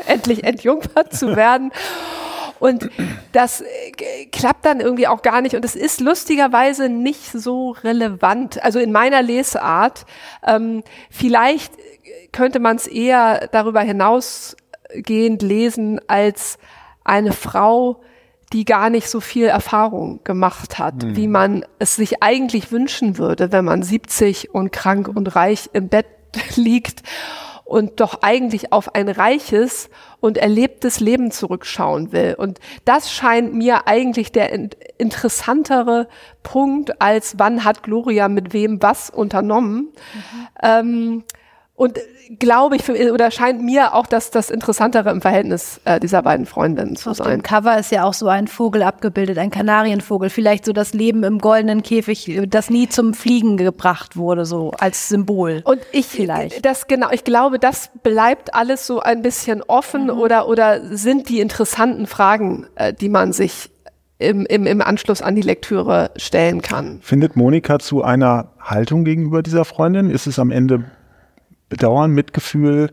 endlich 0.07 0.45
entjungfert 0.45 1.15
zu 1.15 1.37
werden. 1.37 1.73
Und 2.61 2.91
das 3.33 3.61
äh, 3.61 4.27
klappt 4.33 4.65
dann 4.65 4.81
irgendwie 4.81 5.07
auch 5.07 5.23
gar 5.23 5.41
nicht. 5.41 5.55
Und 5.55 5.65
es 5.65 5.77
ist 5.77 6.01
lustigerweise 6.01 6.89
nicht 6.89 7.33
so 7.33 7.71
relevant. 7.71 8.63
Also 8.63 8.79
in 8.79 8.93
meiner 8.93 9.23
Lesart. 9.23 10.07
Ähm, 10.47 10.83
vielleicht 11.11 11.73
könnte 12.33 12.61
man 12.61 12.77
es 12.77 12.87
eher 12.87 13.49
darüber 13.53 13.81
hinausgehend 13.81 15.43
lesen 15.43 16.01
als 16.07 16.59
eine 17.05 17.33
Frau, 17.33 18.03
die 18.53 18.65
gar 18.65 18.91
nicht 18.91 19.09
so 19.09 19.21
viel 19.21 19.47
Erfahrung 19.47 20.21
gemacht 20.25 20.79
hat, 20.79 21.03
mhm. 21.03 21.17
wie 21.17 21.29
man 21.29 21.65
es 21.79 21.97
sich 21.97 22.23
eigentlich 22.23 22.73
wünschen 22.73 23.19
würde, 23.19 23.53
wenn 23.53 23.65
man 23.65 23.83
70 23.83 24.55
und 24.55 24.73
krank 24.73 25.09
und 25.09 25.35
reich 25.37 25.71
im 25.73 25.89
Bett 25.89 26.07
liegt 26.57 27.03
und 27.69 28.01
doch 28.01 28.23
eigentlich 28.23 28.73
auf 28.73 28.95
ein 28.95 29.11
reiches 29.11 29.91
und 30.21 30.39
erlebtes 30.39 31.01
Leben 31.01 31.31
zurückschauen 31.31 32.13
will. 32.13 32.35
Und 32.39 32.61
das 32.87 33.13
scheint 33.13 33.53
mir 33.53 33.87
eigentlich 33.87 34.33
der 34.33 34.51
interessantere 34.97 36.09
Punkt, 36.43 37.03
als 37.03 37.39
wann 37.39 37.65
hat 37.65 37.83
Gloria 37.83 38.29
mit 38.29 38.55
wem 38.55 38.81
was 38.81 39.11
unternommen. 39.11 39.93
Mhm. 40.15 40.49
Ähm, 40.63 41.25
und 41.79 42.01
glaube 42.41 42.75
ich, 42.75 42.83
für, 42.83 43.13
oder 43.13 43.31
scheint 43.31 43.63
mir 43.63 43.95
auch 43.95 44.07
das, 44.07 44.33
das 44.33 44.51
Interessantere 44.51 45.11
im 45.11 45.21
Verhältnis 45.21 45.81
äh, 45.85 46.01
dieser 46.01 46.23
beiden 46.23 46.45
Freundinnen 46.45 46.97
zu 46.97 47.11
Auf 47.11 47.19
sein. 47.19 47.39
Dem 47.39 47.43
Cover 47.43 47.79
ist 47.79 47.93
ja 47.93 48.03
auch 48.03 48.15
so 48.15 48.27
ein 48.27 48.49
Vogel 48.49 48.83
abgebildet, 48.83 49.39
ein 49.39 49.51
Kanarienvogel. 49.51 50.29
Vielleicht 50.29 50.65
so 50.65 50.73
das 50.73 50.93
Leben 50.93 51.23
im 51.23 51.39
goldenen 51.39 51.85
Käfig, 51.85 52.41
das 52.49 52.69
nie 52.69 52.89
zum 52.89 53.15
Fliegen 53.15 53.57
gebracht 53.57 54.17
wurde, 54.17 54.45
so 54.45 54.73
als 54.73 55.09
Symbol. 55.09 55.63
Und 55.65 55.79
ich, 55.93 56.07
vielleicht. 56.07 56.65
das 56.65 56.89
genau, 56.89 57.11
ich 57.13 57.23
glaube, 57.23 57.61
das 57.61 57.91
bleibt 58.03 58.55
alles 58.55 58.85
so 58.85 58.99
ein 58.99 59.23
bisschen 59.23 59.63
offen 59.63 60.07
mhm. 60.07 60.11
oder, 60.11 60.49
oder 60.49 60.81
sind 60.97 61.29
die 61.29 61.39
interessanten 61.39 62.09
Fragen, 62.09 62.67
äh, 62.75 62.93
die 62.93 63.09
man 63.09 63.33
sich 63.33 63.71
im, 64.19 64.47
im, 64.47 64.67
im 64.67 64.83
Anschluss 64.83 65.23
an 65.23 65.37
die 65.37 65.43
Lektüre 65.43 66.11
stellen 66.17 66.61
kann. 66.61 66.99
Findet 67.03 67.37
Monika 67.37 67.79
zu 67.79 68.03
einer 68.03 68.51
Haltung 68.59 69.05
gegenüber 69.05 69.45
dieser 69.45 69.65
Freundin? 69.65 70.11
Ist 70.11 70.27
es 70.27 70.41
am 70.41 70.51
Ende 70.51 70.85
Bedauern, 71.69 72.13
Mitgefühl, 72.13 72.93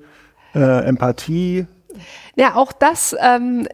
äh, 0.54 0.86
Empathie. 0.86 1.68
Ja, 2.36 2.56
auch 2.56 2.74
das, 2.74 3.16
ähm, 3.22 3.68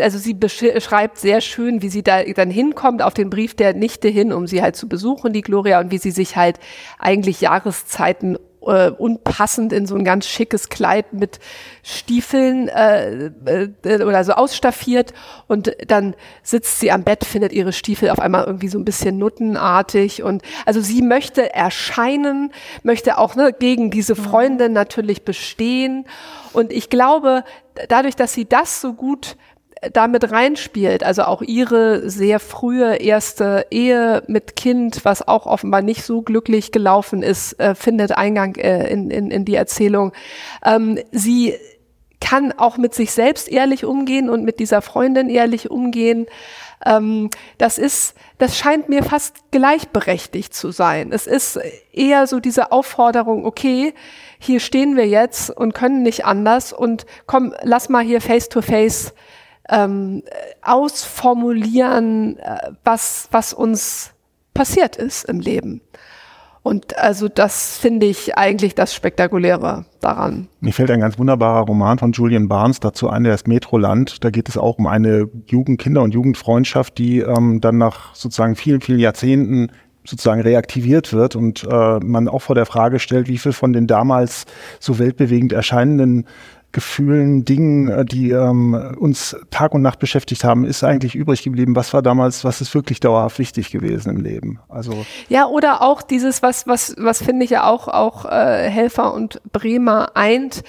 also 0.00 0.18
sie 0.18 0.34
beschreibt 0.34 1.18
sehr 1.18 1.40
schön, 1.40 1.82
wie 1.82 1.88
sie 1.88 2.02
da 2.02 2.24
dann 2.24 2.50
hinkommt 2.50 3.02
auf 3.02 3.14
den 3.14 3.30
Brief 3.30 3.54
der 3.54 3.74
Nichte 3.74 4.08
hin, 4.08 4.32
um 4.32 4.46
sie 4.46 4.62
halt 4.62 4.74
zu 4.74 4.88
besuchen, 4.88 5.32
die 5.32 5.42
Gloria, 5.42 5.78
und 5.78 5.92
wie 5.92 5.98
sie 5.98 6.10
sich 6.10 6.36
halt 6.36 6.58
eigentlich 6.98 7.40
Jahreszeiten 7.40 8.36
äh, 8.68 8.90
unpassend 8.90 9.72
in 9.72 9.86
so 9.86 9.94
ein 9.94 10.04
ganz 10.04 10.26
schickes 10.26 10.68
Kleid 10.68 11.12
mit 11.12 11.40
Stiefeln 11.82 12.68
äh, 12.68 13.30
äh, 13.46 14.02
oder 14.02 14.22
so 14.24 14.32
ausstaffiert. 14.32 15.14
Und 15.46 15.74
dann 15.86 16.14
sitzt 16.42 16.80
sie 16.80 16.92
am 16.92 17.02
Bett, 17.02 17.24
findet 17.24 17.52
ihre 17.52 17.72
Stiefel 17.72 18.10
auf 18.10 18.18
einmal 18.18 18.44
irgendwie 18.44 18.68
so 18.68 18.78
ein 18.78 18.84
bisschen 18.84 19.18
nuttenartig. 19.18 20.22
Und 20.22 20.42
also 20.66 20.80
sie 20.80 21.02
möchte 21.02 21.54
erscheinen, 21.54 22.52
möchte 22.82 23.18
auch 23.18 23.34
ne, 23.34 23.52
gegen 23.58 23.90
diese 23.90 24.14
mhm. 24.14 24.24
Freundin 24.24 24.72
natürlich 24.72 25.24
bestehen. 25.24 26.06
Und 26.52 26.72
ich 26.72 26.90
glaube, 26.90 27.44
dadurch, 27.88 28.16
dass 28.16 28.32
sie 28.32 28.44
das 28.46 28.80
so 28.80 28.92
gut 28.92 29.36
damit 29.92 30.30
reinspielt. 30.30 31.04
Also 31.04 31.22
auch 31.22 31.42
ihre 31.42 32.08
sehr 32.08 32.40
frühe 32.40 32.96
erste 32.96 33.66
Ehe 33.70 34.22
mit 34.26 34.56
Kind, 34.56 35.04
was 35.04 35.26
auch 35.26 35.46
offenbar 35.46 35.82
nicht 35.82 36.02
so 36.02 36.22
glücklich 36.22 36.72
gelaufen 36.72 37.22
ist, 37.22 37.58
äh, 37.60 37.74
findet 37.74 38.12
Eingang 38.12 38.56
äh, 38.56 38.90
in, 38.90 39.10
in, 39.10 39.30
in 39.30 39.44
die 39.44 39.54
Erzählung. 39.54 40.12
Ähm, 40.64 40.98
sie 41.12 41.54
kann 42.20 42.52
auch 42.52 42.76
mit 42.76 42.94
sich 42.94 43.12
selbst 43.12 43.48
ehrlich 43.48 43.84
umgehen 43.84 44.28
und 44.28 44.44
mit 44.44 44.58
dieser 44.58 44.82
Freundin 44.82 45.28
ehrlich 45.28 45.70
umgehen. 45.70 46.26
Ähm, 46.84 47.30
das 47.58 47.78
ist, 47.78 48.14
das 48.38 48.56
scheint 48.56 48.88
mir 48.88 49.04
fast 49.04 49.50
gleichberechtigt 49.50 50.54
zu 50.54 50.70
sein. 50.70 51.12
Es 51.12 51.26
ist 51.26 51.58
eher 51.92 52.26
so 52.26 52.40
diese 52.40 52.72
Aufforderung, 52.72 53.44
okay, 53.44 53.94
hier 54.38 54.60
stehen 54.60 54.96
wir 54.96 55.06
jetzt 55.06 55.50
und 55.50 55.74
können 55.74 56.02
nicht 56.02 56.24
anders 56.24 56.72
und 56.72 57.06
komm, 57.26 57.54
lass 57.62 57.88
mal 57.88 58.04
hier 58.04 58.20
face 58.20 58.48
to 58.48 58.62
face 58.62 59.12
ähm, 59.68 60.22
ausformulieren, 60.62 62.38
äh, 62.38 62.70
was, 62.84 63.28
was 63.30 63.52
uns 63.52 64.12
passiert 64.54 64.96
ist 64.96 65.24
im 65.24 65.40
Leben. 65.40 65.80
Und 66.62 66.98
also 66.98 67.28
das 67.28 67.78
finde 67.78 68.04
ich 68.06 68.36
eigentlich 68.36 68.74
das 68.74 68.94
Spektakuläre 68.94 69.86
daran. 70.00 70.48
Mir 70.60 70.72
fällt 70.72 70.90
ein 70.90 71.00
ganz 71.00 71.18
wunderbarer 71.18 71.64
Roman 71.64 71.98
von 71.98 72.12
Julian 72.12 72.48
Barnes 72.48 72.80
dazu 72.80 73.08
ein, 73.08 73.24
der 73.24 73.34
ist 73.34 73.48
Metroland. 73.48 74.22
Da 74.22 74.30
geht 74.30 74.50
es 74.50 74.58
auch 74.58 74.78
um 74.78 74.86
eine 74.86 75.30
Jugend, 75.46 75.80
Kinder- 75.80 76.02
und 76.02 76.12
Jugendfreundschaft, 76.12 76.98
die 76.98 77.20
ähm, 77.20 77.62
dann 77.62 77.78
nach 77.78 78.14
sozusagen 78.14 78.54
vielen, 78.54 78.82
vielen 78.82 78.98
Jahrzehnten 78.98 79.70
sozusagen 80.04 80.40
reaktiviert 80.40 81.12
wird 81.12 81.36
und 81.36 81.66
äh, 81.70 81.98
man 82.00 82.28
auch 82.28 82.40
vor 82.40 82.54
der 82.54 82.66
Frage 82.66 82.98
stellt, 82.98 83.28
wie 83.28 83.38
viel 83.38 83.52
von 83.52 83.72
den 83.72 83.86
damals 83.86 84.46
so 84.80 84.98
weltbewegend 84.98 85.52
erscheinenden 85.52 86.26
Gefühlen, 86.72 87.44
Dingen, 87.44 87.88
äh, 87.88 88.04
die 88.04 88.30
ähm, 88.30 88.74
uns 88.98 89.36
Tag 89.50 89.72
und 89.74 89.82
Nacht 89.82 89.98
beschäftigt 89.98 90.44
haben, 90.44 90.64
ist 90.64 90.84
eigentlich 90.84 91.14
übrig 91.14 91.42
geblieben? 91.42 91.74
Was 91.74 91.94
war 91.94 92.02
damals, 92.02 92.44
was 92.44 92.60
ist 92.60 92.74
wirklich 92.74 93.00
dauerhaft 93.00 93.38
wichtig 93.38 93.70
gewesen 93.70 94.10
im 94.10 94.22
Leben? 94.22 94.60
Also 94.68 95.06
ja, 95.28 95.46
oder 95.46 95.80
auch 95.82 96.02
dieses, 96.02 96.42
was 96.42 96.66
was 96.66 96.94
was 96.98 97.22
finde 97.22 97.44
ich 97.44 97.50
ja 97.50 97.64
auch 97.64 97.88
auch 97.88 98.26
äh, 98.26 98.68
Helfer 98.68 99.14
und 99.14 99.40
Bremer 99.52 100.10
eint 100.14 100.62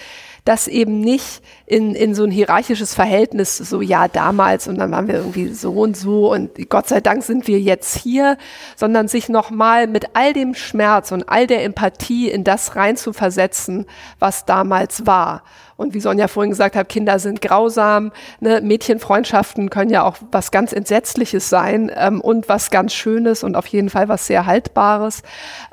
das 0.50 0.68
eben 0.68 1.00
nicht 1.00 1.44
in, 1.68 1.94
in 1.94 2.16
so 2.16 2.24
ein 2.24 2.32
hierarchisches 2.32 2.96
Verhältnis, 2.96 3.56
so 3.58 3.82
ja, 3.82 4.08
damals 4.08 4.68
und 4.68 4.80
dann 4.80 4.90
waren 4.90 5.08
wir 5.08 5.14
irgendwie 5.14 5.50
so 5.50 5.74
und 5.74 5.96
so 5.96 6.34
und 6.34 6.70
Gott 6.70 6.88
sei 6.88 7.02
Dank 7.02 7.22
sind 7.22 7.48
wir 7.48 7.60
jetzt 7.60 7.96
hier, 7.96 8.36
sondern 8.76 9.08
sich 9.08 9.30
nochmal 9.30 9.86
mit 9.86 10.16
all 10.16 10.34
dem 10.34 10.56
Schmerz 10.56 11.12
und 11.12 11.30
all 11.30 11.46
der 11.46 11.64
Empathie 11.64 12.32
in 12.32 12.44
das 12.44 12.76
reinzuversetzen, 12.76 13.86
was 14.18 14.46
damals 14.46 15.06
war. 15.06 15.44
Und 15.80 15.94
wie 15.94 16.02
Sonja 16.02 16.28
vorhin 16.28 16.50
gesagt 16.50 16.76
hat, 16.76 16.90
Kinder 16.90 17.20
sind 17.20 17.42
grausam. 17.42 18.12
Ne? 18.42 18.60
Mädchenfreundschaften 18.62 19.70
können 19.70 19.90
ja 19.90 20.04
auch 20.04 20.18
was 20.30 20.52
ganz 20.52 20.74
Entsetzliches 20.74 21.48
sein 21.48 21.90
ähm, 21.96 22.20
und 22.20 22.50
was 22.50 22.70
ganz 22.70 22.94
Schönes 22.94 23.46
und 23.46 23.56
auf 23.56 23.66
jeden 23.68 23.90
Fall 23.90 24.10
was 24.10 24.28
sehr 24.28 24.46
Haltbares. 24.46 25.22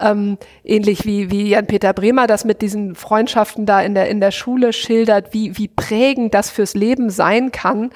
Ähm, 0.01 0.39
ähnlich 0.63 1.07
wie, 1.07 1.33
wie 1.33 1.49
Jan-Peter 1.49 1.93
Bremer 1.93 2.29
das 2.29 2.45
mit 2.45 2.63
diesen 2.63 2.95
Freundschaften 2.95 3.67
da 3.67 3.81
in 3.81 3.95
der, 3.95 4.09
in 4.09 4.21
der 4.21 4.31
Schule 4.31 4.66
schildert, 4.73 5.33
wie, 5.33 5.57
wie 5.59 5.69
prägend 5.69 6.35
das 6.35 6.51
fürs 6.51 6.75
Leben 6.75 7.11
sein 7.11 7.53
kann 7.53 7.91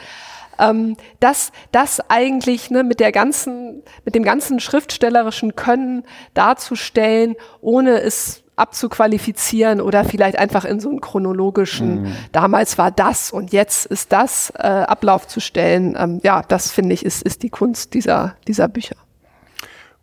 ähm, 0.61 0.97
das, 1.19 1.53
das 1.73 2.01
eigentlich 2.09 2.71
ne, 2.71 2.85
mit 2.85 3.01
der 3.01 3.13
ganzen, 3.13 3.83
mit 4.05 4.15
dem 4.15 4.23
ganzen 4.23 4.61
schriftstellerischen 4.61 5.57
Können 5.57 6.05
darzustellen, 6.35 7.35
ohne 7.61 8.01
es 8.01 8.43
abzuqualifizieren 8.57 9.81
oder 9.81 10.05
vielleicht 10.05 10.39
einfach 10.39 10.67
in 10.67 10.81
so 10.81 10.91
einen 10.91 11.01
chronologischen, 11.01 12.03
mhm. 12.03 12.13
damals 12.31 12.77
war 12.77 12.91
das 12.91 13.33
und 13.33 13.53
jetzt 13.53 13.87
ist 13.87 14.13
das 14.13 14.53
äh, 14.59 14.67
Ablauf 14.67 15.27
zu 15.27 15.41
stellen. 15.41 15.97
Ähm, 15.99 16.21
ja, 16.23 16.43
das 16.47 16.71
finde 16.71 16.93
ich 16.93 17.05
ist, 17.05 17.23
ist 17.23 17.43
die 17.43 17.49
Kunst 17.49 17.95
dieser, 17.95 18.37
dieser 18.47 18.69
Bücher. 18.69 18.97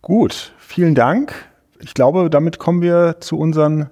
Gut, 0.02 0.54
vielen 0.58 0.96
Dank. 0.96 1.34
Ich 1.80 1.94
glaube, 1.94 2.32
damit 2.32 2.58
kommen 2.58 2.82
wir 2.82 3.18
zu 3.20 3.38
unseren 3.38 3.92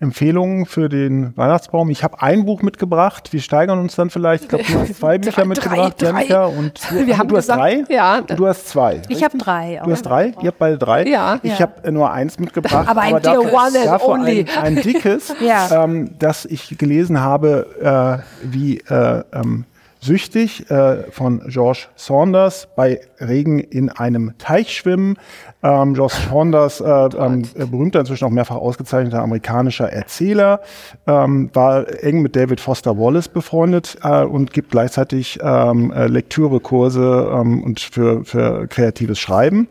Empfehlungen 0.00 0.64
für 0.64 0.88
den 0.88 1.36
Weihnachtsbaum. 1.36 1.90
Ich 1.90 2.02
habe 2.02 2.22
ein 2.22 2.46
Buch 2.46 2.62
mitgebracht. 2.62 3.32
Wir 3.32 3.40
steigern 3.40 3.78
uns 3.78 3.96
dann 3.96 4.08
vielleicht. 4.08 4.44
Ich 4.44 4.48
glaube, 4.48 4.64
du 4.64 4.80
hast 4.80 4.94
zwei 4.94 5.18
Bücher 5.18 5.32
drei, 5.32 5.44
mitgebracht, 5.44 5.94
drei, 6.00 6.06
Janika. 6.06 6.44
Und 6.46 6.80
du, 6.90 7.06
wir 7.06 7.18
haben 7.18 7.28
du 7.28 7.34
gesagt, 7.34 7.60
hast 7.60 7.88
drei? 7.88 7.94
Ja. 7.94 8.20
du 8.22 8.46
hast 8.46 8.68
zwei. 8.68 9.02
Ich 9.08 9.22
habe 9.22 9.36
drei. 9.36 9.80
Du 9.84 9.90
hast 9.90 10.02
drei? 10.02 10.32
Ihr 10.40 10.48
habt 10.48 10.58
beide 10.58 10.78
drei? 10.78 11.06
Ja. 11.06 11.38
Ich 11.42 11.58
ja. 11.58 11.60
habe 11.60 11.92
nur 11.92 12.10
eins 12.10 12.38
mitgebracht. 12.38 12.88
Aber 12.88 13.02
ein 13.02 13.12
aber 13.12 13.20
dafür, 13.20 13.52
one 13.52 13.78
and 13.78 13.86
dafür 13.86 14.08
only. 14.08 14.46
Ein, 14.56 14.76
ein 14.78 14.82
dickes, 14.82 15.34
ja. 15.40 15.84
ähm, 15.84 16.18
das 16.18 16.46
ich 16.46 16.78
gelesen 16.78 17.20
habe, 17.20 18.22
äh, 18.42 18.46
wie 18.50 18.78
äh, 18.78 19.22
ähm, 19.34 19.66
Süchtig 20.02 20.70
äh, 20.70 21.10
von 21.10 21.42
George 21.48 21.88
Saunders 21.94 22.68
bei 22.74 23.02
Regen 23.20 23.58
in 23.58 23.90
einem 23.90 24.32
Teich 24.38 24.74
schwimmen. 24.74 25.18
Ähm, 25.62 25.92
George 25.92 26.14
Saunders, 26.30 26.80
äh, 26.80 26.84
ähm, 26.86 27.42
berühmter, 27.54 28.00
inzwischen 28.00 28.24
auch 28.24 28.30
mehrfach 28.30 28.56
ausgezeichneter 28.56 29.22
amerikanischer 29.22 29.92
Erzähler, 29.92 30.60
ähm, 31.06 31.50
war 31.52 32.02
eng 32.02 32.22
mit 32.22 32.34
David 32.34 32.60
Foster 32.60 32.96
Wallace 32.96 33.28
befreundet 33.28 33.98
äh, 34.02 34.24
und 34.24 34.54
gibt 34.54 34.70
gleichzeitig 34.70 35.38
ähm, 35.42 35.92
äh, 35.92 36.06
Lektürekurse 36.06 37.30
ähm, 37.34 37.62
und 37.62 37.80
für, 37.80 38.24
für 38.24 38.68
kreatives 38.68 39.18
Schreiben 39.18 39.68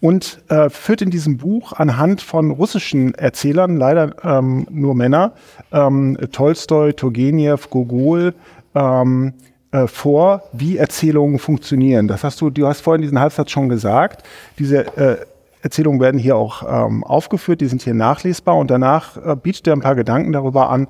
und 0.00 0.42
äh, 0.50 0.68
führt 0.70 1.02
in 1.02 1.10
diesem 1.10 1.38
Buch 1.38 1.72
anhand 1.72 2.20
von 2.20 2.50
russischen 2.50 3.14
Erzählern, 3.14 3.76
leider 3.76 4.14
ähm, 4.22 4.66
nur 4.70 4.94
Männer, 4.94 5.32
ähm, 5.72 6.16
Tolstoi, 6.30 6.92
Turgenev, 6.92 7.70
Gogol, 7.70 8.34
ähm, 8.74 9.32
äh, 9.74 9.88
vor, 9.88 10.44
wie 10.52 10.76
Erzählungen 10.76 11.40
funktionieren. 11.40 12.06
Das 12.06 12.22
hast 12.22 12.40
du, 12.40 12.48
du 12.48 12.68
hast 12.68 12.80
vorhin 12.80 13.02
diesen 13.02 13.18
Halbsatz 13.18 13.50
schon 13.50 13.68
gesagt. 13.68 14.24
Diese 14.56 14.96
äh, 14.96 15.16
Erzählungen 15.62 16.00
werden 16.00 16.20
hier 16.20 16.36
auch 16.36 16.62
ähm, 16.62 17.02
aufgeführt, 17.02 17.60
die 17.60 17.66
sind 17.66 17.82
hier 17.82 17.94
nachlesbar 17.94 18.56
und 18.56 18.70
danach 18.70 19.16
äh, 19.16 19.34
bietet 19.34 19.66
er 19.66 19.72
ein 19.72 19.80
paar 19.80 19.96
Gedanken 19.96 20.32
darüber 20.32 20.70
an, 20.70 20.86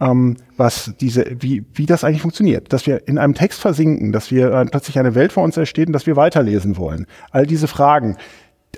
ähm, 0.00 0.36
was 0.56 0.94
diese, 1.00 1.26
wie, 1.40 1.64
wie 1.74 1.86
das 1.86 2.04
eigentlich 2.04 2.22
funktioniert. 2.22 2.72
Dass 2.72 2.86
wir 2.86 3.08
in 3.08 3.18
einem 3.18 3.34
Text 3.34 3.60
versinken, 3.60 4.12
dass 4.12 4.30
wir 4.30 4.52
äh, 4.52 4.66
plötzlich 4.66 5.00
eine 5.00 5.16
Welt 5.16 5.32
vor 5.32 5.42
uns 5.42 5.56
entsteht 5.56 5.88
und 5.88 5.92
dass 5.92 6.06
wir 6.06 6.14
weiterlesen 6.14 6.76
wollen. 6.76 7.08
All 7.32 7.44
diese 7.44 7.66
Fragen. 7.66 8.18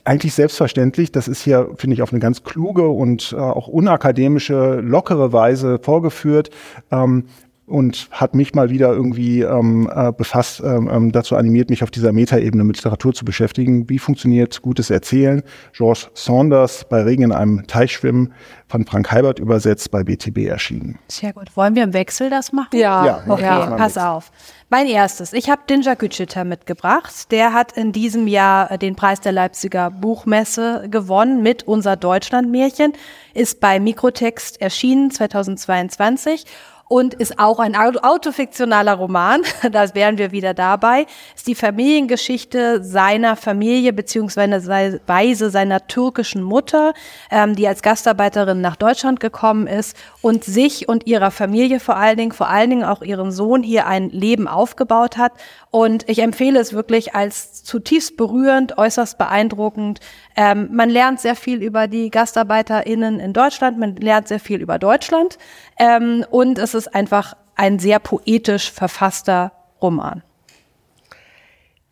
Eigentlich 0.04 0.32
selbstverständlich, 0.32 1.12
das 1.12 1.28
ist 1.28 1.42
hier, 1.42 1.68
finde 1.76 1.92
ich, 1.92 2.00
auf 2.00 2.12
eine 2.12 2.20
ganz 2.20 2.44
kluge 2.44 2.88
und 2.88 3.34
äh, 3.36 3.36
auch 3.36 3.68
unakademische, 3.68 4.80
lockere 4.80 5.34
Weise 5.34 5.78
vorgeführt. 5.82 6.48
Ähm, 6.90 7.24
und 7.71 8.09
hat 8.11 8.35
mich 8.35 8.55
mal 8.55 8.68
wieder 8.68 8.93
irgendwie 8.93 9.43
ähm, 9.43 9.89
äh, 9.95 10.12
befasst, 10.12 10.61
ähm, 10.61 10.91
ähm, 10.93 11.12
dazu 11.12 11.37
animiert, 11.37 11.71
mich 11.71 11.83
auf 11.83 11.91
dieser 11.91 12.12
Metaebene 12.12 12.64
mit 12.64 12.77
Literatur 12.77 13.14
zu 13.14 13.25
beschäftigen. 13.25 13.89
Wie 13.89 13.99
funktioniert 13.99 14.61
gutes 14.61 14.91
Erzählen? 14.91 15.43
George 15.73 16.09
Saunders 16.14 16.85
bei 16.89 17.03
Regen 17.03 17.23
in 17.23 17.33
einem 17.33 17.66
Teich 17.68 17.93
schwimmen, 17.93 18.35
von 18.68 18.85
Frank 18.87 19.11
Heibert 19.11 19.39
übersetzt, 19.39 19.91
bei 19.91 20.05
BTB 20.05 20.39
erschienen. 20.47 20.99
Sehr 21.09 21.33
gut. 21.33 21.57
Wollen 21.57 21.75
wir 21.75 21.85
im 21.85 21.93
Wechsel 21.93 22.29
das 22.29 22.53
machen? 22.53 22.79
Ja. 22.79 23.07
ja 23.07 23.25
okay, 23.29 23.43
ja. 23.43 23.77
pass 23.77 23.97
auf. 23.97 24.33
Mein 24.68 24.87
erstes. 24.87 25.33
Ich 25.33 25.51
habe 25.51 25.62
Dinja 25.68 25.95
Gütschiter 25.95 26.45
mitgebracht. 26.45 27.31
Der 27.33 27.53
hat 27.53 27.73
in 27.73 27.93
diesem 27.93 28.27
Jahr 28.29 28.79
den 28.79 28.95
Preis 28.95 29.21
der 29.21 29.33
Leipziger 29.33 29.91
Buchmesse 29.91 30.87
gewonnen 30.91 31.43
mit 31.43 31.64
Unser 31.64 31.97
Deutschlandmärchen. 31.97 32.93
Ist 33.35 33.61
bei 33.61 33.81
Mikrotext 33.81 34.61
erschienen 34.61 35.11
2022 35.11 36.47
und 36.91 37.14
ist 37.14 37.38
auch 37.38 37.61
ein 37.61 37.76
autofiktionaler 37.76 38.95
Roman. 38.95 39.43
Da 39.70 39.95
wären 39.95 40.18
wir 40.18 40.32
wieder 40.32 40.55
dabei. 40.55 41.07
Ist 41.36 41.47
die 41.47 41.55
Familiengeschichte 41.55 42.82
seiner 42.82 43.36
Familie 43.36 43.93
beziehungsweise 43.93 45.51
seiner 45.51 45.86
türkischen 45.86 46.43
Mutter, 46.43 46.93
ähm, 47.30 47.55
die 47.55 47.68
als 47.68 47.82
Gastarbeiterin 47.82 48.61
nach 48.61 48.74
Deutschland 48.74 49.20
gekommen 49.20 49.68
ist 49.68 49.97
und 50.20 50.43
sich 50.43 50.88
und 50.88 51.07
ihrer 51.07 51.30
Familie 51.30 51.78
vor 51.78 51.97
allen 51.97 52.16
Dingen, 52.16 52.32
vor 52.32 52.49
allen 52.49 52.70
Dingen 52.70 52.84
auch 52.84 53.03
ihren 53.03 53.30
Sohn 53.30 53.62
hier 53.62 53.86
ein 53.86 54.11
Leben 54.11 54.49
aufgebaut 54.49 55.16
hat. 55.16 55.32
Und 55.70 56.09
ich 56.09 56.18
empfehle 56.18 56.59
es 56.59 56.72
wirklich 56.72 57.14
als 57.14 57.62
zutiefst 57.62 58.16
berührend, 58.16 58.78
äußerst 58.78 59.16
beeindruckend. 59.16 60.01
Ähm, 60.37 60.68
man 60.72 60.91
lernt 60.91 61.20
sehr 61.20 61.37
viel 61.37 61.62
über 61.62 61.89
die 61.89 62.11
GastarbeiterInnen 62.11 63.20
in 63.20 63.33
Deutschland, 63.33 63.78
man 63.78 63.97
lernt 63.97 64.28
sehr 64.28 64.41
viel 64.41 64.61
über 64.61 64.78
Deutschland. 64.78 65.39
Ähm, 65.78 66.24
und 66.31 66.59
es 66.59 66.74
ist 66.74 66.95
einfach 66.95 67.35
ein 67.57 67.78
sehr 67.78 67.99
poetisch 67.99 68.70
verfasster 68.70 69.53
Roman. 69.83 70.22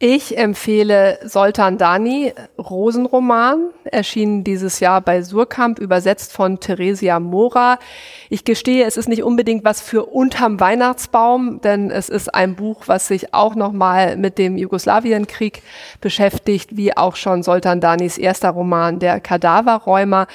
Ich 0.01 0.39
empfehle 0.39 1.19
Soltan 1.25 1.77
Dani, 1.77 2.33
Rosenroman, 2.57 3.71
erschienen 3.83 4.45
dieses 4.45 4.79
Jahr 4.79 5.01
bei 5.01 5.23
Surkamp, 5.23 5.81
übersetzt 5.81 6.33
von 6.33 6.61
Theresia 6.61 7.19
Mora. 7.19 7.81
Ich 8.29 8.45
gestehe, 8.45 8.85
es 8.85 8.97
ist 8.97 9.09
nicht 9.09 9.25
unbedingt 9.25 9.65
was 9.65 9.81
für 9.81 10.05
unterm 10.05 10.61
Weihnachtsbaum, 10.61 11.61
denn 11.63 11.91
es 11.91 12.09
ist 12.11 12.33
ein 12.33 12.55
Buch, 12.55 12.85
was 12.87 13.09
sich 13.09 13.35
auch 13.35 13.57
nochmal 13.57 14.17
mit 14.17 14.39
dem 14.39 14.57
Jugoslawienkrieg 14.57 15.63
beschäftigt, 16.01 16.77
wie 16.77 16.97
auch 16.97 17.17
schon 17.17 17.43
Soltan 17.43 17.81
Danis 17.81 18.19
erster 18.19 18.51
Roman, 18.51 19.01
der 19.01 19.19
Kadaverräumer 19.19 20.29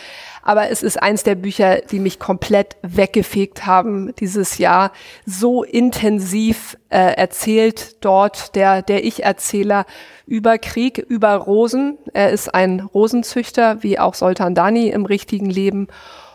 aber 0.44 0.70
es 0.70 0.84
ist 0.84 1.02
eins 1.02 1.24
der 1.24 1.36
Bücher, 1.36 1.82
die 1.90 2.00
mich 2.00 2.20
komplett 2.20 2.76
weggefegt 2.82 3.66
haben 3.66 4.14
dieses 4.16 4.58
Jahr. 4.58 4.92
So 5.26 5.64
intensiv 5.64 6.78
äh, 6.90 7.16
erzählt 7.16 8.04
dort 8.04 8.56
der, 8.56 8.82
der 8.82 9.06
Ich-Erzähler 9.06 9.86
über 10.28 10.58
Krieg, 10.58 10.98
über 10.98 11.34
Rosen. 11.36 11.98
Er 12.14 12.32
ist 12.32 12.54
ein 12.54 12.82
Rosenzüchter, 12.82 13.82
wie 13.84 14.00
auch 14.00 14.14
Soltan 14.14 14.54
Dani 14.54 14.90
im 14.90 15.06
richtigen 15.06 15.50
Leben 15.50 15.88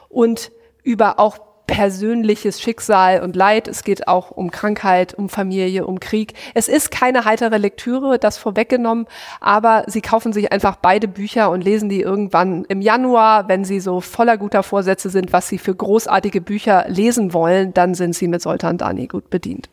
und 0.09 0.51
über 0.83 1.19
auch 1.19 1.48
persönliches 1.69 2.61
Schicksal 2.61 3.23
und 3.23 3.37
Leid. 3.37 3.69
Es 3.69 3.85
geht 3.85 4.09
auch 4.09 4.33
um 4.33 4.51
Krankheit, 4.51 5.15
um 5.15 5.29
Familie, 5.29 5.87
um 5.87 6.01
Krieg. 6.01 6.33
Es 6.55 6.67
ist 6.67 6.91
keine 6.91 7.25
heitere 7.25 7.59
Lektüre, 7.59 8.19
das 8.19 8.39
vorweggenommen, 8.39 9.07
aber 9.41 9.85
Sie 9.87 10.01
kaufen 10.01 10.33
sich 10.33 10.51
einfach 10.51 10.77
beide 10.77 11.07
Bücher 11.07 11.51
und 11.51 11.63
lesen 11.63 11.89
die 11.89 12.01
irgendwann 12.01 12.65
im 12.65 12.81
Januar, 12.81 13.49
wenn 13.49 13.65
Sie 13.65 13.79
so 13.79 14.01
voller 14.01 14.39
guter 14.39 14.65
Vorsätze 14.65 15.11
sind, 15.11 15.33
was 15.33 15.49
Sie 15.49 15.59
für 15.59 15.75
großartige 15.75 16.41
Bücher 16.41 16.87
lesen 16.89 17.33
wollen, 17.33 17.73
dann 17.75 17.95
sind 17.95 18.17
Sie 18.17 18.27
mit 18.27 18.43
Soltan 18.43 18.79
Dani 18.79 19.07
gut 19.07 19.31
bedient. 19.31 19.69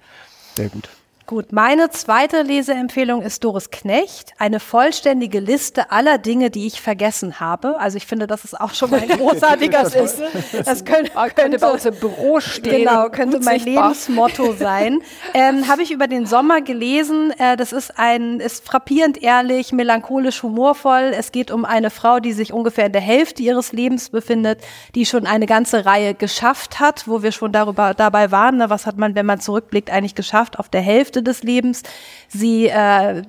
Sehr 0.55 0.69
gut. 0.69 0.89
Gut, 1.27 1.51
meine 1.51 1.89
zweite 1.89 2.43
Leseempfehlung 2.43 3.23
ist 3.23 3.43
Doris 3.43 3.71
Knecht, 3.71 4.33
eine 4.37 4.59
vollständige 4.59 5.39
Liste 5.39 5.89
aller 5.89 6.19
Dinge, 6.19 6.51
die 6.51 6.67
ich 6.67 6.81
vergessen 6.81 7.39
habe. 7.39 7.79
Also 7.79 7.97
ich 7.97 8.05
finde, 8.05 8.27
das 8.27 8.45
ist 8.45 8.61
auch 8.61 8.75
schon 8.75 8.91
mal 8.91 8.99
ein 8.99 9.09
großartiger 9.17 9.85
Titel. 9.85 10.27
Das 10.63 10.85
könnte, 10.85 11.09
könnte, 11.09 11.33
könnte 11.35 11.57
bei 11.57 11.71
uns 11.71 11.83
im 11.85 11.95
Büro 11.95 12.39
stehen. 12.39 12.85
Genau, 12.85 13.09
könnte 13.09 13.39
mein. 13.39 13.59
Lebensmotto 13.59 14.53
sein. 14.53 14.99
ähm, 15.33 15.67
habe 15.67 15.81
ich 15.81 15.89
über 15.89 16.05
den 16.05 16.27
Sommer 16.27 16.61
gelesen. 16.61 17.33
Äh, 17.39 17.57
das 17.57 17.73
ist 17.73 17.97
ein, 17.97 18.39
ist 18.39 18.63
frappierend 18.63 19.23
ehrlich, 19.23 19.71
melancholisch, 19.71 20.43
humorvoll. 20.43 21.11
Es 21.17 21.31
geht 21.31 21.49
um 21.49 21.65
eine 21.65 21.89
Frau, 21.89 22.19
die 22.19 22.33
sich 22.33 22.53
ungefähr 22.53 22.85
in 22.85 22.91
der 22.91 23.01
Hälfte 23.01 23.41
ihres 23.41 23.71
Lebens 23.71 24.11
befindet, 24.11 24.59
die 24.93 25.07
schon 25.07 25.25
eine 25.25 25.47
ganze 25.47 25.87
Reihe 25.87 26.13
geschafft 26.13 26.79
hat, 26.79 27.07
wo 27.07 27.23
wir 27.23 27.31
schon 27.31 27.51
darüber 27.51 27.95
dabei 27.95 28.29
waren. 28.29 28.57
Ne, 28.57 28.69
was 28.69 28.85
hat 28.85 28.97
man, 28.97 29.15
wenn 29.15 29.25
man 29.25 29.39
zurückblickt, 29.39 29.89
eigentlich 29.89 30.13
geschafft 30.13 30.59
auf 30.59 30.69
der 30.69 30.81
Hälfte 30.81 31.14
Hälfte 31.15 31.23
des 31.23 31.43
Lebens. 31.43 31.83
Sie 32.27 32.67
äh, 32.67 33.23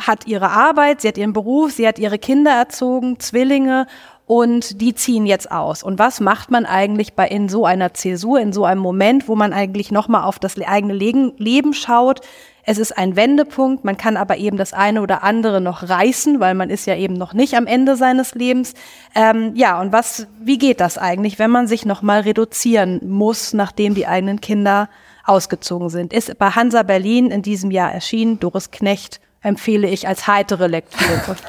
hat 0.00 0.26
ihre 0.26 0.50
Arbeit, 0.50 1.00
sie 1.00 1.08
hat 1.08 1.18
ihren 1.18 1.32
Beruf, 1.32 1.72
sie 1.72 1.86
hat 1.86 1.98
ihre 1.98 2.18
Kinder 2.18 2.52
erzogen, 2.52 3.18
Zwillinge 3.18 3.86
und 4.26 4.80
die 4.80 4.94
ziehen 4.94 5.26
jetzt 5.26 5.50
aus. 5.50 5.82
Und 5.82 5.98
was 5.98 6.20
macht 6.20 6.50
man 6.50 6.66
eigentlich 6.66 7.14
bei 7.14 7.26
in 7.26 7.48
so 7.48 7.64
einer 7.64 7.94
Zäsur, 7.94 8.38
in 8.40 8.52
so 8.52 8.64
einem 8.64 8.80
Moment, 8.80 9.28
wo 9.28 9.34
man 9.34 9.52
eigentlich 9.52 9.90
nochmal 9.90 10.24
auf 10.24 10.38
das 10.38 10.60
eigene 10.60 10.94
Leben 10.94 11.72
schaut? 11.72 12.20
Es 12.62 12.76
ist 12.76 12.98
ein 12.98 13.16
Wendepunkt, 13.16 13.84
man 13.84 13.96
kann 13.96 14.18
aber 14.18 14.36
eben 14.36 14.58
das 14.58 14.74
eine 14.74 15.00
oder 15.00 15.22
andere 15.22 15.62
noch 15.62 15.88
reißen, 15.88 16.38
weil 16.38 16.54
man 16.54 16.68
ist 16.68 16.86
ja 16.86 16.94
eben 16.96 17.14
noch 17.14 17.32
nicht 17.32 17.54
am 17.54 17.66
Ende 17.66 17.96
seines 17.96 18.34
Lebens. 18.34 18.74
Ähm, 19.14 19.52
ja, 19.54 19.80
und 19.80 19.90
was, 19.90 20.26
wie 20.38 20.58
geht 20.58 20.80
das 20.80 20.98
eigentlich, 20.98 21.38
wenn 21.38 21.50
man 21.50 21.66
sich 21.66 21.86
nochmal 21.86 22.20
reduzieren 22.20 23.00
muss, 23.02 23.54
nachdem 23.54 23.94
die 23.94 24.06
eigenen 24.06 24.42
Kinder 24.42 24.90
ausgezogen 25.28 25.90
sind. 25.90 26.12
Ist 26.12 26.38
bei 26.38 26.50
Hansa 26.50 26.82
Berlin 26.82 27.30
in 27.30 27.42
diesem 27.42 27.70
Jahr 27.70 27.92
erschienen. 27.92 28.40
Doris 28.40 28.70
Knecht 28.70 29.20
empfehle 29.42 29.88
ich 29.88 30.08
als 30.08 30.26
heitere 30.26 30.66
Lektüre. 30.66 31.36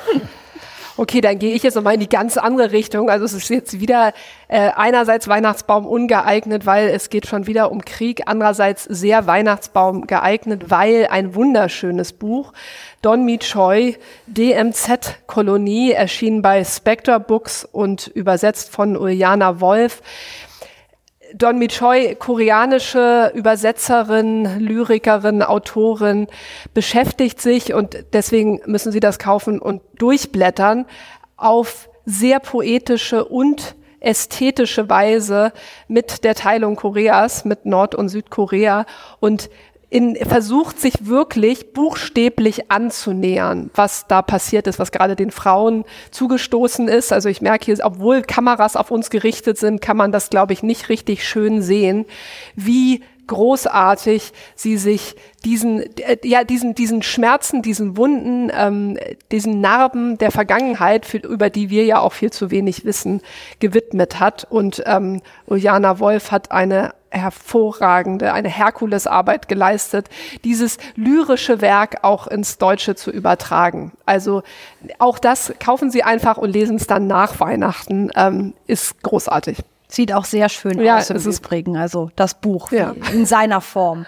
Okay, 1.01 1.21
dann 1.21 1.39
gehe 1.39 1.53
ich 1.53 1.63
jetzt 1.63 1.75
nochmal 1.75 1.93
in 1.93 2.01
die 2.01 2.09
ganz 2.09 2.35
andere 2.35 2.73
Richtung. 2.73 3.09
Also 3.09 3.23
es 3.23 3.31
ist 3.31 3.49
jetzt 3.49 3.79
wieder 3.79 4.11
äh, 4.49 4.71
einerseits 4.75 5.29
Weihnachtsbaum 5.29 5.85
ungeeignet, 5.85 6.65
weil 6.65 6.89
es 6.89 7.09
geht 7.09 7.25
schon 7.25 7.47
wieder 7.47 7.71
um 7.71 7.85
Krieg, 7.85 8.23
andererseits 8.25 8.83
sehr 8.83 9.25
Weihnachtsbaum 9.25 10.07
geeignet, 10.07 10.65
weil 10.67 11.07
ein 11.09 11.35
wunderschönes 11.35 12.11
Buch, 12.11 12.51
Don 13.01 13.23
Mi 13.23 13.37
Choi, 13.37 13.95
DMZ-Kolonie, 14.27 15.93
erschienen 15.93 16.41
bei 16.41 16.65
Spectre 16.65 17.21
Books 17.21 17.63
und 17.63 18.07
übersetzt 18.07 18.69
von 18.69 18.97
Uljana 18.97 19.61
Wolf. 19.61 20.01
Don 21.35 21.59
Mi 21.59 21.67
Choi, 21.67 22.15
koreanische 22.15 23.31
Übersetzerin, 23.35 24.59
Lyrikerin, 24.59 25.43
Autorin, 25.43 26.27
beschäftigt 26.73 27.39
sich 27.41 27.73
und 27.73 28.03
deswegen 28.13 28.61
müssen 28.65 28.91
Sie 28.91 28.99
das 28.99 29.19
kaufen 29.19 29.59
und 29.59 29.81
durchblättern 29.97 30.85
auf 31.37 31.89
sehr 32.05 32.39
poetische 32.39 33.25
und 33.25 33.75
ästhetische 33.99 34.89
Weise 34.89 35.51
mit 35.87 36.23
der 36.23 36.35
Teilung 36.35 36.75
Koreas, 36.75 37.45
mit 37.45 37.65
Nord- 37.65 37.95
und 37.95 38.09
Südkorea. 38.09 38.85
Und 39.19 39.49
in, 39.89 40.15
versucht 40.15 40.79
sich 40.79 41.07
wirklich 41.07 41.73
buchstäblich 41.73 42.71
anzunähern, 42.71 43.71
was 43.73 44.05
da 44.07 44.21
passiert 44.21 44.67
ist, 44.67 44.77
was 44.77 44.91
gerade 44.91 45.15
den 45.15 45.31
Frauen 45.31 45.83
zugestoßen 46.11 46.87
ist. 46.87 47.11
Also 47.11 47.29
ich 47.29 47.41
merke 47.41 47.65
hier, 47.65 47.77
obwohl 47.83 48.21
Kameras 48.21 48.75
auf 48.75 48.91
uns 48.91 49.09
gerichtet 49.09 49.57
sind, 49.57 49.81
kann 49.81 49.97
man 49.97 50.11
das, 50.11 50.29
glaube 50.29 50.53
ich, 50.53 50.61
nicht 50.61 50.89
richtig 50.89 51.27
schön 51.27 51.61
sehen, 51.61 52.05
wie 52.55 53.01
großartig 53.29 54.33
sie 54.55 54.77
sich 54.77 55.15
diesen, 55.45 55.81
äh, 55.97 56.17
ja, 56.23 56.43
diesen, 56.43 56.75
diesen 56.75 57.01
Schmerzen, 57.01 57.61
diesen 57.61 57.95
Wunden, 57.95 58.51
ähm, 58.53 58.97
diesen 59.31 59.61
Narben 59.61 60.17
der 60.17 60.31
Vergangenheit, 60.31 61.05
für, 61.05 61.19
über 61.19 61.49
die 61.49 61.69
wir 61.69 61.85
ja 61.85 61.99
auch 61.99 62.13
viel 62.13 62.31
zu 62.31 62.51
wenig 62.51 62.85
wissen, 62.85 63.21
gewidmet 63.59 64.19
hat. 64.19 64.45
Und 64.49 64.83
ähm, 64.85 65.21
Uljana 65.45 65.99
Wolf 65.99 66.31
hat 66.31 66.51
eine 66.51 66.93
hervorragende, 67.11 68.33
eine 68.33 68.49
Herkulesarbeit 68.49 69.47
geleistet, 69.47 70.09
dieses 70.43 70.77
lyrische 70.95 71.61
Werk 71.61 72.03
auch 72.03 72.27
ins 72.27 72.57
Deutsche 72.57 72.95
zu 72.95 73.11
übertragen. 73.11 73.91
Also 74.05 74.43
auch 74.99 75.19
das 75.19 75.53
kaufen 75.59 75.91
Sie 75.91 76.03
einfach 76.03 76.37
und 76.37 76.51
lesen 76.51 76.77
es 76.77 76.87
dann 76.87 77.07
nach 77.07 77.39
Weihnachten, 77.39 78.11
ähm, 78.15 78.53
ist 78.67 79.01
großartig. 79.01 79.59
Sieht 79.87 80.13
auch 80.13 80.25
sehr 80.25 80.49
schön 80.49 80.79
ja, 80.79 80.97
aus 80.97 81.09
im 81.09 81.17
Übrigen, 81.17 81.75
also 81.75 82.11
das 82.15 82.35
Buch 82.35 82.71
ja. 82.71 82.93
in 83.11 83.25
seiner 83.25 83.59
Form. 83.59 84.05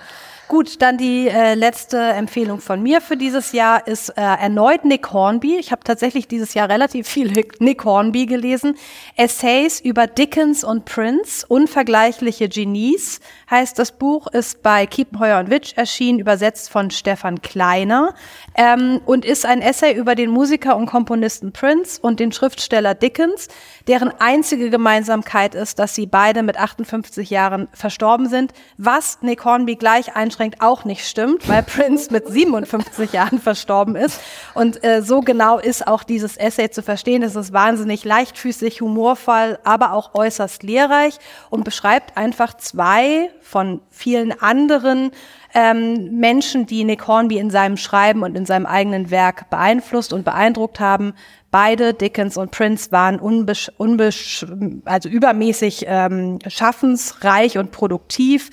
Gut, 0.52 0.82
dann 0.82 0.98
die 0.98 1.30
äh, 1.30 1.54
letzte 1.54 1.98
Empfehlung 1.98 2.60
von 2.60 2.84
mir 2.84 3.00
für 3.00 3.16
dieses 3.16 3.54
Jahr 3.54 3.88
ist 3.88 4.10
äh, 4.10 4.22
erneut 4.22 4.84
Nick 4.84 5.14
Hornby. 5.14 5.56
Ich 5.56 5.72
habe 5.72 5.82
tatsächlich 5.86 6.28
dieses 6.28 6.54
Jahr 6.56 6.68
relativ 6.68 7.08
viel 7.08 7.32
Nick 7.60 7.86
Hornby 7.86 8.26
gelesen. 8.26 8.76
Essays 9.16 9.80
über 9.80 10.08
Dickens 10.08 10.66
und 10.66 10.84
Prince, 10.84 11.46
unvergleichliche 11.48 12.50
Genies 12.50 13.22
heißt 13.50 13.80
das 13.80 13.94
Buch, 13.94 14.28
ist 14.28 14.62
bei 14.62 14.86
Kiepenheuer 14.88 15.40
und 15.40 15.50
Witsch 15.50 15.72
erschienen, 15.78 16.20
übersetzt 16.20 16.70
von 16.70 16.92
Stefan 16.92 17.42
Kleiner 17.42 18.14
ähm, 18.56 19.00
und 19.06 19.24
ist 19.24 19.46
ein 19.46 19.62
Essay 19.62 19.94
über 19.94 20.16
den 20.16 20.32
Musiker 20.32 20.76
und 20.76 20.86
Komponisten 20.86 21.54
Prince 21.54 21.98
und 22.02 22.20
den 22.20 22.34
Schriftsteller 22.34 22.94
Dickens, 22.94 23.48
deren 23.88 24.12
einzige 24.20 24.70
Gemeinsamkeit 24.70 25.56
ist, 25.56 25.80
dass 25.80 25.96
sie 25.96 26.08
beide 26.08 26.44
mit 26.44 26.58
58 26.58 27.30
Jahren 27.30 27.70
verstorben 27.72 28.28
sind, 28.28 28.52
was 28.78 29.20
Nick 29.22 29.46
Hornby 29.46 29.78
gleich 29.78 30.14
einschränkt 30.14 30.41
auch 30.60 30.86
nicht 30.86 31.08
stimmt, 31.08 31.48
weil 31.48 31.64
Prince 31.64 32.12
mit 32.12 32.28
57 32.28 33.14
Jahren 33.14 33.40
verstorben 33.40 33.96
ist. 33.96 34.20
Und 34.54 34.84
äh, 34.84 35.02
so 35.02 35.22
genau 35.22 35.60
ist 35.60 35.88
auch 35.88 36.04
dieses 36.04 36.38
Essay 36.38 36.70
zu 36.70 36.82
verstehen. 36.82 37.24
Es 37.24 37.36
ist 37.36 37.54
wahnsinnig 37.54 38.04
leichtfüßig, 38.04 38.82
humorvoll, 38.82 39.60
aber 39.64 39.94
auch 39.94 40.16
äußerst 40.16 40.64
lehrreich 40.64 41.18
und 41.50 41.64
beschreibt 41.64 42.18
einfach 42.18 42.56
zwei 42.58 43.30
von 43.42 43.82
vielen 43.90 44.40
anderen 44.42 45.12
ähm, 45.54 46.18
Menschen, 46.20 46.66
die 46.66 46.84
Nick 46.84 47.08
Hornby 47.08 47.38
in 47.38 47.50
seinem 47.50 47.78
Schreiben 47.78 48.24
und 48.24 48.36
in 48.36 48.46
seinem 48.46 48.66
eigenen 48.66 49.12
Werk 49.12 49.50
beeinflusst 49.50 50.14
und 50.14 50.24
beeindruckt 50.24 50.80
haben. 50.80 51.14
Beide, 51.52 51.94
Dickens 51.94 52.38
und 52.38 52.52
Prince, 52.52 52.92
waren 52.92 53.20
unbesch 53.20 53.70
unbesch 53.78 54.46
also 54.86 55.10
übermäßig 55.10 55.84
ähm, 55.88 56.40
schaffensreich 56.48 57.58
und 57.58 57.72
produktiv, 57.72 58.50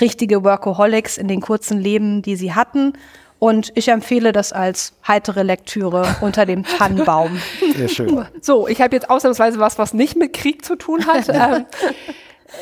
richtige 0.00 0.44
Workaholics 0.44 1.18
in 1.18 1.28
den 1.28 1.40
kurzen 1.40 1.80
Leben, 1.80 2.22
die 2.22 2.36
sie 2.36 2.54
hatten. 2.54 2.92
Und 3.38 3.72
ich 3.74 3.88
empfehle 3.88 4.32
das 4.32 4.52
als 4.52 4.92
heitere 5.08 5.42
Lektüre 5.42 6.16
unter 6.20 6.44
dem 6.44 6.64
Tannenbaum. 6.64 7.40
Sehr 7.74 7.88
schön. 7.88 8.26
So, 8.42 8.68
ich 8.68 8.80
habe 8.80 8.94
jetzt 8.94 9.08
ausnahmsweise 9.08 9.58
was, 9.58 9.78
was 9.78 9.94
nicht 9.94 10.14
mit 10.14 10.34
Krieg 10.34 10.64
zu 10.64 10.76
tun 10.76 11.06
hat. 11.06 11.28
ähm, 11.32 11.64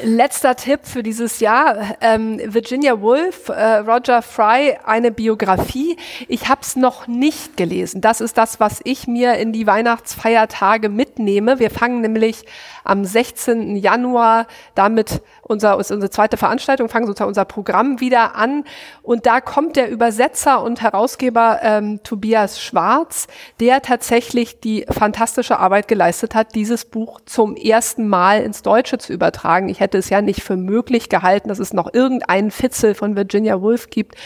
Letzter 0.02 0.54
Tipp 0.54 0.80
für 0.84 1.02
dieses 1.02 1.40
Jahr. 1.40 1.96
Ähm, 2.00 2.40
Virginia 2.44 3.00
Woolf, 3.00 3.48
äh, 3.48 3.78
Roger 3.78 4.22
Fry, 4.22 4.76
eine 4.84 5.10
Biografie. 5.10 5.96
Ich 6.28 6.48
habe 6.48 6.60
es 6.62 6.76
noch 6.76 7.06
nicht 7.06 7.56
gelesen. 7.56 8.00
Das 8.00 8.20
ist 8.20 8.36
das, 8.36 8.60
was 8.60 8.80
ich 8.84 9.06
mir 9.06 9.34
in 9.34 9.52
die 9.52 9.66
Weihnachtsfeiertage 9.66 10.88
mitnehme. 10.88 11.58
Wir 11.58 11.70
fangen 11.70 12.02
nämlich 12.02 12.44
am 12.88 13.04
16. 13.04 13.76
Januar 13.76 14.46
damit 14.74 15.22
unser, 15.42 15.76
unsere 15.76 16.10
zweite 16.10 16.36
Veranstaltung, 16.36 16.88
fangen 16.88 17.06
sozusagen 17.06 17.28
unser 17.28 17.44
Programm 17.44 18.00
wieder 18.00 18.34
an. 18.34 18.64
Und 19.02 19.26
da 19.26 19.40
kommt 19.40 19.76
der 19.76 19.90
Übersetzer 19.90 20.62
und 20.62 20.80
Herausgeber 20.80 21.60
ähm, 21.62 22.02
Tobias 22.02 22.60
Schwarz, 22.60 23.26
der 23.60 23.82
tatsächlich 23.82 24.60
die 24.60 24.86
fantastische 24.88 25.58
Arbeit 25.58 25.88
geleistet 25.88 26.34
hat, 26.34 26.54
dieses 26.54 26.84
Buch 26.84 27.20
zum 27.26 27.56
ersten 27.56 28.08
Mal 28.08 28.42
ins 28.42 28.62
Deutsche 28.62 28.98
zu 28.98 29.12
übertragen. 29.12 29.68
Ich 29.68 29.80
hätte 29.80 29.98
es 29.98 30.08
ja 30.08 30.22
nicht 30.22 30.42
für 30.42 30.56
möglich 30.56 31.08
gehalten, 31.08 31.48
dass 31.48 31.58
es 31.58 31.72
noch 31.72 31.92
irgendeinen 31.92 32.50
Fitzel 32.50 32.94
von 32.94 33.16
Virginia 33.16 33.60
Woolf 33.60 33.90
gibt, 33.90 34.16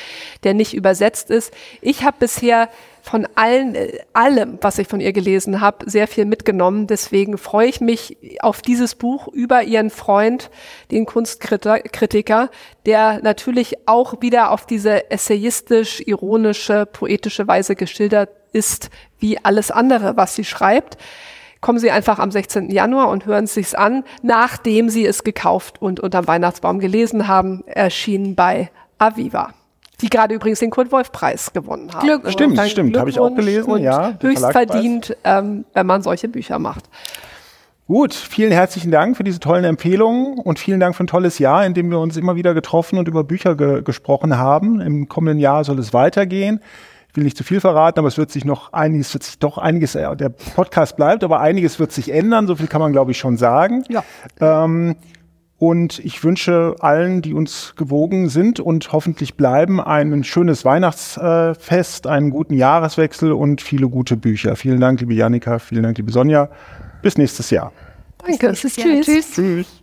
der 0.45 0.55
nicht 0.55 0.75
übersetzt 0.75 1.31
ist. 1.31 1.53
Ich 1.81 2.05
habe 2.05 2.17
bisher 2.21 2.69
von 3.03 3.27
allen, 3.35 3.77
allem, 4.13 4.59
was 4.61 4.79
ich 4.79 4.87
von 4.87 5.01
ihr 5.01 5.13
gelesen 5.13 5.61
habe, 5.61 5.91
sehr 5.91 6.07
viel 6.07 6.25
mitgenommen. 6.25 6.87
Deswegen 6.87 7.37
freue 7.37 7.69
ich 7.69 7.81
mich 7.81 8.17
auf 8.41 8.63
dieses 8.63 8.95
Buch 8.95 9.27
über 9.29 9.65
ihren 9.65 9.91
Freund, 9.91 10.51
den 10.93 11.05
Kunstkritiker, 11.05 12.49
der 12.87 13.21
natürlich 13.23 13.89
auch 13.89 14.23
wieder 14.23 14.53
auf 14.53 14.67
diese 14.67 15.11
essayistisch, 15.11 16.01
ironische, 16.07 16.87
poetische 16.87 17.49
Weise 17.49 17.75
geschildert 17.75 18.31
ist, 18.53 18.89
wie 19.19 19.37
alles 19.45 19.73
andere, 19.73 20.17
was 20.17 20.37
sie 20.37 20.45
schreibt. 20.45 20.97
Kommen 21.61 21.79
Sie 21.79 21.93
einfach 21.93 22.19
am 22.19 22.33
16. 22.33 22.71
Januar 22.71 23.09
und 23.09 23.25
hören 23.25 23.45
es 23.45 23.55
sich 23.55 23.79
an, 23.79 24.03
nachdem 24.23 24.89
Sie 24.89 25.07
es 25.07 25.23
gekauft 25.23 25.81
und 25.81 26.01
unterm 26.01 26.27
Weihnachtsbaum 26.27 26.81
gelesen 26.81 27.29
haben, 27.29 27.63
erschienen 27.67 28.35
bei 28.35 28.71
Aviva 28.99 29.55
die 30.03 30.11
gerade 30.11 30.35
übrigens 30.35 30.59
den 30.59 30.71
Kurt-Wolf-Preis 30.71 31.53
gewonnen 31.53 31.93
haben. 31.93 32.07
Glück, 32.07 32.31
stimmt, 32.31 32.61
stimmt, 32.69 32.97
habe 32.99 33.11
ich 33.11 33.19
auch 33.19 33.35
gelesen. 33.35 33.79
ja, 33.79 34.15
höchst 34.21 34.45
verdient, 34.51 35.17
ähm, 35.25 35.65
wenn 35.73 35.87
man 35.87 36.03
solche 36.03 36.29
Bücher 36.29 36.59
macht. 36.59 36.85
Gut, 37.89 38.15
vielen 38.15 38.53
herzlichen 38.53 38.91
Dank 38.91 39.17
für 39.17 39.25
diese 39.25 39.41
tollen 39.41 39.65
Empfehlungen 39.65 40.39
und 40.39 40.59
vielen 40.59 40.81
Dank 40.81 40.95
für 40.97 41.05
ein 41.05 41.09
tolles 41.09 41.39
Jahr, 41.39 41.67
in 41.67 41.75
dem 41.75 41.91
wir 41.91 41.99
uns 41.99 42.17
immer 42.17 42.37
wieder 42.37 42.55
getroffen 42.55 42.99
und 42.99 43.09
über 43.09 43.25
Bücher 43.25 43.57
ge 43.57 43.83
gesprochen 43.83 44.39
haben. 44.39 44.81
Im 44.81 45.09
kommenden 45.09 45.39
Jahr 45.39 45.65
soll 45.65 45.79
es 45.79 45.93
weitergehen. 45.93 46.61
Ich 47.11 47.17
will 47.17 47.25
nicht 47.25 47.37
zu 47.37 47.45
viel 47.45 47.61
verraten, 47.61 47.99
aber 47.99 48.09
es 48.09 48.17
wird 48.17 48.31
sich 48.31 48.47
noch 48.47 48.73
einiges, 48.73 49.13
wird 49.13 49.25
sich 49.25 49.39
doch 49.39 49.59
einiges, 49.59 49.95
äh, 49.95 50.17
der 50.17 50.31
Podcast 50.31 50.97
bleibt, 50.97 51.23
aber 51.25 51.41
einiges 51.41 51.79
wird 51.79 51.93
sich 51.93 52.11
ändern. 52.11 52.47
So 52.47 52.57
viel 52.57 52.69
kann 52.69 52.81
man, 52.81 52.93
glaube 52.93 53.11
ich, 53.11 53.19
schon 53.19 53.37
sagen. 53.37 53.85
Ja. 53.91 54.03
Ähm, 54.41 54.97
und 55.63 56.01
ich 56.01 56.25
wünsche 56.25 56.75
allen, 56.81 57.23
die 57.23 57.35
uns 57.35 57.75
gewogen 57.77 58.29
sind 58.29 58.59
und 58.59 58.91
hoffentlich 58.91 59.37
bleiben, 59.37 59.81
ein 59.81 60.25
schönes 60.25 60.65
Weihnachtsfest, 60.65 62.09
einen 62.09 62.31
guten 62.31 62.55
Jahreswechsel 62.55 63.31
und 63.31 63.61
viele 63.61 63.89
gute 63.89 64.17
Bücher. 64.17 64.57
Vielen 64.57 64.81
Dank, 64.81 64.99
liebe 64.99 65.15
Janika, 65.15 65.61
vielen 65.61 65.85
Dank, 65.85 65.99
liebe 65.99 66.11
Sonja. 66.11 66.49
Bis 67.01 67.17
nächstes 67.17 67.51
Jahr. 67.51 67.71
Danke. 68.27 68.55
Tschüss. 68.55 68.75
Tschüss. 68.75 69.35
Tschüss. 69.35 69.82